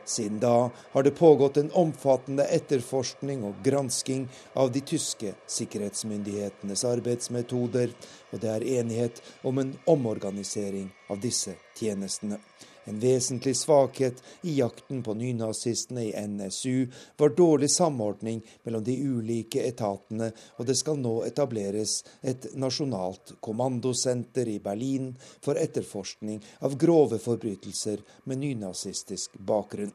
Siden 0.08 0.38
da 0.40 0.70
har 0.92 1.02
det 1.02 1.10
pågått 1.10 1.56
en 1.56 1.70
omfattende 1.76 2.44
etterforskning 2.44 3.44
og 3.44 3.60
gransking 3.64 4.24
av 4.56 4.72
de 4.72 4.80
tyske 4.80 5.34
sikkerhetsmyndighetenes 5.46 6.84
arbeidsmetoder, 6.88 7.92
og 8.32 8.40
det 8.40 8.50
er 8.54 8.66
enighet 8.80 9.20
om 9.44 9.60
en 9.60 9.74
omorganisering 9.86 10.88
av 11.12 11.20
disse 11.20 11.54
tjenestene. 11.76 12.40
En 12.88 13.00
vesentlig 13.00 13.56
svakhet 13.56 14.22
i 14.42 14.54
jakten 14.58 15.02
på 15.02 15.14
nynazistene 15.14 16.06
i 16.06 16.26
NSU 16.26 16.86
var 17.16 17.34
dårlig 17.36 17.70
samordning 17.70 18.40
mellom 18.62 18.84
de 18.84 18.94
ulike 18.96 19.60
etatene, 19.68 20.30
og 20.56 20.66
det 20.70 20.78
skal 20.80 20.96
nå 21.02 21.18
etableres 21.26 21.98
et 22.22 22.48
nasjonalt 22.56 23.34
kommandosenter 23.44 24.48
i 24.48 24.56
Berlin 24.64 25.12
for 25.44 25.60
etterforskning 25.60 26.40
av 26.64 26.78
grove 26.80 27.20
forbrytelser 27.20 28.00
med 28.24 28.40
nynazistisk 28.46 29.36
bakgrunn. 29.36 29.92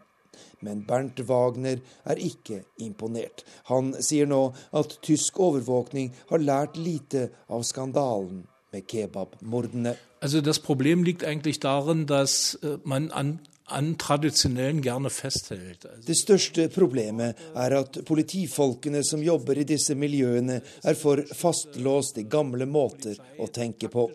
Men 0.60 0.86
Bernt 0.86 1.20
Wagner 1.30 1.82
er 2.10 2.22
ikke 2.22 2.62
imponert. 2.82 3.42
Han 3.74 3.94
sier 4.02 4.30
nå 4.30 4.44
at 4.74 4.98
tysk 5.06 5.42
overvåkning 5.42 6.14
har 6.30 6.46
lært 6.46 6.78
lite 6.78 7.30
av 7.50 7.66
skandalen 7.66 8.46
med 8.74 8.88
kebabmordene. 8.88 9.96
Also 10.20 10.42
das 10.42 10.60
Problem 10.60 11.04
liegt 11.04 11.24
eigentlich 11.24 11.60
darin, 11.60 12.06
dass 12.08 12.56
äh, 12.64 12.78
man 12.84 13.12
an 13.12 13.40
an 13.66 13.98
tradisjonellen 13.98 14.82
gjerne 14.84 15.10
festhält. 15.10 15.86
Det 16.06 16.16
største 16.18 16.68
problemet 16.70 17.40
er 17.56 17.76
at 17.80 18.00
politifolkene 18.06 19.04
som 19.08 19.24
jobber 19.24 19.58
i 19.58 19.68
disse 19.68 19.96
miljøene, 19.96 20.60
er 20.84 21.00
for 21.00 21.24
fastlåst 21.34 22.20
i 22.20 22.28
gamle 22.30 22.68
måter 22.70 23.18
å 23.40 23.48
tenke 23.48 23.90
på. 23.94 24.10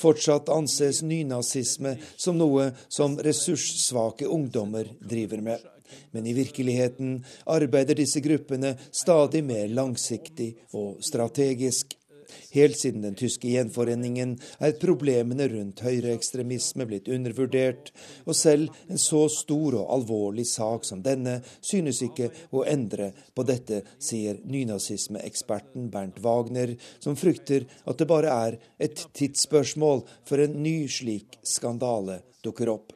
Fortsatt 0.00 0.48
anses 0.54 1.02
nynazisme 1.02 1.96
som 2.16 2.38
noe 2.38 2.70
som 2.88 3.18
ressurssvake 3.18 4.30
ungdommer 4.30 4.88
driver 5.00 5.42
med. 5.42 5.70
Men 6.10 6.26
i 6.26 6.32
virkeligheten 6.34 7.18
arbeider 7.50 7.98
disse 7.98 8.22
gruppene 8.24 8.76
stadig 8.90 9.44
mer 9.44 9.68
langsiktig 9.68 10.54
og 10.72 11.02
strategisk. 11.04 11.98
Helt 12.54 12.78
siden 12.78 13.02
den 13.02 13.16
tyske 13.18 13.50
gjenforeningen 13.50 14.36
er 14.62 14.76
problemene 14.78 15.48
rundt 15.50 15.82
høyreekstremisme 15.82 16.86
blitt 16.86 17.08
undervurdert, 17.10 17.90
og 18.28 18.38
selv 18.38 18.70
en 18.86 19.00
så 19.00 19.24
stor 19.32 19.80
og 19.80 19.90
alvorlig 19.96 20.46
sak 20.46 20.86
som 20.86 21.02
denne 21.02 21.40
synes 21.58 22.02
ikke 22.06 22.30
å 22.54 22.62
endre 22.70 23.10
på 23.34 23.46
dette, 23.48 23.82
sier 23.98 24.38
nynazismeeksperten 24.46 25.90
Bernt 25.90 26.20
Wagner, 26.22 26.76
som 27.02 27.18
frykter 27.18 27.66
at 27.90 27.98
det 27.98 28.08
bare 28.10 28.38
er 28.46 28.60
et 28.78 29.02
tidsspørsmål 29.18 30.04
før 30.28 30.46
en 30.46 30.60
ny 30.62 30.76
slik 30.86 31.40
skandale 31.42 32.20
dukker 32.44 32.70
opp. 32.70 32.94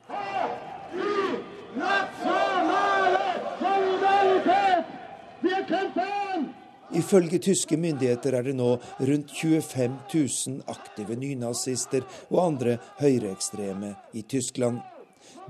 Ifølge 6.96 7.38
tyske 7.44 7.76
myndigheter 7.76 8.38
er 8.38 8.46
det 8.46 8.54
nå 8.56 8.70
rundt 9.10 9.32
25 9.36 9.96
000 10.14 10.62
aktive 10.72 11.18
nynazister 11.20 12.06
og 12.30 12.38
andre 12.46 12.78
høyreekstreme 13.02 13.92
i 14.16 14.22
Tyskland. 14.24 14.80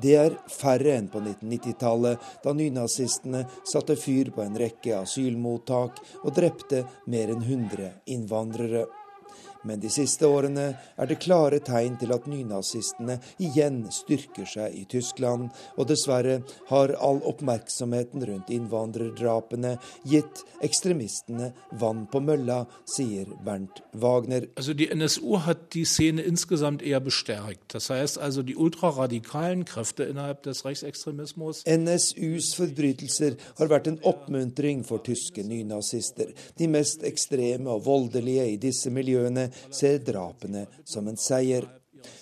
Det 0.03 0.14
er 0.18 0.35
færre 0.51 0.96
enn 0.98 1.09
på 1.11 1.20
1990-tallet, 1.22 2.18
da 2.42 2.55
nynazistene 2.55 3.44
satte 3.66 3.96
fyr 3.98 4.31
på 4.35 4.42
en 4.44 4.59
rekke 4.59 4.94
asylmottak 4.98 5.98
og 6.24 6.35
drepte 6.35 6.85
mer 7.11 7.35
enn 7.35 7.42
100 7.42 7.92
innvandrere. 8.14 8.87
Men 9.68 9.83
de 9.83 9.90
siste 9.92 10.24
årene 10.24 10.70
er 10.96 11.09
det 11.11 11.20
klare 11.20 11.61
tegn 11.64 11.98
til 12.00 12.14
at 12.14 12.26
nynazistene 12.31 13.18
igjen 13.44 13.83
styrker 13.92 14.48
seg 14.48 14.76
i 14.78 14.87
Tyskland, 14.88 15.50
og 15.76 15.90
dessverre 15.90 16.38
har 16.70 16.94
all 16.96 17.20
oppmerksomheten 17.28 18.24
rundt 18.31 18.52
innvandrerdrapene 18.54 19.74
gitt 20.09 20.44
ekstremistene 20.64 21.50
vann 21.81 22.07
på 22.09 22.22
mølla, 22.24 22.62
sier 22.88 23.28
Bernt 23.44 23.83
Wagner. 23.92 24.48
Altså, 24.57 24.74
die 24.78 24.88
NSU 24.88 25.37
hat 25.44 25.68
die 25.76 25.85
Szene 25.85 26.24
insgesamt 26.24 26.83
eher 26.83 27.00
bestärkt. 27.04 27.74
Das 27.74 27.90
heißt 27.90 28.18
also, 28.18 28.42
die 28.42 28.57
ultraradikalen 28.57 29.64
Kräfte 29.64 30.04
innerhalb 30.04 30.42
des 30.42 30.64
Rechtsextremismus 30.64 31.64
NSUs 31.68 32.54
forbrytelser 32.57 33.37
har 33.59 33.70
vært 33.70 33.90
en 33.90 34.00
oppmuntring 34.07 34.85
for 34.88 35.02
tyske 35.04 35.44
nynazister. 35.44 36.33
De 36.59 36.68
mest 36.70 37.04
ekstreme 37.07 37.70
og 37.70 37.85
voldelige 37.87 38.46
i 38.54 38.57
disse 38.61 38.90
miljøene 38.94 39.48
ser 39.71 39.99
drapene 40.05 40.66
som 40.85 41.09
en 41.09 41.21
seier. 41.21 41.68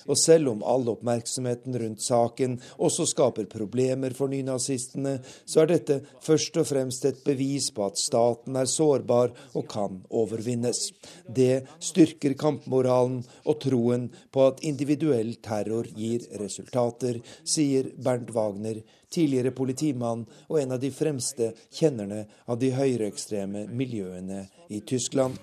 Og 0.06 0.18
selv 0.18 0.52
om 0.52 0.62
all 0.66 0.86
oppmerksomheten 0.88 1.76
rundt 1.80 2.02
saken 2.04 2.56
også 2.82 3.06
skaper 3.10 3.48
problemer 3.50 4.14
for 4.16 4.30
nynazistene, 4.32 5.18
så 5.44 5.62
er 5.62 5.72
dette 5.72 5.98
først 6.24 6.56
og 6.60 6.68
fremst 6.70 7.06
et 7.08 7.22
bevis 7.26 7.68
på 7.74 7.86
at 7.88 8.00
staten 8.00 8.56
er 8.56 8.70
sårbar 8.70 9.34
og 9.54 9.66
kan 9.70 10.00
overvinnes. 10.10 10.90
Det 11.26 11.66
styrker 11.82 12.36
kampmoralen 12.38 13.22
og 13.44 13.58
troen 13.62 14.08
på 14.32 14.46
at 14.50 14.62
individuell 14.66 15.34
terror 15.44 15.88
gir 15.96 16.26
resultater, 16.40 17.20
sier 17.44 17.90
Bernt 17.96 18.32
Wagner, 18.36 18.80
tidligere 19.12 19.54
politimann 19.54 20.24
og 20.48 20.60
en 20.60 20.76
av 20.76 20.80
de 20.82 20.90
fremste 20.94 21.52
kjennerne 21.74 22.24
av 22.46 22.58
de 22.62 22.72
høyreekstreme 22.74 23.66
miljøene 23.70 24.46
i 24.68 24.82
Tyskland. 24.86 25.38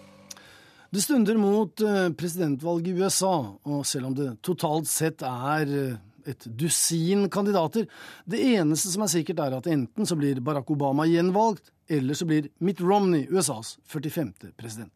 Det 0.94 1.02
stunder 1.02 1.38
mot 1.42 1.82
presidentvalget 2.18 2.88
i 2.88 3.02
USA, 3.02 3.58
og 3.66 3.86
selv 3.86 4.12
om 4.12 4.14
det 4.14 4.28
totalt 4.46 4.86
sett 4.86 5.24
er 5.26 5.72
eh, 5.74 5.96
et 6.30 6.46
dusin 6.46 7.26
kandidater, 7.34 7.88
det 8.30 8.42
eneste 8.54 8.92
som 8.94 9.02
er 9.02 9.10
sikkert, 9.10 9.42
er 9.42 9.56
at 9.58 9.72
enten 9.74 10.06
så 10.06 10.14
blir 10.20 10.38
Barack 10.46 10.70
Obama 10.70 11.08
gjenvalgt, 11.10 11.72
eller 11.90 12.14
så 12.14 12.30
blir 12.30 12.52
Mitt 12.62 12.82
Romney 12.82 13.26
USAs 13.26 13.80
45. 13.90 14.54
president. 14.54 14.94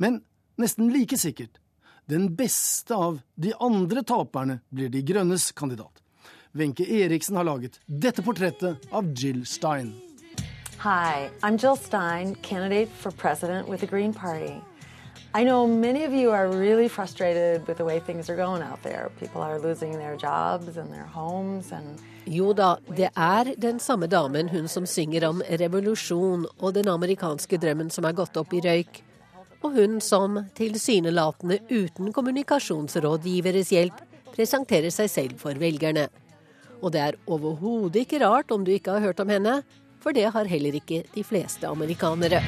Men 0.00 0.22
nesten 0.56 0.88
like 0.96 1.20
sikkert, 1.20 1.60
den 2.08 2.30
beste 2.40 2.96
av 2.96 3.20
de 3.36 3.52
andre 3.60 4.00
taperne 4.00 4.62
blir 4.72 4.88
De 4.88 5.04
grønnes 5.04 5.52
kandidat. 5.52 6.00
Wenche 6.56 6.88
Eriksen 6.88 7.36
har 7.36 7.44
laget 7.44 7.80
dette 7.84 8.22
portrettet 8.22 8.88
av 8.90 9.12
Jill 9.12 9.44
Stein. 9.44 9.92
Hi, 10.78 11.28
I'm 11.42 11.58
Jill 11.58 11.76
Stein, 11.76 12.34
candidate 12.36 12.88
for 12.88 13.12
president 13.12 13.68
with 13.68 13.80
the 13.80 13.86
Green 13.86 14.14
Party. 14.14 14.62
I 15.36 15.42
know 15.42 15.66
many 15.66 16.04
of 16.04 16.12
you 16.14 16.30
are 16.30 16.48
really 16.48 16.88
frustrated 16.88 17.66
with 17.66 17.78
the 17.78 17.84
way 17.84 17.98
things 17.98 18.30
are 18.30 18.36
going 18.36 18.62
out 18.62 18.82
there. 18.84 19.10
People 19.18 19.42
are 19.42 19.58
losing 19.58 19.98
their 19.98 20.14
jobs 20.16 20.76
and 20.76 20.92
their 20.92 21.06
homes 21.06 21.72
and 21.72 21.98
Jo 22.26 22.52
da, 22.52 22.76
det 22.96 23.10
er 23.16 23.50
den 23.58 23.80
samme 23.80 24.06
damen, 24.06 24.48
hun 24.48 24.68
som 24.68 24.86
synger 24.86 25.26
om 25.28 25.42
revolusjon 25.42 26.46
og 26.60 26.74
den 26.74 26.88
amerikanske 26.88 27.58
drømmen 27.60 27.90
som 27.90 28.06
er 28.06 28.14
gått 28.16 28.38
opp 28.40 28.54
i 28.54 28.62
røyk. 28.64 29.02
Og 29.60 29.74
hun 29.74 29.98
som, 30.00 30.38
tilsynelatende 30.54 31.58
uten 31.68 32.14
kommunikasjonsrådgiveres 32.14 33.74
hjelp, 33.74 34.00
presenterer 34.32 34.94
seg 34.94 35.10
selv 35.10 35.42
for 35.42 35.58
velgerne. 35.58 36.06
Og 36.80 36.94
det 36.94 37.02
er 37.02 37.20
overhodet 37.26 38.06
ikke 38.06 38.22
rart 38.22 38.54
om 38.54 38.64
du 38.64 38.72
ikke 38.72 38.96
har 38.96 39.04
hørt 39.10 39.20
om 39.20 39.34
henne, 39.34 39.58
for 40.00 40.16
det 40.16 40.30
har 40.30 40.48
heller 40.48 40.80
ikke 40.80 41.02
de 41.12 41.26
fleste 41.26 41.66
amerikanere. 41.68 42.40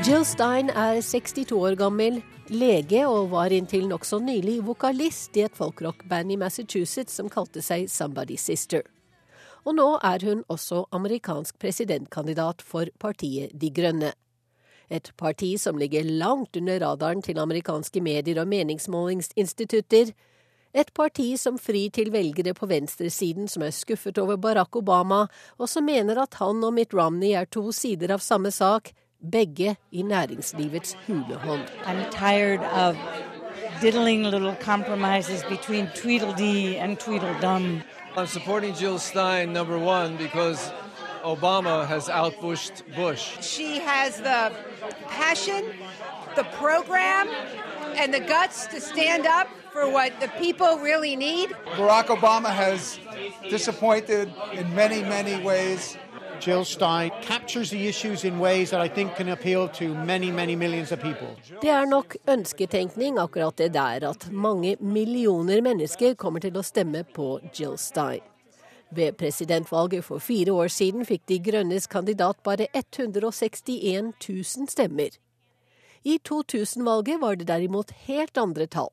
Jill 0.00 0.22
Stein 0.24 0.70
er 0.72 1.02
62 1.04 1.50
år 1.52 1.74
gammel, 1.76 2.22
lege 2.48 3.02
og 3.04 3.34
var 3.34 3.52
inntil 3.52 3.82
nokså 3.84 4.16
nylig 4.24 4.54
vokalist 4.64 5.34
i 5.36 5.42
et 5.44 5.58
folkrockband 5.58 6.32
i 6.32 6.38
Massachusetts 6.40 7.18
som 7.18 7.28
kalte 7.28 7.60
seg 7.60 7.84
Somebody's 7.92 8.46
Sister. 8.48 8.80
Og 9.68 9.76
nå 9.76 9.88
er 10.00 10.24
hun 10.24 10.40
også 10.48 10.86
amerikansk 10.96 11.58
presidentkandidat 11.60 12.64
for 12.64 12.88
partiet 12.96 13.52
De 13.52 13.68
Grønne. 13.76 14.14
Et 14.88 15.12
parti 15.20 15.50
som 15.60 15.76
ligger 15.76 16.08
langt 16.08 16.56
under 16.56 16.80
radaren 16.80 17.20
til 17.20 17.42
amerikanske 17.42 18.00
medier 18.00 18.40
og 18.40 18.48
meningsmålingsinstitutter, 18.48 20.14
et 20.72 20.94
parti 20.96 21.34
som 21.36 21.60
frir 21.60 21.92
til 21.92 22.08
velgere 22.14 22.56
på 22.56 22.70
venstresiden 22.72 23.52
som 23.52 23.68
er 23.68 23.76
skuffet 23.76 24.16
over 24.22 24.40
Barack 24.40 24.80
Obama, 24.80 25.26
og 25.58 25.68
som 25.68 25.84
mener 25.84 26.24
at 26.24 26.40
han 26.40 26.64
og 26.64 26.72
Mitt 26.78 26.96
Romney 26.96 27.36
er 27.36 27.52
to 27.52 27.68
sider 27.68 28.16
av 28.16 28.24
samme 28.24 28.48
sak, 28.54 28.94
begge 29.32 29.76
i 29.92 30.02
næringslivets 30.02 30.96
hulehånd. 31.06 31.62
I'm 31.86 32.10
tired 32.10 32.60
of 32.86 32.96
diddling 33.82 34.22
little 34.24 34.56
compromises 34.64 35.42
between 35.48 35.86
Tweedledee 35.94 36.76
and 36.76 36.98
Tweedledum. 36.98 37.82
I'm 38.16 38.26
supporting 38.26 38.74
Jill 38.74 38.98
Stein, 38.98 39.52
number 39.52 39.78
one, 39.78 40.16
because 40.16 40.72
Obama 41.22 41.86
has 41.86 42.08
outbushed 42.08 42.84
Bush. 42.96 43.36
She 43.40 43.80
has 43.80 44.16
the 44.16 44.52
passion, 45.08 45.62
the 46.34 46.44
program, 46.58 47.28
and 47.96 48.12
the 48.12 48.20
guts 48.20 48.66
to 48.68 48.80
stand 48.80 49.26
up 49.26 49.48
for 49.72 49.88
what 49.88 50.18
the 50.20 50.28
people 50.38 50.78
really 50.78 51.16
need. 51.16 51.50
Barack 51.76 52.06
Obama 52.06 52.50
has 52.50 52.98
disappointed 53.48 54.32
in 54.52 54.74
many, 54.74 55.02
many 55.02 55.42
ways. 55.42 55.96
Many, 60.06 60.30
many. 60.30 60.56
Det 61.62 61.70
er 61.70 61.84
nok 61.86 62.16
ønsketenkning 62.28 63.18
akkurat 63.18 63.58
det 63.58 63.74
der 63.74 64.08
at 64.08 64.28
mange 64.32 64.76
millioner 64.80 65.60
mennesker 65.60 66.14
kommer 66.14 66.40
til 66.40 66.56
å 66.56 66.62
stemme 66.62 67.04
på 67.04 67.38
Jill 67.52 67.76
Stein. 67.78 68.24
Ved 68.90 69.12
presidentvalget 69.12 70.04
for 70.04 70.18
fire 70.18 70.52
år 70.52 70.68
siden 70.68 71.04
fikk 71.06 71.28
De 71.28 71.38
Grønnes 71.38 71.86
kandidat 71.86 72.40
bare 72.42 72.66
161 72.74 74.14
000 74.28 74.68
stemmer. 74.68 75.10
I 76.04 76.18
2000-valget 76.28 77.20
var 77.20 77.34
det 77.36 77.48
derimot 77.48 77.92
helt 78.08 78.38
andre 78.38 78.66
tall. 78.66 78.90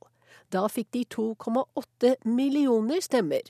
Da 0.53 0.67
fikk 0.67 0.91
de 0.93 1.05
2,8 1.15 2.15
millioner 2.27 2.99
stemmer. 3.01 3.41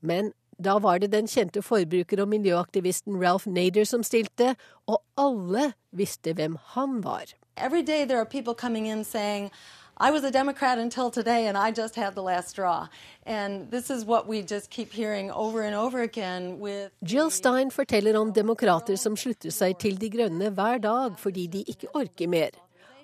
Men 0.00 0.32
da 0.58 0.78
var 0.78 0.98
det 0.98 1.12
den 1.12 1.26
kjente 1.26 1.62
forbruker- 1.62 2.20
og 2.20 2.28
miljøaktivisten 2.28 3.16
Ralph 3.22 3.46
Nader 3.46 3.84
som 3.84 4.02
stilte, 4.02 4.56
og 4.86 5.02
alle 5.18 5.72
visste 5.92 6.32
hvem 6.32 6.56
han 6.74 7.04
var. 7.04 7.24
Every 7.56 7.82
day 7.82 8.04
there 8.04 8.18
are 8.18 8.26
people 8.26 8.54
coming 8.54 8.86
in 8.86 9.04
saying, 9.04 9.50
I 9.96 10.10
was 10.10 10.24
a 10.24 10.30
Democrat 10.30 10.78
until 10.78 11.10
today 11.10 11.46
and 11.46 11.56
I 11.56 11.70
just 11.70 11.94
had 11.94 12.14
the 12.14 12.22
last 12.22 12.48
straw. 12.48 12.88
And 13.26 13.70
this 13.70 13.90
is 13.90 14.04
what 14.04 14.26
we 14.26 14.42
just 14.42 14.70
keep 14.70 14.92
hearing 14.92 15.30
over 15.30 15.62
and 15.62 15.74
over 15.74 16.02
again 16.02 16.58
with 16.58 16.90
Jill 17.04 17.30
Stein 17.30 17.70
forteller 17.70 18.18
om 18.18 18.32
demokrater 18.32 18.96
som 18.96 19.16
slutter 19.16 19.50
seg 19.50 19.78
til 19.78 20.00
De 20.00 20.10
grønne 20.10 20.50
hver 20.50 20.78
dag 20.78 21.14
fordi 21.18 21.46
de 21.46 21.62
ikke 21.62 21.94
orker 21.94 22.28
mer. 22.28 22.50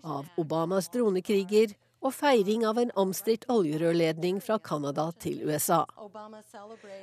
Av 0.03 0.27
Obamas 0.37 0.89
dronekriger, 0.89 1.77
og 2.01 2.15
feiring 2.17 2.65
av 2.65 2.79
en 2.81 2.93
omstridt 2.99 3.45
oljerørledning 3.53 4.41
fra 4.45 4.59
Canada 4.59 5.11
til 5.21 5.43
USA. 5.45 5.85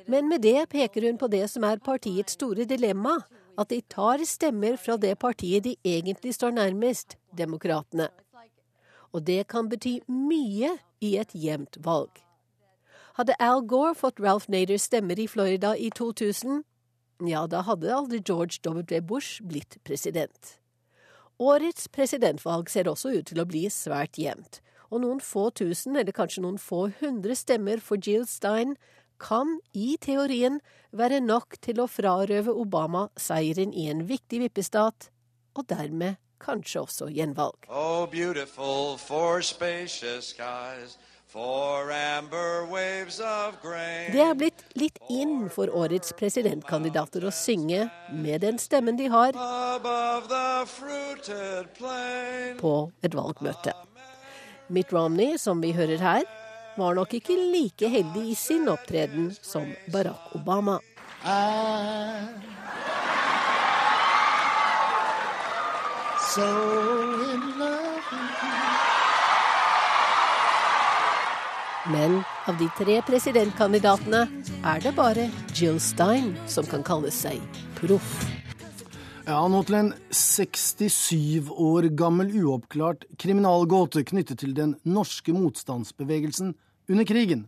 Men 0.06 0.28
med 0.28 0.42
det 0.42 0.68
peker 0.72 1.06
hun 1.06 1.18
på 1.20 1.30
det 1.30 1.44
som 1.52 1.64
er 1.64 1.82
partiets 1.82 2.34
store 2.34 2.66
dilemma, 2.66 3.20
at 3.58 3.70
de 3.70 3.80
tar 3.90 4.22
stemmer 4.26 4.78
fra 4.78 4.96
det 4.98 5.16
partiet 5.18 5.64
de 5.66 5.76
egentlig 5.84 6.34
står 6.34 6.56
nærmest, 6.58 7.16
Demokratene. 7.38 8.08
Og 9.12 9.22
det 9.24 9.46
kan 9.48 9.68
bety 9.68 9.98
mye 10.10 10.74
i 11.00 11.14
et 11.20 11.30
jevnt 11.34 11.78
valg. 11.84 12.10
Hadde 13.18 13.34
Al 13.42 13.62
Gore 13.66 13.94
fått 13.98 14.20
Ralph 14.22 14.50
Naders 14.50 14.86
stemmer 14.86 15.18
i 15.18 15.26
Florida 15.26 15.74
i 15.76 15.90
2000, 15.90 16.62
ja, 17.26 17.46
da 17.50 17.64
hadde 17.66 17.90
aldri 17.90 18.20
George 18.22 18.60
W. 18.62 19.00
Bush 19.02 19.42
blitt 19.42 19.78
president. 19.82 20.58
Årets 21.38 21.88
presidentvalg 21.90 22.70
ser 22.70 22.90
også 22.90 23.10
ut 23.16 23.26
til 23.30 23.42
å 23.42 23.46
bli 23.46 23.64
svært 23.70 24.18
jevnt, 24.18 24.60
og 24.90 25.02
noen 25.04 25.20
få 25.20 25.48
tusen, 25.56 25.96
eller 25.96 26.16
kanskje 26.16 26.44
noen 26.44 26.60
få 26.60 26.88
hundre 27.00 27.36
stemmer 27.38 27.82
for 27.84 28.00
Jill 28.00 28.26
Stein 28.28 28.76
kan 29.18 29.58
i 29.74 29.96
teorien 30.00 30.60
være 30.94 31.20
nok 31.20 31.58
til 31.64 31.82
å 31.82 31.88
frarøve 31.90 32.54
Obama 32.54 33.08
seieren 33.18 33.74
i 33.74 33.88
en 33.90 34.06
viktig 34.08 34.40
vippestat, 34.46 35.10
og 35.58 35.66
dermed 35.68 36.16
kanskje 36.38 36.86
også 36.86 37.10
gjenvalg. 37.10 37.66
Oh, 37.68 38.06
beautiful 38.06 38.96
for 38.96 39.42
spacious 39.42 40.34
skies. 40.34 40.98
Det 41.28 41.44
er 44.24 44.36
blitt 44.40 44.62
litt 44.80 44.96
inn 45.12 45.50
for 45.52 45.68
årets 45.76 46.14
presidentkandidater 46.16 47.26
å 47.28 47.32
synge 47.36 47.84
med 48.16 48.40
den 48.46 48.56
stemmen 48.56 48.96
de 48.96 49.10
har, 49.12 49.36
på 52.62 52.72
et 53.04 53.18
valgmøte. 53.20 53.76
Mitt 54.68 54.92
Romney, 54.92 55.38
som 55.38 55.60
vi 55.60 55.72
hører 55.72 55.98
her, 55.98 56.24
var 56.76 56.94
nok 56.94 57.14
ikke 57.16 57.34
like 57.52 57.88
heldig 57.88 58.24
i 58.30 58.34
sin 58.36 58.68
opptreden 58.68 59.30
som 59.40 59.64
Barack 59.92 60.34
Obama. 60.36 60.78
Men 71.88 72.20
av 72.44 72.58
de 72.60 72.68
tre 72.76 73.00
presidentkandidatene 73.08 74.26
er 74.68 74.84
det 74.84 74.92
bare 74.98 75.30
Jill 75.56 75.80
Stein 75.80 76.34
som 76.46 76.68
kan 76.68 76.84
kalle 76.84 77.10
seg 77.14 77.40
proff. 77.80 78.37
Ja, 79.28 79.42
nå 79.44 79.58
til 79.68 79.74
en 79.76 79.88
67 80.08 81.50
år 81.52 81.90
gammel 82.00 82.30
uoppklart 82.40 83.02
kriminalgåte 83.20 84.00
knyttet 84.08 84.40
til 84.40 84.54
den 84.56 84.70
norske 84.88 85.34
motstandsbevegelsen 85.36 86.54
under 86.88 87.04
krigen. 87.04 87.42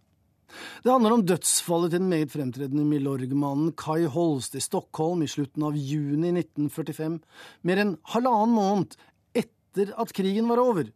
Det 0.84 0.92
handler 0.92 1.14
om 1.14 1.22
dødsfallet 1.24 1.94
til 1.94 2.02
den 2.02 2.10
meget 2.10 2.34
fremtredende 2.34 2.84
Milorg-mannen 2.84 3.72
Kai 3.80 4.04
Holst 4.12 4.58
i 4.60 4.60
Stockholm 4.60 5.24
i 5.24 5.30
slutten 5.32 5.64
av 5.64 5.78
juni 5.80 6.34
1945, 6.34 7.16
mer 7.64 7.80
enn 7.80 7.94
halvannen 8.12 8.52
måned 8.58 8.98
etter 9.32 9.94
at 9.96 10.12
krigen 10.12 10.52
var 10.52 10.60
over. 10.60 10.90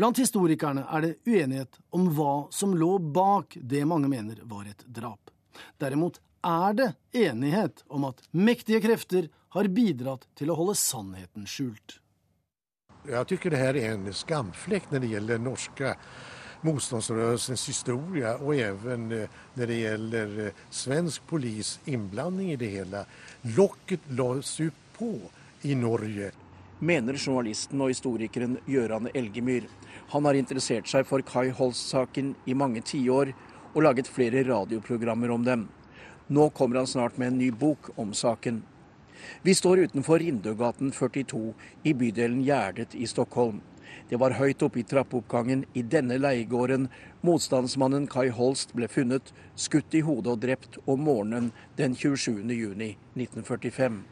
Blant 0.00 0.22
historikerne 0.24 0.86
er 0.88 1.04
det 1.04 1.18
uenighet 1.28 1.82
om 1.92 2.08
hva 2.16 2.46
som 2.48 2.72
lå 2.72 2.94
bak 2.96 3.60
det 3.60 3.84
mange 3.84 4.08
mener 4.08 4.40
var 4.48 4.64
et 4.72 4.88
drap. 4.88 5.28
Derimot 5.76 6.16
er 6.48 6.78
det 6.78 6.88
enighet 7.12 7.84
om 7.88 8.08
at 8.08 8.22
mektige 8.32 8.80
krefter 8.84 9.28
har 9.56 9.68
bidratt 9.72 10.26
til 10.38 10.52
å 10.52 10.56
holde 10.58 10.76
sannheten 10.78 11.46
skjult. 11.48 11.98
Jeg 13.08 13.28
syns 13.30 13.46
det 13.52 13.60
her 13.60 13.78
er 13.78 13.94
en 13.94 14.10
skamflekk 14.12 14.90
når 14.92 15.04
det 15.04 15.12
gjelder 15.14 15.40
norske 15.40 15.94
motstandsrørelsens 16.66 17.68
historie, 17.70 18.32
og 18.42 18.56
even 18.58 19.06
eh, 19.14 19.38
når 19.54 19.70
det 19.70 19.78
gjelder 19.78 20.34
eh, 20.48 20.64
svensk 20.74 21.28
polis 21.30 21.76
innblanding 21.86 22.50
i 22.52 22.58
det 22.58 22.72
hele. 22.72 23.04
Lokket 23.54 24.10
lades 24.18 24.56
jo 24.58 24.72
på 24.98 25.12
i 25.68 25.78
Norge 25.78 26.32
mener 26.78 27.18
journalisten 27.18 27.80
og 27.82 27.92
historikeren 27.92 28.58
Gøran 28.66 29.10
Elgemyr. 29.14 29.66
Han 30.12 30.26
har 30.28 30.38
interessert 30.38 30.88
seg 30.90 31.06
for 31.08 31.24
Kai 31.26 31.50
Holst-saken 31.54 32.34
i 32.46 32.56
mange 32.56 32.82
tiår 32.86 33.32
og 33.74 33.82
laget 33.84 34.10
flere 34.10 34.44
radioprogrammer 34.46 35.32
om 35.34 35.44
dem. 35.44 35.66
Nå 36.28 36.50
kommer 36.50 36.76
han 36.76 36.86
snart 36.86 37.16
med 37.16 37.28
en 37.28 37.38
ny 37.38 37.50
bok 37.50 37.90
om 37.96 38.14
saken. 38.14 38.62
Vi 39.42 39.54
står 39.54 39.78
utenfor 39.78 40.18
Rindøgaten 40.18 40.92
42 40.92 41.54
i 41.82 41.94
bydelen 41.94 42.42
Gjerdet 42.44 42.94
i 42.94 43.06
Stockholm. 43.06 43.60
Det 44.08 44.18
var 44.20 44.36
høyt 44.36 44.62
oppe 44.62 44.82
i 44.82 44.84
trappeoppgangen 44.84 45.64
i 45.72 45.82
denne 45.82 46.18
leiegården 46.20 46.88
motstandsmannen 47.24 48.06
Kai 48.12 48.28
Holst 48.28 48.74
ble 48.76 48.88
funnet, 48.92 49.32
skutt 49.56 49.96
i 49.96 50.02
hodet 50.04 50.34
og 50.34 50.42
drept 50.44 50.78
om 50.86 51.02
morgenen 51.08 51.50
den 51.80 51.96
27. 51.96 52.44
juni 52.52 52.90
1945. 53.16 54.02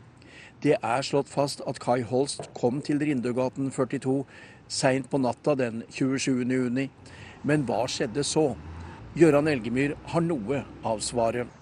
Det 0.64 0.76
er 0.80 1.04
slått 1.04 1.28
fast 1.28 1.60
at 1.68 1.80
Kai 1.84 2.00
Holst 2.00 2.48
kom 2.56 2.80
til 2.84 3.04
Rindøgaten 3.04 3.68
42 3.70 4.22
seint 4.68 5.10
på 5.12 5.20
natta 5.20 5.54
den 5.54 5.84
27. 5.92 6.48
juni. 6.48 6.88
Men 7.44 7.68
hva 7.68 7.84
skjedde 7.88 8.24
så? 8.24 8.48
Gøran 9.16 9.48
Elgemyr 9.48 9.94
har 10.12 10.24
noe 10.24 10.64
av 10.84 11.04
svaret. 11.04 11.55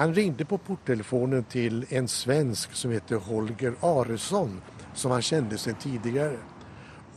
Han 0.00 0.14
ringte 0.16 0.46
på 0.48 0.56
porttelefonen 0.64 1.42
til 1.52 1.82
en 1.92 2.06
svensk 2.08 2.72
som 2.72 2.94
heter 2.94 3.20
Holger 3.20 3.74
Aresson, 3.84 4.54
som 4.96 5.12
han 5.12 5.20
kjente 5.20 5.58
seg 5.60 5.76
tidligere. 5.82 6.38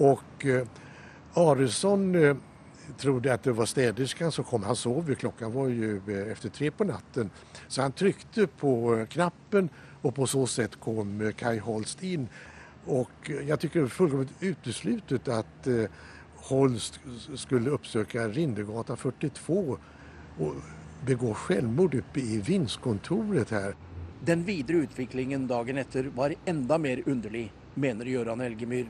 Og 0.04 0.44
uh, 0.44 0.66
Aresson 1.40 2.04
uh, 2.12 2.34
trodde 3.00 3.32
at 3.32 3.48
det 3.48 3.54
var 3.56 3.72
städerskan 3.72 4.36
som 4.36 4.44
kom. 4.44 4.68
Han 4.68 4.76
sov 4.76 5.08
jo, 5.08 5.16
klokka 5.16 5.48
var 5.54 5.72
jo 5.72 5.94
etter 6.02 6.34
efter 6.36 6.52
tre 6.60 6.74
på 6.76 6.90
natten. 6.92 7.32
Så 7.68 7.86
han 7.86 7.96
trykte 7.96 8.50
på 8.52 8.74
knappen 9.16 9.72
og 10.02 10.12
på 10.20 10.28
så 10.28 10.44
sett 10.52 10.76
kom 10.84 11.22
eh, 11.22 11.32
Kai 11.40 11.62
Holst 11.64 12.04
inn. 12.04 12.28
Og 12.92 13.32
jeg 13.32 13.60
tycker 13.64 13.86
det 13.86 13.94
er 13.94 13.96
fullkomligt 13.96 14.44
uteslutet 14.44 15.32
at 15.32 15.72
eh, 15.72 16.04
Holst 16.52 17.00
skulle 17.40 17.72
oppsøke 17.72 18.28
Rindegata 18.28 19.00
42 19.00 19.80
og 21.04 21.10
begå 21.10 21.34
selvmord 21.36 21.98
oppe 22.00 22.22
i 22.24 22.38
vinstkontoret 22.40 23.52
her. 23.52 23.74
Den 24.24 24.46
videre 24.48 24.86
utviklingen 24.86 25.50
dagen 25.50 25.82
etter 25.82 26.08
var 26.16 26.32
enda 26.48 26.78
mer 26.80 27.02
underlig, 27.12 27.50
mener 27.76 28.08
Gøran 28.08 28.42
Elgemyr. 28.42 28.88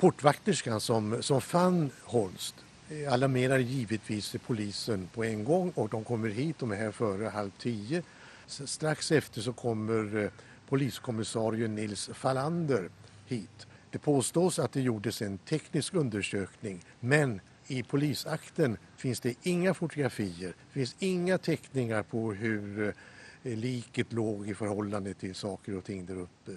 Portvakterskan 0.00 0.82
som, 0.82 1.20
som 1.22 1.38
fant 1.40 1.94
Holst 2.10 2.64
alarmerer 3.10 3.62
givetvis 3.66 4.36
polisen 4.46 5.06
på 5.14 5.24
en 5.26 5.44
gang, 5.46 5.72
og 5.76 5.90
de 5.90 6.02
kommer 6.06 6.34
hit, 6.34 6.60
de 6.60 6.70
er 6.72 6.82
her 6.86 6.92
før 6.94 7.28
halv 7.30 7.54
ti. 7.62 8.00
Straks 8.46 9.12
efter 9.12 9.42
så 9.42 9.54
kommer 9.54 10.18
eh, 10.18 10.44
poliskommissarien 10.68 11.74
Nils 11.74 12.08
Fallander 12.14 12.88
hit. 13.26 13.66
Det 13.90 14.02
påstås 14.02 14.58
at 14.58 14.74
det 14.74 14.86
gjordes 14.86 15.22
en 15.22 15.38
teknisk 15.46 15.94
undersøkning, 15.94 16.82
men 17.00 17.40
i 17.66 17.82
polisakten 17.82 18.76
finns 18.96 19.20
det 19.20 19.34
inga 19.42 19.74
fotografier, 19.74 20.54
finns 20.70 20.96
inga 20.98 21.38
teckningar 21.38 22.02
på 22.02 22.32
hur 22.32 22.94
eh, 23.42 23.58
liket 23.58 24.12
låg 24.12 24.48
i 24.48 24.54
förhållande 24.54 25.14
till 25.14 25.34
saker 25.34 25.76
och 25.76 25.84
ting 25.84 26.06
där 26.06 26.16
uppe. 26.16 26.52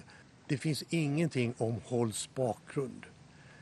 Det 0.46 0.58
finns 0.58 0.84
ingenting 0.88 1.54
om 1.58 1.80
Holls 1.84 2.28
bakgrund. 2.34 3.06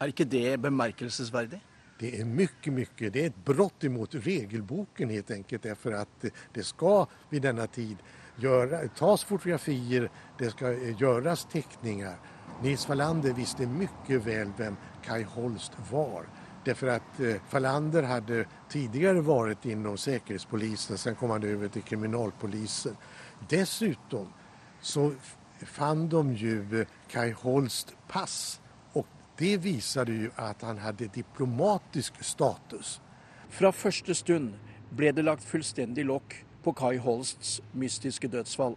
Er 0.00 0.12
ikke 0.12 0.24
det 0.24 0.60
bemerkelsesverdig? 0.62 1.58
Det 1.98 2.12
er 2.20 2.24
mye, 2.24 2.70
mye. 2.70 3.10
Det 3.10 3.22
er 3.22 3.32
et 3.32 3.44
brott 3.44 3.84
imot 3.84 4.14
regelboken 4.14 5.10
helt 5.10 5.30
enkelt. 5.30 5.62
Därför 5.62 5.92
att 5.92 6.24
det 6.54 6.64
skal 6.64 7.06
vid 7.30 7.42
denne 7.42 7.66
tid 7.66 7.96
göra, 8.36 8.88
tas 8.88 9.24
fotografier, 9.24 10.10
det 10.38 10.50
skal 10.50 10.78
gjøres 11.00 11.44
teckningar. 11.52 12.16
Nils 12.62 12.88
Wallander 12.88 13.34
visste 13.34 13.66
mye 13.66 14.20
vel 14.22 14.54
hvem 14.56 14.76
Kai 15.02 15.22
Holst 15.22 15.74
var. 15.90 16.26
Därför 16.68 16.86
att 16.86 17.02
Falander 17.16 17.40
Fallander 17.48 18.02
hadde 18.02 18.46
tidligere 18.68 19.22
vært 19.24 19.64
innom 19.64 19.94
Säkerhetspolisen, 19.96 20.98
sen 21.00 21.14
kom 21.16 21.30
han 21.32 21.46
over 21.48 21.70
til 21.72 21.82
Kriminalpolisen. 21.82 22.96
Dessutom 23.48 24.26
så 24.80 25.06
fann 25.64 26.08
de 26.12 26.34
ju 26.36 26.80
eh, 26.80 26.86
Kai 27.08 27.30
Holst 27.32 27.94
pass 28.08 28.60
og 28.92 29.06
det 29.40 29.56
visade 29.64 30.12
ju 30.12 30.28
at 30.36 30.60
han 30.62 30.84
hadde 30.84 31.08
diplomatisk 31.14 32.20
status. 32.20 33.00
Fra 33.48 33.72
første 33.72 34.12
stund 34.14 34.52
ble 34.92 35.16
det 35.16 35.24
lagt 35.24 35.48
fullstendig 35.48 36.04
lokk 36.04 36.36
på 36.68 36.76
Kai 36.76 36.98
Holsts 37.00 37.62
mystiske 37.72 38.28
dødsfall. 38.28 38.76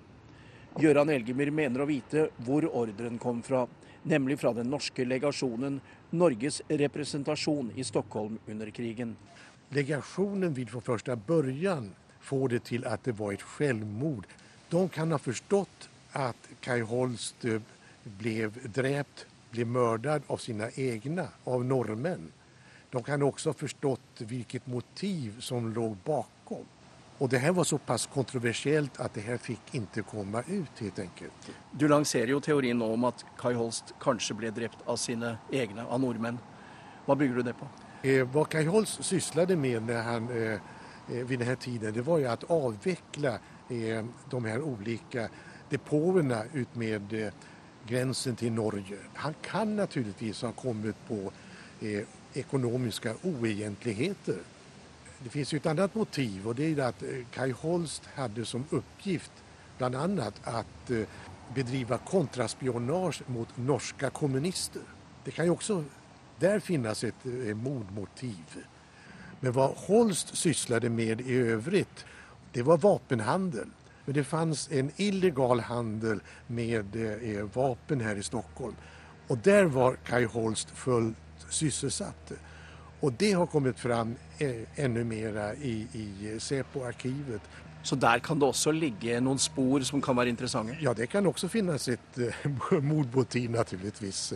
Gøran 0.79 1.11
Elgemyr 1.11 1.51
mener 1.51 1.83
å 1.83 1.91
vite 1.91 2.29
hvor 2.39 2.63
ordren 2.71 3.19
kom 3.19 3.43
fra, 3.43 3.65
nemlig 4.07 4.39
fra 4.39 4.55
den 4.55 4.71
norske 4.71 5.03
legasjonen, 5.03 5.81
Norges 6.11 6.61
representasjon 6.67 7.71
i 7.75 7.83
Stockholm 7.83 8.39
under 8.47 8.69
krigen. 8.69 9.15
Legasjonen 9.69 10.53
vil 10.53 10.67
fra 10.67 10.81
første 10.83 11.15
begynnelse 11.15 11.95
få 12.21 12.47
det 12.51 12.65
til 12.69 12.83
at 12.85 13.01
det 13.07 13.15
var 13.17 13.33
et 13.33 13.45
selvmord. 13.57 14.27
De 14.69 14.81
kan 14.93 15.11
ha 15.11 15.17
forstått 15.17 15.87
at 16.13 16.49
Kai 16.61 16.81
Holst 16.85 17.47
ble 18.19 18.51
drept, 18.75 19.25
ble 19.51 19.65
myrdet 19.65 20.27
av 20.29 20.39
sine 20.43 20.69
egne, 20.77 21.25
av 21.47 21.65
nordmenn. 21.65 22.29
De 22.91 23.01
kan 23.03 23.23
også 23.23 23.51
ha 23.51 23.57
forstått 23.57 24.21
hvilket 24.27 24.67
motiv 24.67 25.39
som 25.41 25.71
lå 25.73 25.93
bakom. 26.05 26.67
Og 27.21 27.29
det 27.29 27.39
her 27.39 27.51
var 27.53 27.67
såpass 27.69 28.07
kontroversielt 28.09 28.97
at 28.99 29.13
det 29.13 29.21
her 29.27 29.37
fikk 29.37 29.75
ikke 29.77 30.01
komme 30.09 30.41
ut, 30.47 30.79
helt 30.81 30.99
enkelt. 30.99 31.49
Du 31.77 31.85
lanserer 31.87 32.33
jo 32.33 32.39
teorien 32.41 32.79
nå 32.81 32.87
om 32.95 33.05
at 33.11 33.21
Kai 33.37 33.53
Holst 33.53 33.93
kanskje 34.01 34.39
ble 34.39 34.49
drept 34.55 34.81
av 34.89 34.97
sine 34.97 35.35
egne, 35.53 35.85
av 35.85 36.01
nordmenn. 36.01 36.39
Hva 37.05 37.15
bygger 37.19 37.37
du 37.37 37.49
det 37.51 37.53
på? 37.59 37.67
Eh, 38.01 38.39
Kai 38.49 38.65
Holst 38.65 39.03
syslet 39.05 39.53
med 39.53 39.85
når 39.85 40.01
han, 40.07 40.29
eh, 40.33 40.53
eh, 41.11 41.21
ved 41.29 41.37
denne 41.37 41.55
tiden, 41.55 41.93
det 41.93 42.05
var 42.05 42.19
jo 42.23 42.33
å 42.49 42.59
avvikle 42.71 43.35
eh, 43.69 44.01
de 44.31 44.45
her 44.47 44.65
ulike 44.65 45.29
depåene 45.69 46.41
ut 46.53 46.75
med 46.75 47.13
eh, 47.13 47.31
grensen 47.87 48.35
til 48.35 48.51
Norge. 48.51 48.97
Han 49.21 49.35
kan 49.43 49.75
naturligvis 49.77 50.41
ha 50.41 50.51
kommet 50.57 50.95
på 51.07 51.31
eh, 51.81 52.01
økonomiske 52.35 53.13
uegentligheter 53.23 54.41
det 55.23 55.29
finns 55.29 55.53
ett 55.53 55.65
annat 55.65 55.95
motiv 55.95 56.47
och 56.47 56.55
det 56.55 56.65
är 56.65 56.79
att 56.79 57.03
eh, 57.03 57.09
Kai 57.31 57.51
Holst 57.51 58.09
hade 58.15 58.45
som 58.45 58.65
uppgift 58.69 59.31
bland 59.77 59.95
annat 59.95 60.33
att 60.43 60.89
eh, 60.89 61.03
bedriva 61.55 61.97
kontraspionage 61.97 63.21
mot 63.27 63.57
norska 63.57 64.09
kommunister. 64.09 64.81
Det 65.23 65.31
kan 65.31 65.45
ju 65.45 65.51
också 65.51 65.83
där 66.39 66.59
finnas 66.59 67.03
ett 67.03 67.25
eh, 67.25 67.55
mordmotiv. 67.55 68.63
Men 69.39 69.51
vad 69.51 69.69
Holst 69.69 70.35
sysslade 70.37 70.89
med 70.89 71.21
i 71.21 71.33
övrigt, 71.33 72.05
det 72.51 72.61
var 72.61 72.77
vapenhandel. 72.77 73.67
Men 74.05 74.15
det 74.15 74.23
fanns 74.23 74.71
en 74.71 74.91
illegal 74.95 75.59
handel 75.59 76.19
med 76.47 76.85
vapen 77.53 78.01
här 78.01 78.15
i 78.15 78.23
Stockholm. 78.23 78.75
Och 79.27 79.37
där 79.37 79.65
var 79.65 79.95
Kai 79.95 80.25
Holst 80.25 80.69
fullt 80.69 81.17
sysselsatt. 81.49 82.31
Og 83.01 83.13
det 83.17 83.31
har 83.33 83.49
kommet 83.49 83.79
fram 83.81 84.13
eh, 84.39 84.67
enda 84.77 85.03
mer 85.03 85.55
i, 85.61 85.87
i 85.93 86.39
Säpo-arkivet. 86.39 87.41
Så 87.83 87.95
der 87.95 88.19
kan 88.19 88.39
det 88.39 88.45
også 88.45 88.71
ligge 88.71 89.17
noen 89.25 89.39
spor 89.41 89.81
som 89.81 90.01
kan 90.01 90.17
være 90.17 90.29
interessante? 90.29 90.77
Ja, 90.81 90.93
det 90.93 91.09
kan 91.09 91.25
også 91.25 91.49
finnes 91.49 91.87
et 91.89 92.19
uh, 92.21 92.81
mordmotiv, 92.91 93.49
naturligvis. 93.49 94.35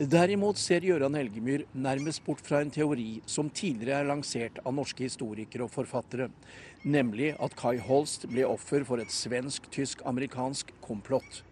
Derimot 0.00 0.58
ser 0.58 0.82
Gøran 0.82 1.14
Helgemyr 1.14 1.66
nærmest 1.76 2.24
bort 2.26 2.40
fra 2.42 2.62
en 2.64 2.72
teori 2.72 3.20
som 3.30 3.50
tidligere 3.52 4.00
er 4.00 4.08
lansert 4.08 4.58
av 4.64 4.74
norske 4.74 5.04
historikere 5.04 5.68
og 5.68 5.70
forfattere, 5.74 6.30
nemlig 6.82 7.34
at 7.38 7.54
Kai 7.54 7.76
Holst 7.84 8.26
ble 8.32 8.46
offer 8.48 8.82
for 8.88 8.98
et 8.98 9.12
svensk-tysk-amerikansk 9.12 10.72
komplott. 10.82 11.44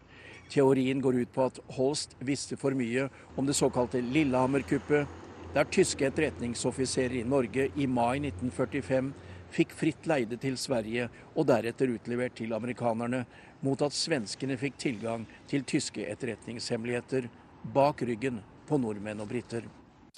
Teorien 0.48 1.04
går 1.04 1.20
ut 1.20 1.34
på 1.34 1.44
at 1.44 1.60
Holst 1.76 2.16
visste 2.24 2.56
for 2.56 2.74
mye 2.74 3.06
om 3.36 3.46
det 3.46 3.54
såkalte 3.54 4.00
Lillehammer-kuppet, 4.00 5.06
der 5.54 5.64
tyske 5.72 6.06
etterretningsoffiserer 6.06 7.20
i 7.20 7.24
Norge 7.24 7.70
i 7.76 7.86
mai 7.88 8.18
1945 8.20 9.12
fikk 9.54 9.72
fritt 9.72 10.06
leide 10.08 10.36
til 10.40 10.58
Sverige 10.60 11.08
og 11.34 11.46
deretter 11.48 11.88
utlevert 11.94 12.36
til 12.36 12.52
amerikanerne, 12.52 13.24
mot 13.64 13.80
at 13.82 13.96
svenskene 13.96 14.58
fikk 14.60 14.76
tilgang 14.78 15.24
til 15.48 15.64
tyske 15.66 16.04
etterretningshemmeligheter 16.12 17.30
bak 17.74 18.04
ryggen 18.06 18.42
på 18.68 18.78
nordmenn 18.78 19.24
og 19.24 19.30
briter. 19.30 19.64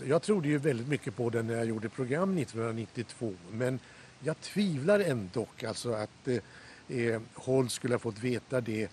Jeg 0.01 0.23
trodde 0.25 0.51
jo 0.51 0.61
veldig 0.65 0.87
mye 0.89 1.13
på 1.15 1.29
det 1.31 1.45
når 1.47 1.61
jeg 1.61 1.71
gjorde 1.71 1.93
program 1.95 2.35
1992, 2.37 3.31
men 3.61 3.79
jeg 4.25 4.37
tviler 4.45 5.05
endog 5.09 5.63
altså 5.69 5.95
at 6.01 6.33
eh, 6.33 7.21
Holt 7.47 7.73
skulle 7.73 7.97
ha 7.97 8.03
fått 8.03 8.21
vite 8.23 8.61
det. 8.65 8.89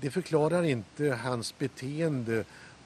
Det 0.00 0.12
forklarer 0.12 0.66
ikke 0.68 1.16
hans 1.24 1.54
beteende 1.58 2.44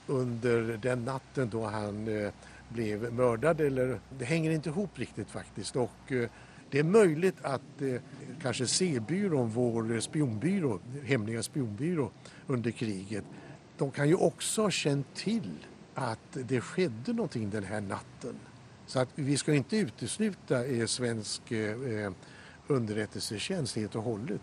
under 0.09 0.77
den 0.81 1.05
natten 1.05 1.51
da 1.53 1.73
han 1.73 2.07
eh, 2.09 2.47
ble 2.75 3.11
mördat. 3.11 3.61
Eller, 3.61 3.99
det 4.19 4.29
henger 4.29 4.57
ikke 4.57 4.73
ihop 4.75 4.99
riktig, 4.99 5.27
faktisk. 5.33 5.77
Og 5.85 6.13
eh, 6.15 6.29
det 6.73 6.83
er 6.83 6.89
mulig 6.89 7.33
at 7.49 7.83
eh, 7.83 8.01
kanskje 8.43 8.67
C-byrån, 8.69 9.51
vår 9.55 9.95
spionbyrå, 10.05 10.75
hemliga 11.09 11.43
spionbyrå 11.43 12.11
under 12.49 12.71
kriget, 12.71 13.25
de 13.79 13.91
kan 13.95 14.09
jo 14.11 14.19
også 14.27 14.67
ha 14.67 14.75
kjent 14.75 15.15
til 15.15 15.49
at 15.99 16.39
det 16.49 16.61
skjedde 16.63 17.15
noe 17.17 17.31
denne 17.31 17.81
natten. 17.87 18.39
Så 18.89 19.03
at 19.05 19.17
vi 19.17 19.37
skal 19.37 19.61
ikke 19.61 19.87
utesluta 19.89 20.63
eh, 20.65 20.87
svensk 20.87 21.53
eh, 21.53 22.13
underrättelsetjänst 22.69 23.77
helt 23.77 23.97
og 23.97 24.03
holdet. 24.03 24.41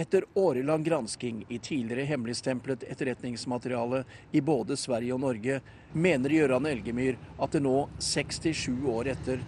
Etter 0.00 0.24
årelang 0.34 0.84
gransking 0.84 1.44
i 1.48 1.58
tidligere 1.58 2.04
hemmeligstemplet 2.04 2.82
etterretningsmateriale 2.82 4.04
i 4.32 4.40
både 4.40 4.76
Sverige 4.76 5.12
og 5.12 5.20
Norge, 5.20 5.58
mener 5.92 6.32
Gøran 6.32 6.66
Elgemyr 6.70 7.18
at 7.36 7.52
det 7.52 7.60
nå, 7.60 7.74
67 7.98 8.78
år 8.88 9.10
etter, 9.12 9.42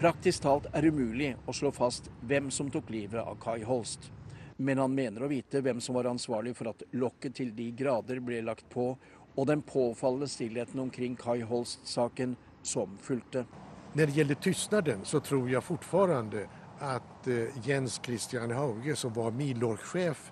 praktisk 0.00 0.46
talt 0.46 0.70
er 0.72 0.88
umulig 0.88 1.34
å 1.44 1.52
slå 1.52 1.68
fast 1.76 2.08
hvem 2.24 2.48
som 2.48 2.72
tok 2.72 2.88
livet 2.96 3.20
av 3.20 3.36
Kai 3.44 3.60
Holst. 3.68 4.08
Men 4.56 4.80
han 4.80 4.96
mener 4.96 5.26
å 5.26 5.28
vite 5.28 5.60
hvem 5.60 5.84
som 5.84 6.00
var 6.00 6.08
ansvarlig 6.08 6.56
for 6.56 6.72
at 6.72 6.88
lokket 6.96 7.36
til 7.42 7.52
de 7.52 7.68
grader 7.76 8.24
ble 8.24 8.40
lagt 8.40 8.64
på, 8.72 8.94
og 9.36 9.52
den 9.52 9.60
påfallende 9.68 10.32
stillheten 10.32 10.80
omkring 10.80 11.20
Kai 11.20 11.42
Holst-saken 11.44 12.38
som 12.64 12.96
fulgte. 13.04 13.44
Når 13.92 14.06
det 14.08 14.16
gjelder 14.16 14.44
tystnaden, 14.48 15.04
så 15.04 15.20
tror 15.20 15.44
jeg 15.52 15.68
fortsatt 15.68 16.63
at 16.80 17.28
eh, 17.28 17.54
Jens 17.66 18.00
Christian 18.04 18.50
Hauge, 18.50 18.96
som 18.96 19.14
var 19.14 19.30
Milorg-sjef, 19.30 20.30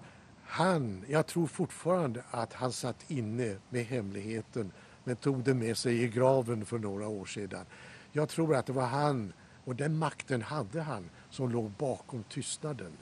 han, 0.59 1.05
jeg 1.09 1.27
tror 1.31 1.49
fortsatt 1.49 2.19
at 2.37 2.59
han 2.61 2.73
satt 2.73 3.07
inne 3.09 3.55
med 3.73 3.87
hemmeligheten, 3.89 4.73
men 5.05 5.21
tok 5.23 5.41
det 5.47 5.55
med 5.57 5.79
seg 5.79 5.97
i 5.97 6.11
graven 6.13 6.67
for 6.69 6.83
noen 6.83 7.07
år 7.09 7.31
siden. 7.31 7.71
Jeg 8.13 8.29
tror 8.29 8.53
at 8.59 8.69
det 8.69 8.77
var 8.77 8.93
han, 8.93 9.31
og 9.65 9.79
den 9.79 9.97
makten 9.97 10.45
hadde 10.51 10.85
han, 10.85 11.09
som 11.31 11.51
lå 11.51 11.65
bakom 11.79 12.25
tystnaden. 12.31 12.93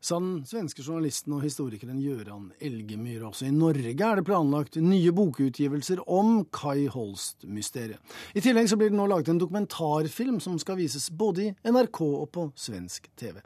Sa 0.00 0.16
den 0.16 0.46
svenske 0.48 0.80
journalisten 0.80 1.34
og 1.36 1.42
historikeren 1.44 1.98
Gøran 2.00 2.46
Elgemyr. 2.64 3.26
Også 3.28 3.44
i 3.44 3.52
Norge 3.52 3.92
er 3.92 4.16
det 4.16 4.24
planlagt 4.24 4.78
nye 4.80 5.12
bokutgivelser 5.12 6.00
om 6.08 6.46
Kai 6.56 6.86
Holst-mysteriet. 6.88 8.00
I 8.32 8.40
tillegg 8.40 8.70
så 8.70 8.78
blir 8.80 8.88
det 8.88 8.96
nå 8.96 9.04
laget 9.10 9.28
en 9.28 9.42
dokumentarfilm 9.42 10.38
som 10.40 10.56
skal 10.62 10.78
vises 10.80 11.10
både 11.12 11.50
i 11.50 11.52
NRK 11.68 12.00
og 12.06 12.30
på 12.32 12.46
svensk 12.56 13.10
TV. 13.20 13.42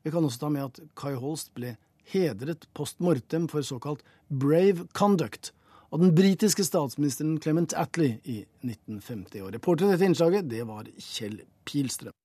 Vi 0.00 0.14
kan 0.14 0.24
også 0.24 0.46
ta 0.46 0.50
med 0.54 0.70
at 0.70 0.80
Kai 0.96 1.12
Holst 1.20 1.52
ble 1.58 1.74
hedret 2.08 2.64
post 2.72 3.04
mortem 3.04 3.44
for 3.52 3.60
såkalt 3.60 4.00
brave 4.32 4.88
conduct 4.96 5.52
av 5.92 6.00
den 6.00 6.14
britiske 6.16 6.64
statsministeren 6.64 7.36
Clement 7.36 7.76
Attlee 7.76 8.16
i 8.24 8.38
1950. 8.64 9.44
Og 9.44 9.52
reporter 9.52 9.90
i 9.90 9.92
dette 9.92 10.08
innslaget, 10.08 10.48
det 10.48 10.64
var 10.68 10.88
Kjell 10.96 11.42
Pilstrøm. 11.68 12.16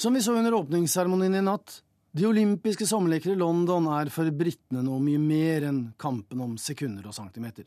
Som 0.00 0.14
vi 0.14 0.22
så 0.22 0.32
under 0.32 0.54
åpningsseremonien 0.54 1.34
i 1.34 1.40
natt, 1.44 1.82
de 2.16 2.24
olympiske 2.24 2.86
sommerleker 2.88 3.34
i 3.34 3.36
London 3.36 3.84
er 3.92 4.08
for 4.08 4.30
britene 4.32 4.80
noe 4.80 4.96
mye 5.04 5.20
mer 5.20 5.66
enn 5.68 5.80
kampen 6.00 6.40
om 6.40 6.54
sekunder 6.56 7.10
og 7.10 7.12
centimeter. 7.12 7.66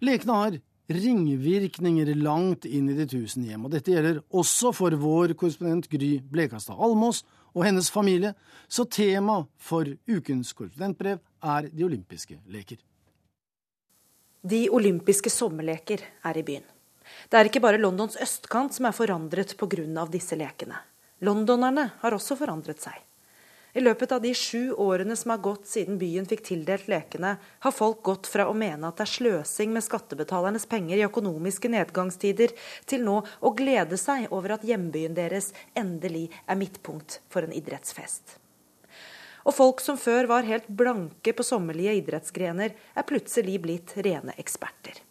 Lekene 0.00 0.38
har 0.38 0.56
ringvirkninger 0.88 2.14
langt 2.16 2.64
inn 2.64 2.88
i 2.88 2.96
de 2.96 3.04
tusen 3.12 3.44
hjem, 3.44 3.68
og 3.68 3.74
dette 3.76 3.92
gjelder 3.92 4.22
også 4.32 4.72
for 4.78 4.96
vår 5.04 5.36
korrespondent 5.36 5.90
Gry 5.92 6.14
Blekastad 6.24 6.80
Almås 6.80 7.26
og 7.52 7.66
hennes 7.68 7.92
familie, 7.92 8.32
så 8.72 8.88
tema 8.88 9.42
for 9.60 9.92
ukens 10.08 10.56
korrespondentbrev 10.56 11.20
er 11.20 11.68
de 11.68 11.88
olympiske 11.90 12.40
leker. 12.56 12.80
De 14.40 14.64
olympiske 14.72 15.28
sommerleker 15.28 16.08
er 16.24 16.40
i 16.40 16.48
byen. 16.54 16.64
Det 17.28 17.36
er 17.36 17.52
ikke 17.52 17.66
bare 17.68 17.84
Londons 17.84 18.16
østkant 18.16 18.72
som 18.72 18.88
er 18.88 18.96
forandret 18.96 19.58
pga. 19.60 20.06
disse 20.08 20.40
lekene. 20.40 20.80
Londonerne 21.24 21.90
har 22.02 22.16
også 22.16 22.36
forandret 22.36 22.82
seg. 22.82 22.96
I 23.76 23.82
løpet 23.84 24.12
av 24.12 24.22
de 24.24 24.30
sju 24.32 24.72
årene 24.72 25.12
som 25.16 25.34
har 25.34 25.40
gått 25.44 25.66
siden 25.68 25.98
byen 26.00 26.24
fikk 26.28 26.46
tildelt 26.46 26.86
lekene, 26.88 27.34
har 27.36 27.74
folk 27.76 28.00
gått 28.08 28.28
fra 28.32 28.46
å 28.48 28.54
mene 28.56 28.88
at 28.88 28.96
det 28.96 29.04
er 29.04 29.12
sløsing 29.12 29.74
med 29.74 29.84
skattebetalernes 29.84 30.64
penger 30.70 30.96
i 30.96 31.04
økonomiske 31.04 31.68
nedgangstider, 31.74 32.54
til 32.88 33.04
nå 33.04 33.18
å 33.20 33.52
glede 33.56 33.98
seg 34.00 34.30
over 34.32 34.56
at 34.56 34.64
hjembyen 34.64 35.16
deres 35.16 35.50
endelig 35.76 36.30
er 36.48 36.60
midtpunkt 36.60 37.20
for 37.28 37.44
en 37.44 37.52
idrettsfest. 37.52 38.38
Og 39.44 39.54
folk 39.54 39.84
som 39.84 40.00
før 40.00 40.32
var 40.32 40.48
helt 40.48 40.72
blanke 40.72 41.36
på 41.36 41.44
sommerlige 41.44 41.98
idrettsgrener, 42.00 42.72
er 42.72 43.08
plutselig 43.08 43.60
blitt 43.62 43.92
rene 44.00 44.32
eksperter. 44.40 45.04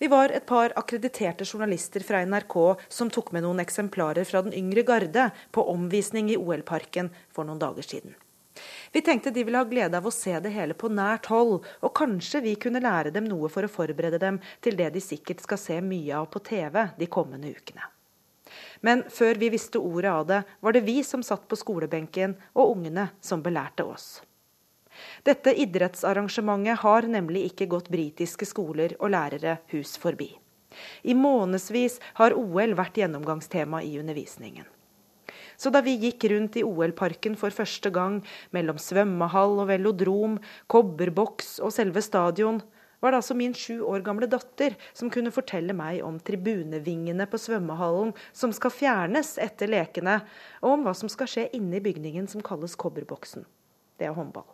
Vi 0.00 0.08
var 0.08 0.32
et 0.32 0.46
par 0.48 0.72
akkrediterte 0.80 1.44
journalister 1.44 2.00
fra 2.00 2.22
NRK 2.24 2.54
som 2.88 3.10
tok 3.12 3.34
med 3.36 3.44
noen 3.44 3.58
eksemplarer 3.60 4.24
fra 4.24 4.40
den 4.46 4.54
yngre 4.56 4.80
garde 4.88 5.26
på 5.52 5.64
omvisning 5.68 6.30
i 6.32 6.38
OL-parken 6.40 7.10
for 7.28 7.44
noen 7.44 7.60
dager 7.60 7.84
siden. 7.84 8.14
Vi 8.96 9.02
tenkte 9.04 9.28
de 9.30 9.44
ville 9.44 9.60
ha 9.60 9.68
glede 9.68 10.00
av 10.00 10.08
å 10.08 10.14
se 10.14 10.32
det 10.40 10.54
hele 10.54 10.72
på 10.72 10.88
nært 10.88 11.28
hold, 11.28 11.60
og 11.84 11.92
kanskje 12.00 12.40
vi 12.46 12.54
kunne 12.56 12.80
lære 12.80 13.12
dem 13.12 13.28
noe 13.28 13.52
for 13.52 13.68
å 13.68 13.72
forberede 13.74 14.22
dem 14.24 14.40
til 14.64 14.80
det 14.80 14.88
de 14.96 15.04
sikkert 15.04 15.44
skal 15.44 15.60
se 15.60 15.76
mye 15.84 16.16
av 16.16 16.30
på 16.32 16.40
TV 16.48 16.80
de 16.96 17.10
kommende 17.18 17.52
ukene. 17.52 17.84
Men 18.80 19.04
før 19.12 19.36
vi 19.36 19.52
visste 19.52 19.84
ordet 19.84 20.16
av 20.16 20.26
det, 20.32 20.40
var 20.64 20.72
det 20.72 20.86
vi 20.88 21.02
som 21.04 21.20
satt 21.20 21.44
på 21.44 21.60
skolebenken, 21.60 22.38
og 22.56 22.72
ungene 22.78 23.10
som 23.20 23.44
belærte 23.44 23.84
oss. 23.84 24.22
Dette 25.26 25.54
idrettsarrangementet 25.64 26.82
har 26.84 27.08
nemlig 27.08 27.48
ikke 27.50 27.70
gått 27.74 27.90
britiske 27.92 28.48
skoler 28.48 28.96
og 28.98 29.12
lærere 29.14 29.58
hus 29.74 29.96
forbi. 30.00 30.32
I 31.02 31.14
månedsvis 31.18 31.98
har 32.20 32.36
OL 32.38 32.76
vært 32.78 33.00
gjennomgangstema 33.00 33.82
i 33.82 33.96
undervisningen. 34.00 34.68
Så 35.60 35.68
da 35.68 35.82
vi 35.84 35.98
gikk 36.00 36.24
rundt 36.32 36.56
i 36.56 36.64
OL-parken 36.64 37.34
for 37.36 37.52
første 37.52 37.90
gang, 37.92 38.20
mellom 38.54 38.78
svømmehall 38.80 39.58
og 39.60 39.68
velodrom, 39.68 40.38
kobberboks 40.72 41.58
og 41.60 41.74
selve 41.74 42.00
stadion, 42.04 42.62
var 43.00 43.12
det 43.12 43.20
altså 43.20 43.36
min 43.36 43.54
sju 43.56 43.80
år 43.88 44.04
gamle 44.04 44.28
datter 44.28 44.76
som 44.92 45.12
kunne 45.12 45.32
fortelle 45.32 45.76
meg 45.76 46.02
om 46.04 46.18
tribunevingene 46.20 47.26
på 47.28 47.40
svømmehallen 47.40 48.12
som 48.36 48.52
skal 48.56 48.72
fjernes 48.72 49.34
etter 49.40 49.72
lekene, 49.72 50.20
og 50.60 50.76
om 50.76 50.88
hva 50.88 50.96
som 50.96 51.12
skal 51.12 51.28
skje 51.28 51.48
inne 51.56 51.80
i 51.80 51.84
bygningen 51.84 52.28
som 52.28 52.44
kalles 52.44 52.76
kobberboksen. 52.80 53.46
Det 54.00 54.08
er 54.08 54.16
håndball. 54.16 54.48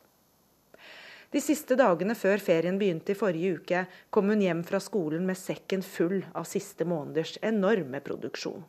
De 1.31 1.43
siste 1.43 1.75
dagene 1.79 2.15
før 2.15 2.39
ferien 2.43 2.79
begynte 2.79 3.13
i 3.13 3.19
forrige 3.19 3.59
uke, 3.59 3.83
kom 4.11 4.31
hun 4.31 4.45
hjem 4.45 4.63
fra 4.67 4.81
skolen 4.83 5.27
med 5.27 5.39
sekken 5.39 5.83
full 5.83 6.21
av 6.35 6.47
siste 6.49 6.87
måneders 6.87 7.37
enorme 7.43 8.01
produksjon. 8.01 8.65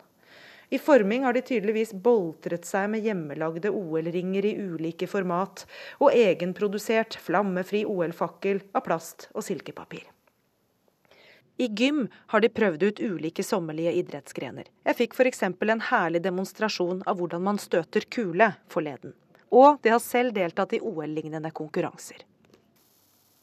I 0.69 0.79
forming 0.83 1.23
har 1.23 1.33
de 1.33 1.41
tydeligvis 1.47 1.93
boltret 1.93 2.65
seg 2.67 2.89
med 2.91 3.05
hjemmelagde 3.05 3.71
OL-ringer 3.71 4.49
i 4.49 4.57
ulike 4.59 5.07
format, 5.07 5.63
og 6.03 6.11
egenprodusert 6.11 7.15
flammefri 7.23 7.85
OL-fakkel 7.87 8.59
av 8.75 8.83
plast 8.89 9.29
og 9.31 9.45
silkepapir. 9.47 10.03
I 11.57 11.69
gym 11.73 12.03
har 12.33 12.43
de 12.43 12.49
prøvd 12.53 12.83
ut 12.83 12.99
ulike 12.99 13.45
sommerlige 13.45 13.95
idrettsgrener. 14.01 14.67
Jeg 14.85 14.97
fikk 14.99 15.15
f.eks. 15.15 15.41
en 15.47 15.85
herlig 15.89 16.21
demonstrasjon 16.25 16.99
av 17.07 17.17
hvordan 17.17 17.47
man 17.47 17.57
støter 17.57 18.05
kule 18.13 18.51
forleden. 18.69 19.15
Og 19.49 19.79
de 19.81 19.95
har 19.95 20.03
selv 20.03 20.35
deltatt 20.35 20.75
i 20.75 20.83
OL-lignende 20.83 21.49
konkurranser. 21.55 22.27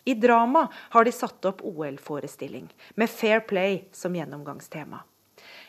I 0.05 0.14
drama 0.14 0.68
har 0.74 1.05
de 1.05 1.12
satt 1.12 1.44
opp 1.48 1.64
OL-forestilling, 1.64 2.68
med 2.94 3.11
Fair 3.11 3.40
Play 3.40 3.88
som 3.92 4.16
gjennomgangstema. 4.16 5.00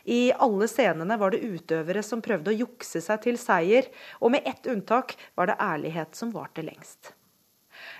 I 0.03 0.33
alle 0.33 0.67
scenene 0.69 1.17
var 1.17 1.33
det 1.33 1.41
utøvere 1.41 2.03
som 2.05 2.21
prøvde 2.21 2.51
å 2.51 2.59
jukse 2.59 3.01
seg 3.01 3.23
til 3.23 3.39
seier, 3.41 3.87
og 4.21 4.35
med 4.35 4.45
ett 4.45 4.67
unntak 4.69 5.15
var 5.33 5.49
det 5.49 5.57
ærlighet 5.57 6.13
som 6.19 6.33
varte 6.35 6.61
lengst. 6.61 7.14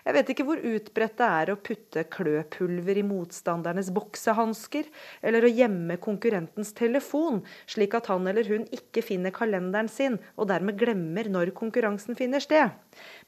Jeg 0.05 0.13
vet 0.13 0.27
ikke 0.29 0.45
hvor 0.45 0.59
utbredt 0.61 1.15
det 1.17 1.27
er 1.39 1.49
å 1.49 1.57
putte 1.57 2.03
kløpulver 2.13 2.99
i 3.01 3.03
motstandernes 3.07 3.89
boksehansker, 3.95 4.85
eller 5.25 5.47
å 5.47 5.49
gjemme 5.49 5.97
konkurrentens 5.97 6.75
telefon, 6.77 7.41
slik 7.65 7.97
at 7.97 8.11
han 8.11 8.29
eller 8.29 8.45
hun 8.45 8.67
ikke 8.75 9.01
finner 9.01 9.33
kalenderen 9.33 9.89
sin, 9.89 10.19
og 10.37 10.51
dermed 10.53 10.77
glemmer 10.77 11.31
når 11.33 11.55
konkurransen 11.57 12.17
finner 12.19 12.43
sted. 12.43 12.77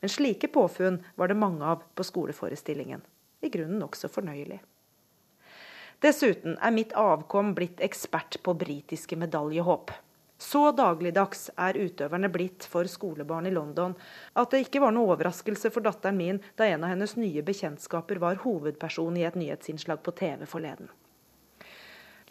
Men 0.03 0.13
slike 0.13 0.51
påfunn 0.53 1.01
var 1.17 1.33
det 1.33 1.41
mange 1.41 1.65
av 1.65 1.81
på 1.97 2.05
skoleforestillingen. 2.05 3.01
I 3.41 3.49
grunnen 3.53 3.81
nokså 3.81 4.09
fornøyelig. 4.13 4.61
Dessuten 6.05 6.59
er 6.61 6.73
mitt 6.75 6.93
avkom 6.93 7.55
blitt 7.57 7.81
ekspert 7.81 8.37
på 8.45 8.53
britiske 8.53 9.17
medaljehåp. 9.17 9.89
Så 10.37 10.69
dagligdags 10.77 11.47
er 11.57 11.77
utøverne 11.81 12.29
blitt 12.29 12.65
for 12.69 12.85
skolebarn 12.89 13.49
i 13.49 13.53
London 13.53 13.95
at 14.37 14.51
det 14.53 14.67
ikke 14.67 14.83
var 14.83 14.93
noe 14.93 15.15
overraskelse 15.15 15.71
for 15.73 15.85
datteren 15.85 16.19
min 16.19 16.41
da 16.59 16.67
en 16.69 16.85
av 16.85 16.93
hennes 16.93 17.15
nye 17.17 17.41
bekjentskaper 17.45 18.21
var 18.21 18.43
hovedperson 18.43 19.17
i 19.17 19.25
et 19.25 19.37
nyhetsinnslag 19.39 20.03
på 20.05 20.13
TV 20.19 20.45
forleden. 20.45 20.91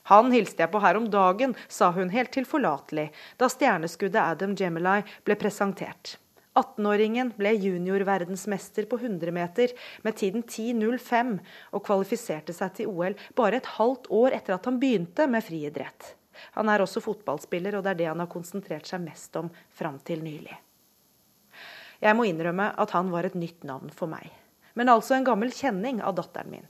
Han 0.07 0.31
hilste 0.31 0.63
jeg 0.63 0.71
på 0.71 0.79
her 0.85 0.95
om 1.01 1.09
dagen, 1.11 1.57
sa 1.67 1.91
hun 1.91 2.13
helt 2.15 2.31
tilforlatelig 2.37 3.09
da 3.43 3.49
stjerneskuddet 3.51 4.23
Adam 4.23 4.55
Gemini 4.55 5.01
ble 5.27 5.35
presentert. 5.41 6.15
18-åringen 6.57 7.33
ble 7.37 7.53
juniorverdensmester 7.59 8.87
på 8.89 9.01
100 9.03 9.35
meter 9.35 9.75
med 10.07 10.17
tiden 10.17 10.47
10.05 10.47 11.35
og 11.75 11.85
kvalifiserte 11.85 12.55
seg 12.57 12.79
til 12.79 12.95
OL 12.95 13.19
bare 13.37 13.59
et 13.59 13.75
halvt 13.77 14.09
år 14.15 14.39
etter 14.39 14.57
at 14.57 14.71
han 14.71 14.79
begynte 14.81 15.27
med 15.29 15.45
friidrett. 15.45 16.15
Han 16.57 16.69
er 16.69 16.85
også 16.85 17.03
fotballspiller, 17.05 17.77
og 17.77 17.85
det 17.85 17.95
er 17.95 18.01
det 18.03 18.09
han 18.11 18.23
har 18.23 18.31
konsentrert 18.33 18.89
seg 18.89 19.05
mest 19.05 19.37
om 19.41 19.51
fram 19.77 19.99
til 20.07 20.25
nylig. 20.25 20.57
Jeg 22.03 22.17
må 22.17 22.27
innrømme 22.29 22.73
at 22.77 22.93
han 22.93 23.11
var 23.13 23.29
et 23.29 23.39
nytt 23.39 23.65
navn 23.65 23.93
for 23.95 24.11
meg, 24.11 24.29
men 24.77 24.93
altså 24.93 25.17
en 25.17 25.25
gammel 25.25 25.53
kjenning 25.55 26.03
av 26.05 26.19
datteren 26.19 26.53
min. 26.53 26.67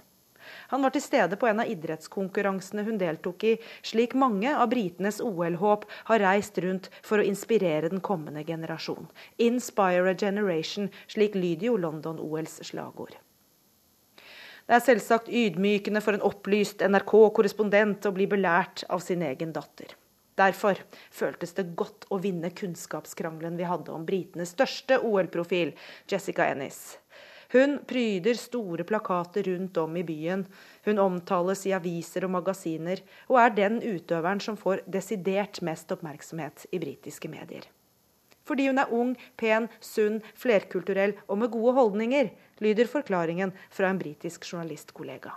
Han 0.70 0.82
var 0.82 0.92
til 0.94 1.02
stede 1.02 1.38
på 1.40 1.48
en 1.50 1.62
av 1.62 1.70
idrettskonkurransene 1.70 2.84
hun 2.86 3.00
deltok 3.00 3.44
i, 3.48 3.54
slik 3.82 4.14
mange 4.18 4.52
av 4.54 4.70
britenes 4.70 5.18
OL-håp 5.24 5.86
har 6.10 6.22
reist 6.22 6.58
rundt 6.62 6.90
for 7.02 7.18
å 7.18 7.26
inspirere 7.26 7.90
den 7.90 8.00
kommende 8.00 8.44
generasjon. 8.46 9.08
'Inspire 9.38 10.10
a 10.10 10.14
generation', 10.14 10.92
slik 11.08 11.34
lyder 11.34 11.72
jo 11.72 11.76
London-OLs 11.76 12.60
slagord. 12.70 13.18
Det 14.66 14.74
er 14.74 14.82
selvsagt 14.82 15.28
ydmykende 15.30 16.00
for 16.02 16.16
en 16.16 16.24
opplyst 16.26 16.80
NRK-korrespondent 16.82 18.08
å 18.08 18.14
bli 18.14 18.26
belært 18.26 18.82
av 18.90 18.98
sin 19.04 19.22
egen 19.22 19.52
datter. 19.54 19.92
Derfor 20.36 20.80
føltes 21.14 21.54
det 21.56 21.70
godt 21.78 22.08
å 22.12 22.18
vinne 22.20 22.50
kunnskapskrangelen 22.50 23.56
vi 23.56 23.68
hadde 23.70 23.94
om 23.94 24.04
britenes 24.08 24.52
største 24.56 24.98
OL-profil, 25.06 25.70
Jessica 26.10 26.48
Ennis. 26.50 26.98
Hun 27.54 27.78
pryder 27.86 28.34
store 28.34 28.84
plakater 28.84 29.46
rundt 29.46 29.78
om 29.78 29.94
i 29.96 30.02
byen. 30.04 30.42
Hun 30.84 30.98
omtales 30.98 31.62
i 31.70 31.72
aviser 31.76 32.26
og 32.26 32.34
magasiner, 32.34 33.00
og 33.30 33.38
er 33.40 33.54
den 33.54 33.78
utøveren 33.80 34.42
som 34.42 34.58
får 34.58 34.82
desidert 34.90 35.62
mest 35.64 35.94
oppmerksomhet 35.94 36.66
i 36.74 36.82
britiske 36.82 37.30
medier. 37.30 37.70
Fordi 38.46 38.66
hun 38.68 38.82
er 38.82 38.92
ung, 38.94 39.14
pen, 39.38 39.70
sunn, 39.82 40.20
flerkulturell 40.38 41.16
og 41.26 41.40
med 41.40 41.54
gode 41.54 41.78
holdninger, 41.78 42.34
lyder 42.62 42.88
forklaringen 42.90 43.52
fra 43.70 43.90
en 43.90 43.98
britisk 44.00 44.46
journalistkollega. 44.48 45.32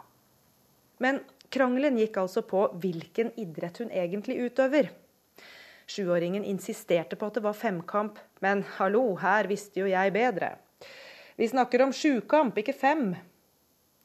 Men 1.00 1.22
krangelen 1.50 1.98
gikk 2.00 2.18
altså 2.22 2.44
på 2.48 2.66
hvilken 2.82 3.32
idrett 3.40 3.80
hun 3.82 3.92
egentlig 3.92 4.38
utøver. 4.50 4.92
Sjuåringen 5.90 6.46
insisterte 6.46 7.18
på 7.18 7.30
at 7.30 7.40
det 7.40 7.44
var 7.46 7.58
femkamp, 7.58 8.20
men 8.46 8.62
hallo, 8.78 9.16
her 9.18 9.50
visste 9.50 9.82
jo 9.82 9.90
jeg 9.90 10.14
bedre. 10.14 10.54
Vi 11.40 11.48
snakker 11.50 11.82
om 11.82 11.94
sjukamp, 11.96 12.58
ikke 12.62 12.76
fem. 12.78 13.14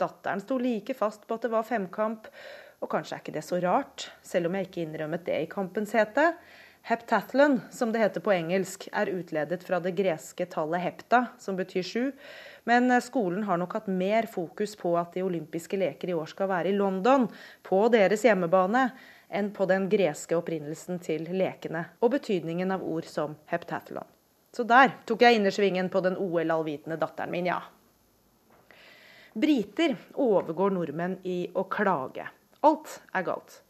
Datteren 0.00 0.40
sto 0.40 0.56
like 0.58 0.94
fast 0.96 1.26
på 1.28 1.36
at 1.36 1.44
det 1.44 1.52
var 1.52 1.66
femkamp, 1.68 2.30
og 2.80 2.90
kanskje 2.90 3.16
er 3.16 3.24
ikke 3.24 3.34
det 3.36 3.44
så 3.44 3.58
rart, 3.62 4.08
selv 4.24 4.48
om 4.48 4.56
jeg 4.56 4.68
ikke 4.68 4.84
innrømmet 4.84 5.26
det 5.26 5.40
i 5.42 5.50
kampens 5.50 5.92
hete. 5.96 6.30
Heptathlon, 6.86 7.60
som 7.70 7.92
det 7.92 7.98
heter 7.98 8.20
på 8.20 8.32
engelsk, 8.34 8.82
er 8.92 9.08
utledet 9.08 9.62
fra 9.64 9.78
det 9.80 9.94
greske 9.96 10.44
tallet 10.52 10.82
hepta, 10.84 11.22
som 11.40 11.56
betyr 11.56 11.86
sju. 11.88 12.10
Men 12.68 12.90
eh, 12.92 13.00
skolen 13.00 13.46
har 13.48 13.56
nok 13.56 13.72
hatt 13.78 13.88
mer 13.88 14.28
fokus 14.28 14.76
på 14.76 14.92
at 15.00 15.16
de 15.16 15.22
olympiske 15.24 15.78
leker 15.80 16.12
i 16.12 16.16
år 16.18 16.28
skal 16.28 16.50
være 16.52 16.68
i 16.68 16.76
London, 16.76 17.24
på 17.64 17.78
deres 17.88 18.26
hjemmebane, 18.28 18.90
enn 19.32 19.48
på 19.56 19.64
den 19.72 19.88
greske 19.88 20.36
opprinnelsen 20.36 21.00
til 21.00 21.24
lekene 21.32 21.86
og 22.04 22.18
betydningen 22.18 22.76
av 22.76 22.84
ord 22.84 23.08
som 23.08 23.38
heptathlon. 23.48 24.12
Så 24.52 24.68
der 24.68 24.92
tok 25.08 25.24
jeg 25.24 25.40
innersvingen 25.40 25.88
på 25.88 26.04
den 26.04 26.20
OL-allvitende 26.20 27.00
datteren 27.00 27.32
min, 27.32 27.48
ja. 27.48 27.62
Briter 29.32 29.96
overgår 30.20 30.76
nordmenn 30.76 31.16
i 31.24 31.46
å 31.56 31.64
klage. 31.64 32.28
Alt 32.60 33.00
er 33.16 33.24
galt. 33.32 33.63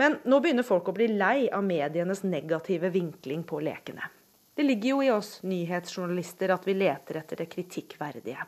Men 0.00 0.18
nå 0.24 0.40
begynner 0.42 0.66
folk 0.66 0.90
å 0.90 0.96
bli 0.96 1.08
lei 1.14 1.46
av 1.54 1.64
medienes 1.66 2.24
negative 2.26 2.90
vinkling 2.94 3.44
på 3.46 3.60
lekene. 3.62 4.10
Det 4.54 4.62
ligger 4.62 4.88
jo 4.88 4.98
i 5.02 5.10
oss 5.10 5.30
nyhetsjournalister 5.42 6.52
at 6.54 6.66
vi 6.66 6.76
leter 6.78 7.18
etter 7.18 7.40
det 7.42 7.48
kritikkverdige. 7.50 8.44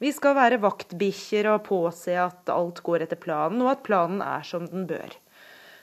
Vi 0.00 0.12
skal 0.16 0.36
være 0.38 0.60
vaktbikkjer 0.62 1.50
og 1.52 1.66
påse 1.66 2.14
at 2.16 2.48
alt 2.52 2.80
går 2.84 3.04
etter 3.04 3.20
planen, 3.20 3.60
og 3.60 3.74
at 3.74 3.82
planen 3.84 4.22
er 4.24 4.46
som 4.46 4.64
den 4.68 4.86
bør. 4.88 5.12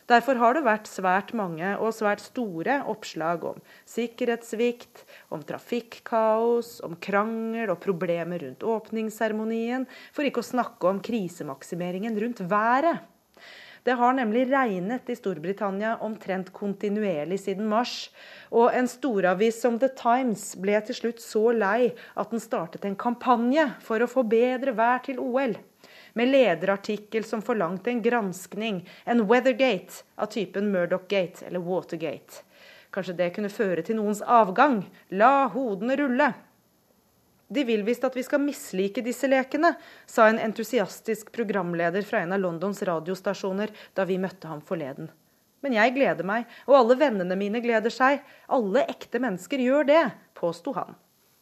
Derfor 0.08 0.40
har 0.40 0.56
det 0.56 0.64
vært 0.64 0.88
svært 0.88 1.34
mange 1.36 1.74
og 1.84 1.92
svært 1.94 2.24
store 2.24 2.80
oppslag 2.88 3.44
om 3.50 3.58
sikkerhetssvikt, 3.92 5.04
om 5.36 5.44
trafikkaos, 5.46 6.78
om 6.88 6.96
krangel 7.04 7.74
og 7.74 7.82
problemer 7.84 8.40
rundt 8.46 8.64
åpningsseremonien, 8.64 9.84
for 10.16 10.26
ikke 10.26 10.42
å 10.42 10.48
snakke 10.48 10.90
om 10.90 11.04
krisemaksimeringen 11.04 12.18
rundt 12.24 12.42
været. 12.48 13.04
Det 13.88 13.94
har 13.94 14.14
nemlig 14.14 14.50
regnet 14.52 15.10
i 15.10 15.16
Storbritannia 15.16 15.94
omtrent 16.04 16.50
kontinuerlig 16.52 17.38
siden 17.40 17.70
mars. 17.72 18.10
Og 18.52 18.74
en 18.76 18.90
storavis 18.92 19.62
som 19.64 19.78
The 19.80 19.88
Times 19.96 20.42
ble 20.60 20.82
til 20.84 20.98
slutt 20.98 21.24
så 21.24 21.54
lei 21.56 21.94
at 22.20 22.34
den 22.34 22.44
startet 22.44 22.84
en 22.84 22.98
kampanje 23.00 23.64
for 23.88 24.04
å 24.04 24.10
få 24.12 24.26
bedre 24.28 24.74
vær 24.76 25.00
til 25.06 25.22
OL. 25.24 25.56
Med 26.20 26.34
lederartikkel 26.34 27.24
som 27.24 27.40
forlangte 27.40 27.94
en 27.94 28.04
granskning, 28.04 28.82
en 29.08 29.24
Weathergate 29.30 30.04
av 30.20 30.34
typen 30.36 30.68
Murdoch-gate 30.74 31.48
eller 31.48 31.64
Watergate. 31.64 32.44
Kanskje 32.92 33.16
det 33.22 33.30
kunne 33.38 33.54
føre 33.54 33.88
til 33.88 34.02
noens 34.02 34.20
avgang. 34.20 34.82
La 35.16 35.48
hodene 35.56 35.96
rulle. 35.96 36.34
De 37.48 37.64
vil 37.64 37.84
visst 37.88 38.04
at 38.04 38.16
vi 38.16 38.24
skal 38.24 38.44
mislike 38.44 39.02
disse 39.04 39.28
lekene, 39.28 39.74
sa 40.06 40.28
en 40.28 40.40
entusiastisk 40.40 41.32
programleder 41.32 42.04
fra 42.04 42.20
en 42.26 42.36
av 42.36 42.42
Londons 42.44 42.82
radiostasjoner 42.84 43.72
da 43.96 44.04
vi 44.08 44.20
møtte 44.20 44.50
ham 44.52 44.60
forleden. 44.62 45.08
Men 45.64 45.78
jeg 45.78 45.96
gleder 45.96 46.28
meg, 46.28 46.48
og 46.68 46.76
alle 46.82 46.98
vennene 47.00 47.38
mine 47.40 47.62
gleder 47.64 47.94
seg. 47.94 48.20
Alle 48.52 48.84
ekte 48.92 49.22
mennesker 49.24 49.64
gjør 49.64 49.88
det, 49.88 50.04
påsto 50.38 50.76
han. 50.76 50.98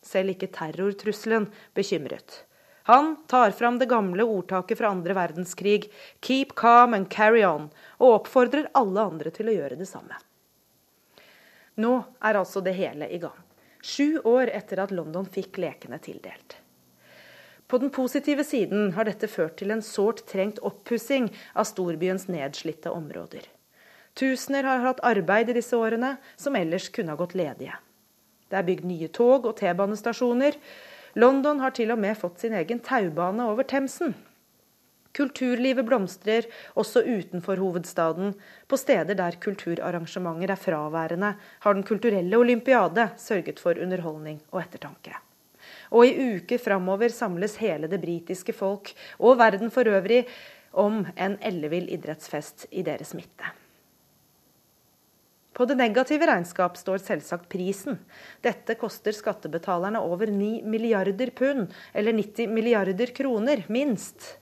Selv 0.05 0.35
ikke 0.35 0.51
terrortrusselen 0.53 1.49
bekymret. 1.75 2.43
Han 2.85 3.15
tar 3.25 3.55
fram 3.57 3.79
det 3.81 3.89
gamle 3.89 4.23
ordtaket 4.29 4.77
fra 4.77 4.91
andre 4.93 5.15
verdenskrig, 5.17 5.89
'keep 6.21 6.53
calm 6.55 6.93
and 6.93 7.09
carry 7.09 7.41
on', 7.43 7.71
og 7.97 8.21
oppfordrer 8.21 8.69
alle 8.75 9.01
andre 9.01 9.31
til 9.33 9.49
å 9.49 9.57
gjøre 9.57 9.79
det 9.79 9.89
samme. 9.89 10.13
Nå 11.77 12.05
er 12.21 12.37
altså 12.37 12.61
det 12.61 12.77
hele 12.77 13.09
i 13.09 13.17
gang 13.17 13.44
sju 13.85 14.19
år 14.25 14.49
etter 14.49 14.81
at 14.81 14.93
London 14.95 15.27
fikk 15.29 15.59
lekene 15.61 15.99
tildelt. 16.01 16.57
På 17.67 17.77
den 17.81 17.89
positive 17.89 18.43
siden 18.45 18.91
har 18.93 19.07
dette 19.07 19.29
ført 19.29 19.57
til 19.61 19.73
en 19.73 19.81
sårt 19.85 20.25
trengt 20.29 20.61
oppussing 20.65 21.31
av 21.53 21.65
storbyens 21.69 22.27
nedslitte 22.29 22.93
områder. 22.93 23.45
Tusener 24.15 24.67
har 24.69 24.83
hatt 24.85 25.01
arbeid 25.05 25.49
i 25.49 25.57
disse 25.57 25.77
årene 25.77 26.15
som 26.37 26.55
ellers 26.55 26.87
kunne 26.93 27.13
ha 27.13 27.19
gått 27.19 27.33
ledige. 27.35 27.73
Det 28.49 28.59
er 28.59 28.67
bygd 28.67 28.85
nye 28.87 29.09
tog 29.09 29.49
og 29.49 29.57
T-banestasjoner. 29.59 30.57
London 31.17 31.59
har 31.63 31.73
til 31.75 31.91
og 31.93 31.99
med 31.99 32.17
fått 32.19 32.45
sin 32.45 32.53
egen 32.55 32.79
taubane 32.85 33.49
over 33.49 33.67
Themsen. 33.67 34.13
Kulturlivet 35.15 35.85
blomstrer 35.87 36.47
også 36.75 37.03
utenfor 37.07 37.59
hovedstaden. 37.61 38.33
På 38.67 38.77
steder 38.77 39.15
der 39.15 39.37
kulturarrangementer 39.41 40.51
er 40.51 40.59
fraværende, 40.59 41.35
har 41.59 41.73
Den 41.73 41.83
kulturelle 41.83 42.37
olympiade 42.37 43.09
sørget 43.17 43.59
for 43.59 43.79
underholdning 43.81 44.41
og 44.51 44.61
ettertanke. 44.61 45.15
Og 45.91 46.05
i 46.07 46.35
uker 46.35 46.59
framover 46.61 47.09
samles 47.09 47.55
hele 47.57 47.87
det 47.87 48.01
britiske 48.01 48.53
folk 48.53 48.91
og 49.19 49.37
verden 49.37 49.71
for 49.71 49.87
øvrig 49.87 50.25
om 50.73 51.05
en 51.17 51.37
ellevill 51.41 51.87
idrettsfest 51.93 52.67
i 52.71 52.83
deres 52.83 53.13
midte. 53.13 53.45
På 55.55 55.63
det 55.63 55.77
negative 55.79 56.27
regnskap 56.27 56.75
står 56.75 56.99
selvsagt 56.99 57.47
prisen. 57.47 57.95
Dette 58.43 58.75
koster 58.75 59.15
skattebetalerne 59.15 60.01
over 60.03 60.27
9 60.27 60.65
milliarder 60.67 61.31
pund, 61.31 61.69
eller 61.93 62.11
90 62.11 62.51
milliarder 62.51 63.13
kroner, 63.15 63.63
minst. 63.71 64.35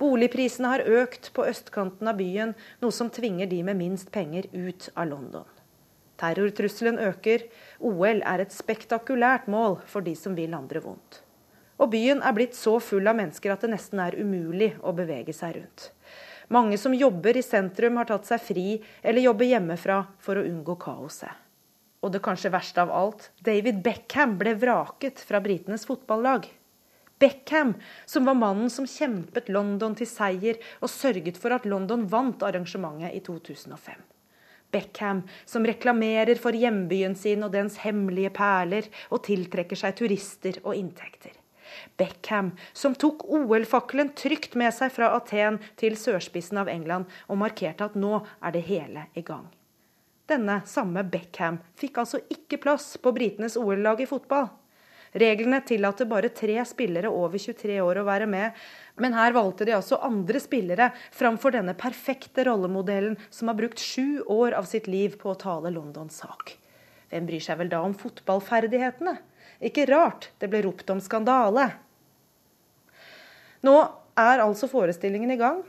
Boligprisene 0.00 0.72
har 0.72 0.86
økt 1.02 1.30
på 1.36 1.44
østkanten 1.44 2.08
av 2.08 2.16
byen, 2.16 2.54
noe 2.80 2.94
som 2.94 3.10
tvinger 3.12 3.50
de 3.50 3.60
med 3.66 3.76
minst 3.76 4.08
penger 4.14 4.48
ut 4.52 4.88
av 4.94 5.10
London. 5.10 5.48
Terrortrusselen 6.20 6.98
øker. 7.00 7.46
OL 7.80 8.22
er 8.24 8.42
et 8.42 8.52
spektakulært 8.52 9.48
mål 9.48 9.78
for 9.88 10.04
de 10.04 10.14
som 10.16 10.36
vil 10.36 10.56
andre 10.56 10.82
vondt. 10.84 11.22
Og 11.80 11.92
byen 11.94 12.20
er 12.20 12.36
blitt 12.36 12.56
så 12.56 12.76
full 12.84 13.08
av 13.08 13.16
mennesker 13.16 13.52
at 13.52 13.62
det 13.64 13.72
nesten 13.72 14.02
er 14.04 14.18
umulig 14.20 14.74
å 14.84 14.92
bevege 14.96 15.32
seg 15.36 15.56
rundt. 15.56 15.90
Mange 16.52 16.76
som 16.82 16.96
jobber 16.96 17.36
i 17.38 17.44
sentrum, 17.46 17.96
har 18.00 18.08
tatt 18.08 18.26
seg 18.28 18.42
fri 18.42 18.66
eller 19.02 19.22
jobber 19.22 19.48
hjemmefra 19.48 20.00
for 20.20 20.40
å 20.40 20.44
unngå 20.44 20.76
kaoset. 20.82 21.30
Og 22.00 22.12
det 22.12 22.22
kanskje 22.24 22.52
verste 22.52 22.82
av 22.82 22.92
alt, 22.96 23.28
David 23.44 23.82
Beckham 23.84 24.38
ble 24.40 24.56
vraket 24.58 25.20
fra 25.24 25.40
britenes 25.44 25.84
fotballag. 25.88 26.48
Beckham, 27.20 27.74
som 28.06 28.24
var 28.24 28.34
mannen 28.34 28.70
som 28.72 28.86
kjempet 28.88 29.50
London 29.52 29.92
til 29.98 30.08
seier 30.08 30.56
og 30.80 30.88
sørget 30.88 31.36
for 31.40 31.52
at 31.52 31.66
London 31.68 32.06
vant 32.08 32.40
arrangementet 32.46 33.12
i 33.12 33.20
2005. 33.26 33.98
Beckham, 34.72 35.22
som 35.44 35.66
reklamerer 35.66 36.38
for 36.40 36.56
hjembyen 36.56 37.16
sin 37.18 37.44
og 37.44 37.52
dens 37.52 37.80
hemmelige 37.84 38.30
perler, 38.32 38.88
og 39.10 39.24
tiltrekker 39.26 39.76
seg 39.76 39.98
turister 39.98 40.60
og 40.62 40.78
inntekter. 40.78 41.34
Beckham, 42.00 42.52
som 42.72 42.94
tok 42.96 43.26
OL-fakkelen 43.28 44.14
trygt 44.16 44.56
med 44.58 44.72
seg 44.74 44.92
fra 44.94 45.10
Aten 45.18 45.58
til 45.80 45.98
sørspissen 46.00 46.62
av 46.62 46.70
England, 46.72 47.10
og 47.28 47.42
markerte 47.42 47.90
at 47.90 47.98
nå 47.98 48.22
er 48.40 48.56
det 48.56 48.64
hele 48.70 49.10
i 49.12 49.26
gang. 49.26 49.50
Denne 50.30 50.60
samme 50.70 51.04
Beckham 51.04 51.58
fikk 51.78 52.00
altså 52.00 52.22
ikke 52.30 52.62
plass 52.62 52.94
på 53.02 53.12
britenes 53.12 53.58
OL-lag 53.58 54.00
i 54.00 54.08
fotball. 54.08 54.48
Reglene 55.12 55.58
tillater 55.66 56.06
bare 56.06 56.28
tre 56.30 56.60
spillere 56.64 57.10
over 57.10 57.38
23 57.38 57.80
år 57.82 57.98
å 57.98 58.06
være 58.06 58.28
med, 58.30 58.54
men 59.02 59.16
her 59.16 59.34
valgte 59.34 59.66
de 59.66 59.74
altså 59.74 59.98
andre 60.06 60.38
spillere 60.42 60.90
framfor 61.10 61.56
denne 61.56 61.74
perfekte 61.78 62.44
rollemodellen 62.46 63.16
som 63.26 63.50
har 63.50 63.58
brukt 63.58 63.82
sju 63.82 64.22
år 64.30 64.54
av 64.58 64.68
sitt 64.70 64.86
liv 64.86 65.18
på 65.18 65.32
å 65.32 65.40
tale 65.40 65.74
Londons 65.74 66.22
sak. 66.22 66.54
Hvem 67.10 67.26
bryr 67.26 67.42
seg 67.42 67.58
vel 67.58 67.72
da 67.72 67.82
om 67.82 67.96
fotballferdighetene? 67.98 69.16
Ikke 69.66 69.88
rart 69.90 70.30
det 70.38 70.48
ble 70.52 70.62
ropt 70.68 70.94
om 70.94 71.02
skandale. 71.02 71.66
Nå 73.66 73.76
er 74.20 74.44
altså 74.44 74.70
forestillingen 74.70 75.34
i 75.34 75.40
gang. 75.40 75.64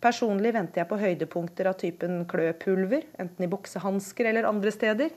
Personlig 0.00 0.54
venter 0.56 0.82
jeg 0.82 0.88
på 0.88 0.98
høydepunkter 1.00 1.68
av 1.68 1.76
typen 1.80 2.22
kløpulver, 2.28 3.04
enten 3.20 3.44
i 3.44 3.50
boksehansker 3.50 4.32
eller 4.32 4.48
andre 4.48 4.72
steder. 4.72 5.12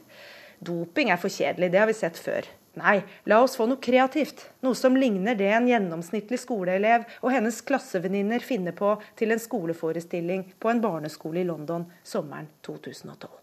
Doping 0.60 1.14
er 1.14 1.20
for 1.22 1.32
kjedelig, 1.32 1.72
det 1.72 1.80
har 1.80 1.88
vi 1.88 1.96
sett 1.96 2.20
før. 2.20 2.48
Nei, 2.78 3.00
la 3.26 3.42
oss 3.42 3.58
få 3.58 3.66
noe 3.70 3.82
kreativt. 3.82 4.46
Noe 4.62 4.78
som 4.78 4.98
ligner 5.00 5.38
det 5.40 5.50
en 5.56 5.68
gjennomsnittlig 5.70 6.40
skoleelev 6.44 7.08
og 7.24 7.34
hennes 7.34 7.60
klassevenninner 7.66 8.44
finner 8.46 8.78
på 8.78 8.94
til 9.20 9.34
en 9.34 9.42
skoleforestilling 9.42 10.46
på 10.60 10.72
en 10.72 10.82
barneskole 10.84 11.42
i 11.42 11.48
London 11.50 11.88
sommeren 12.06 12.52
2012. 12.66 13.40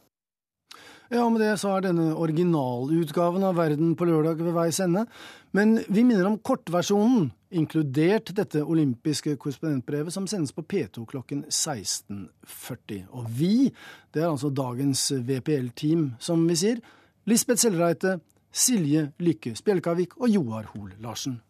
Ja, 1.08 1.22
med 1.30 1.38
det 1.38 1.52
så 1.62 1.76
er 1.76 1.84
denne 1.84 2.08
originalutgaven 2.18 3.44
av 3.46 3.58
Verden 3.60 3.92
på 3.98 4.08
lørdag 4.08 4.40
ved 4.42 4.56
veis 4.56 4.80
ende. 4.82 5.04
Men 5.54 5.76
vi 5.86 6.02
minner 6.02 6.26
om 6.26 6.38
kortversjonen, 6.42 7.28
inkludert 7.56 8.32
dette 8.34 8.64
olympiske 8.66 9.36
korrespondentbrevet 9.38 10.12
som 10.12 10.26
sendes 10.26 10.50
på 10.52 10.64
P2 10.66 11.04
klokken 11.06 11.44
16.40. 11.46 13.04
Og 13.14 13.28
vi, 13.38 13.70
det 14.10 14.24
er 14.24 14.32
altså 14.32 14.50
dagens 14.50 15.04
VPL-team, 15.14 16.08
som 16.18 16.42
vi 16.50 16.58
sier. 16.58 16.82
Lisbeth 17.30 17.62
Sellreite, 17.62 18.18
Silje 18.56 19.10
Lykke 19.20 19.52
Spjelkavik 19.52 20.14
og 20.16 20.30
Joar 20.32 20.70
Hoel 20.72 20.94
Larsen. 21.04 21.42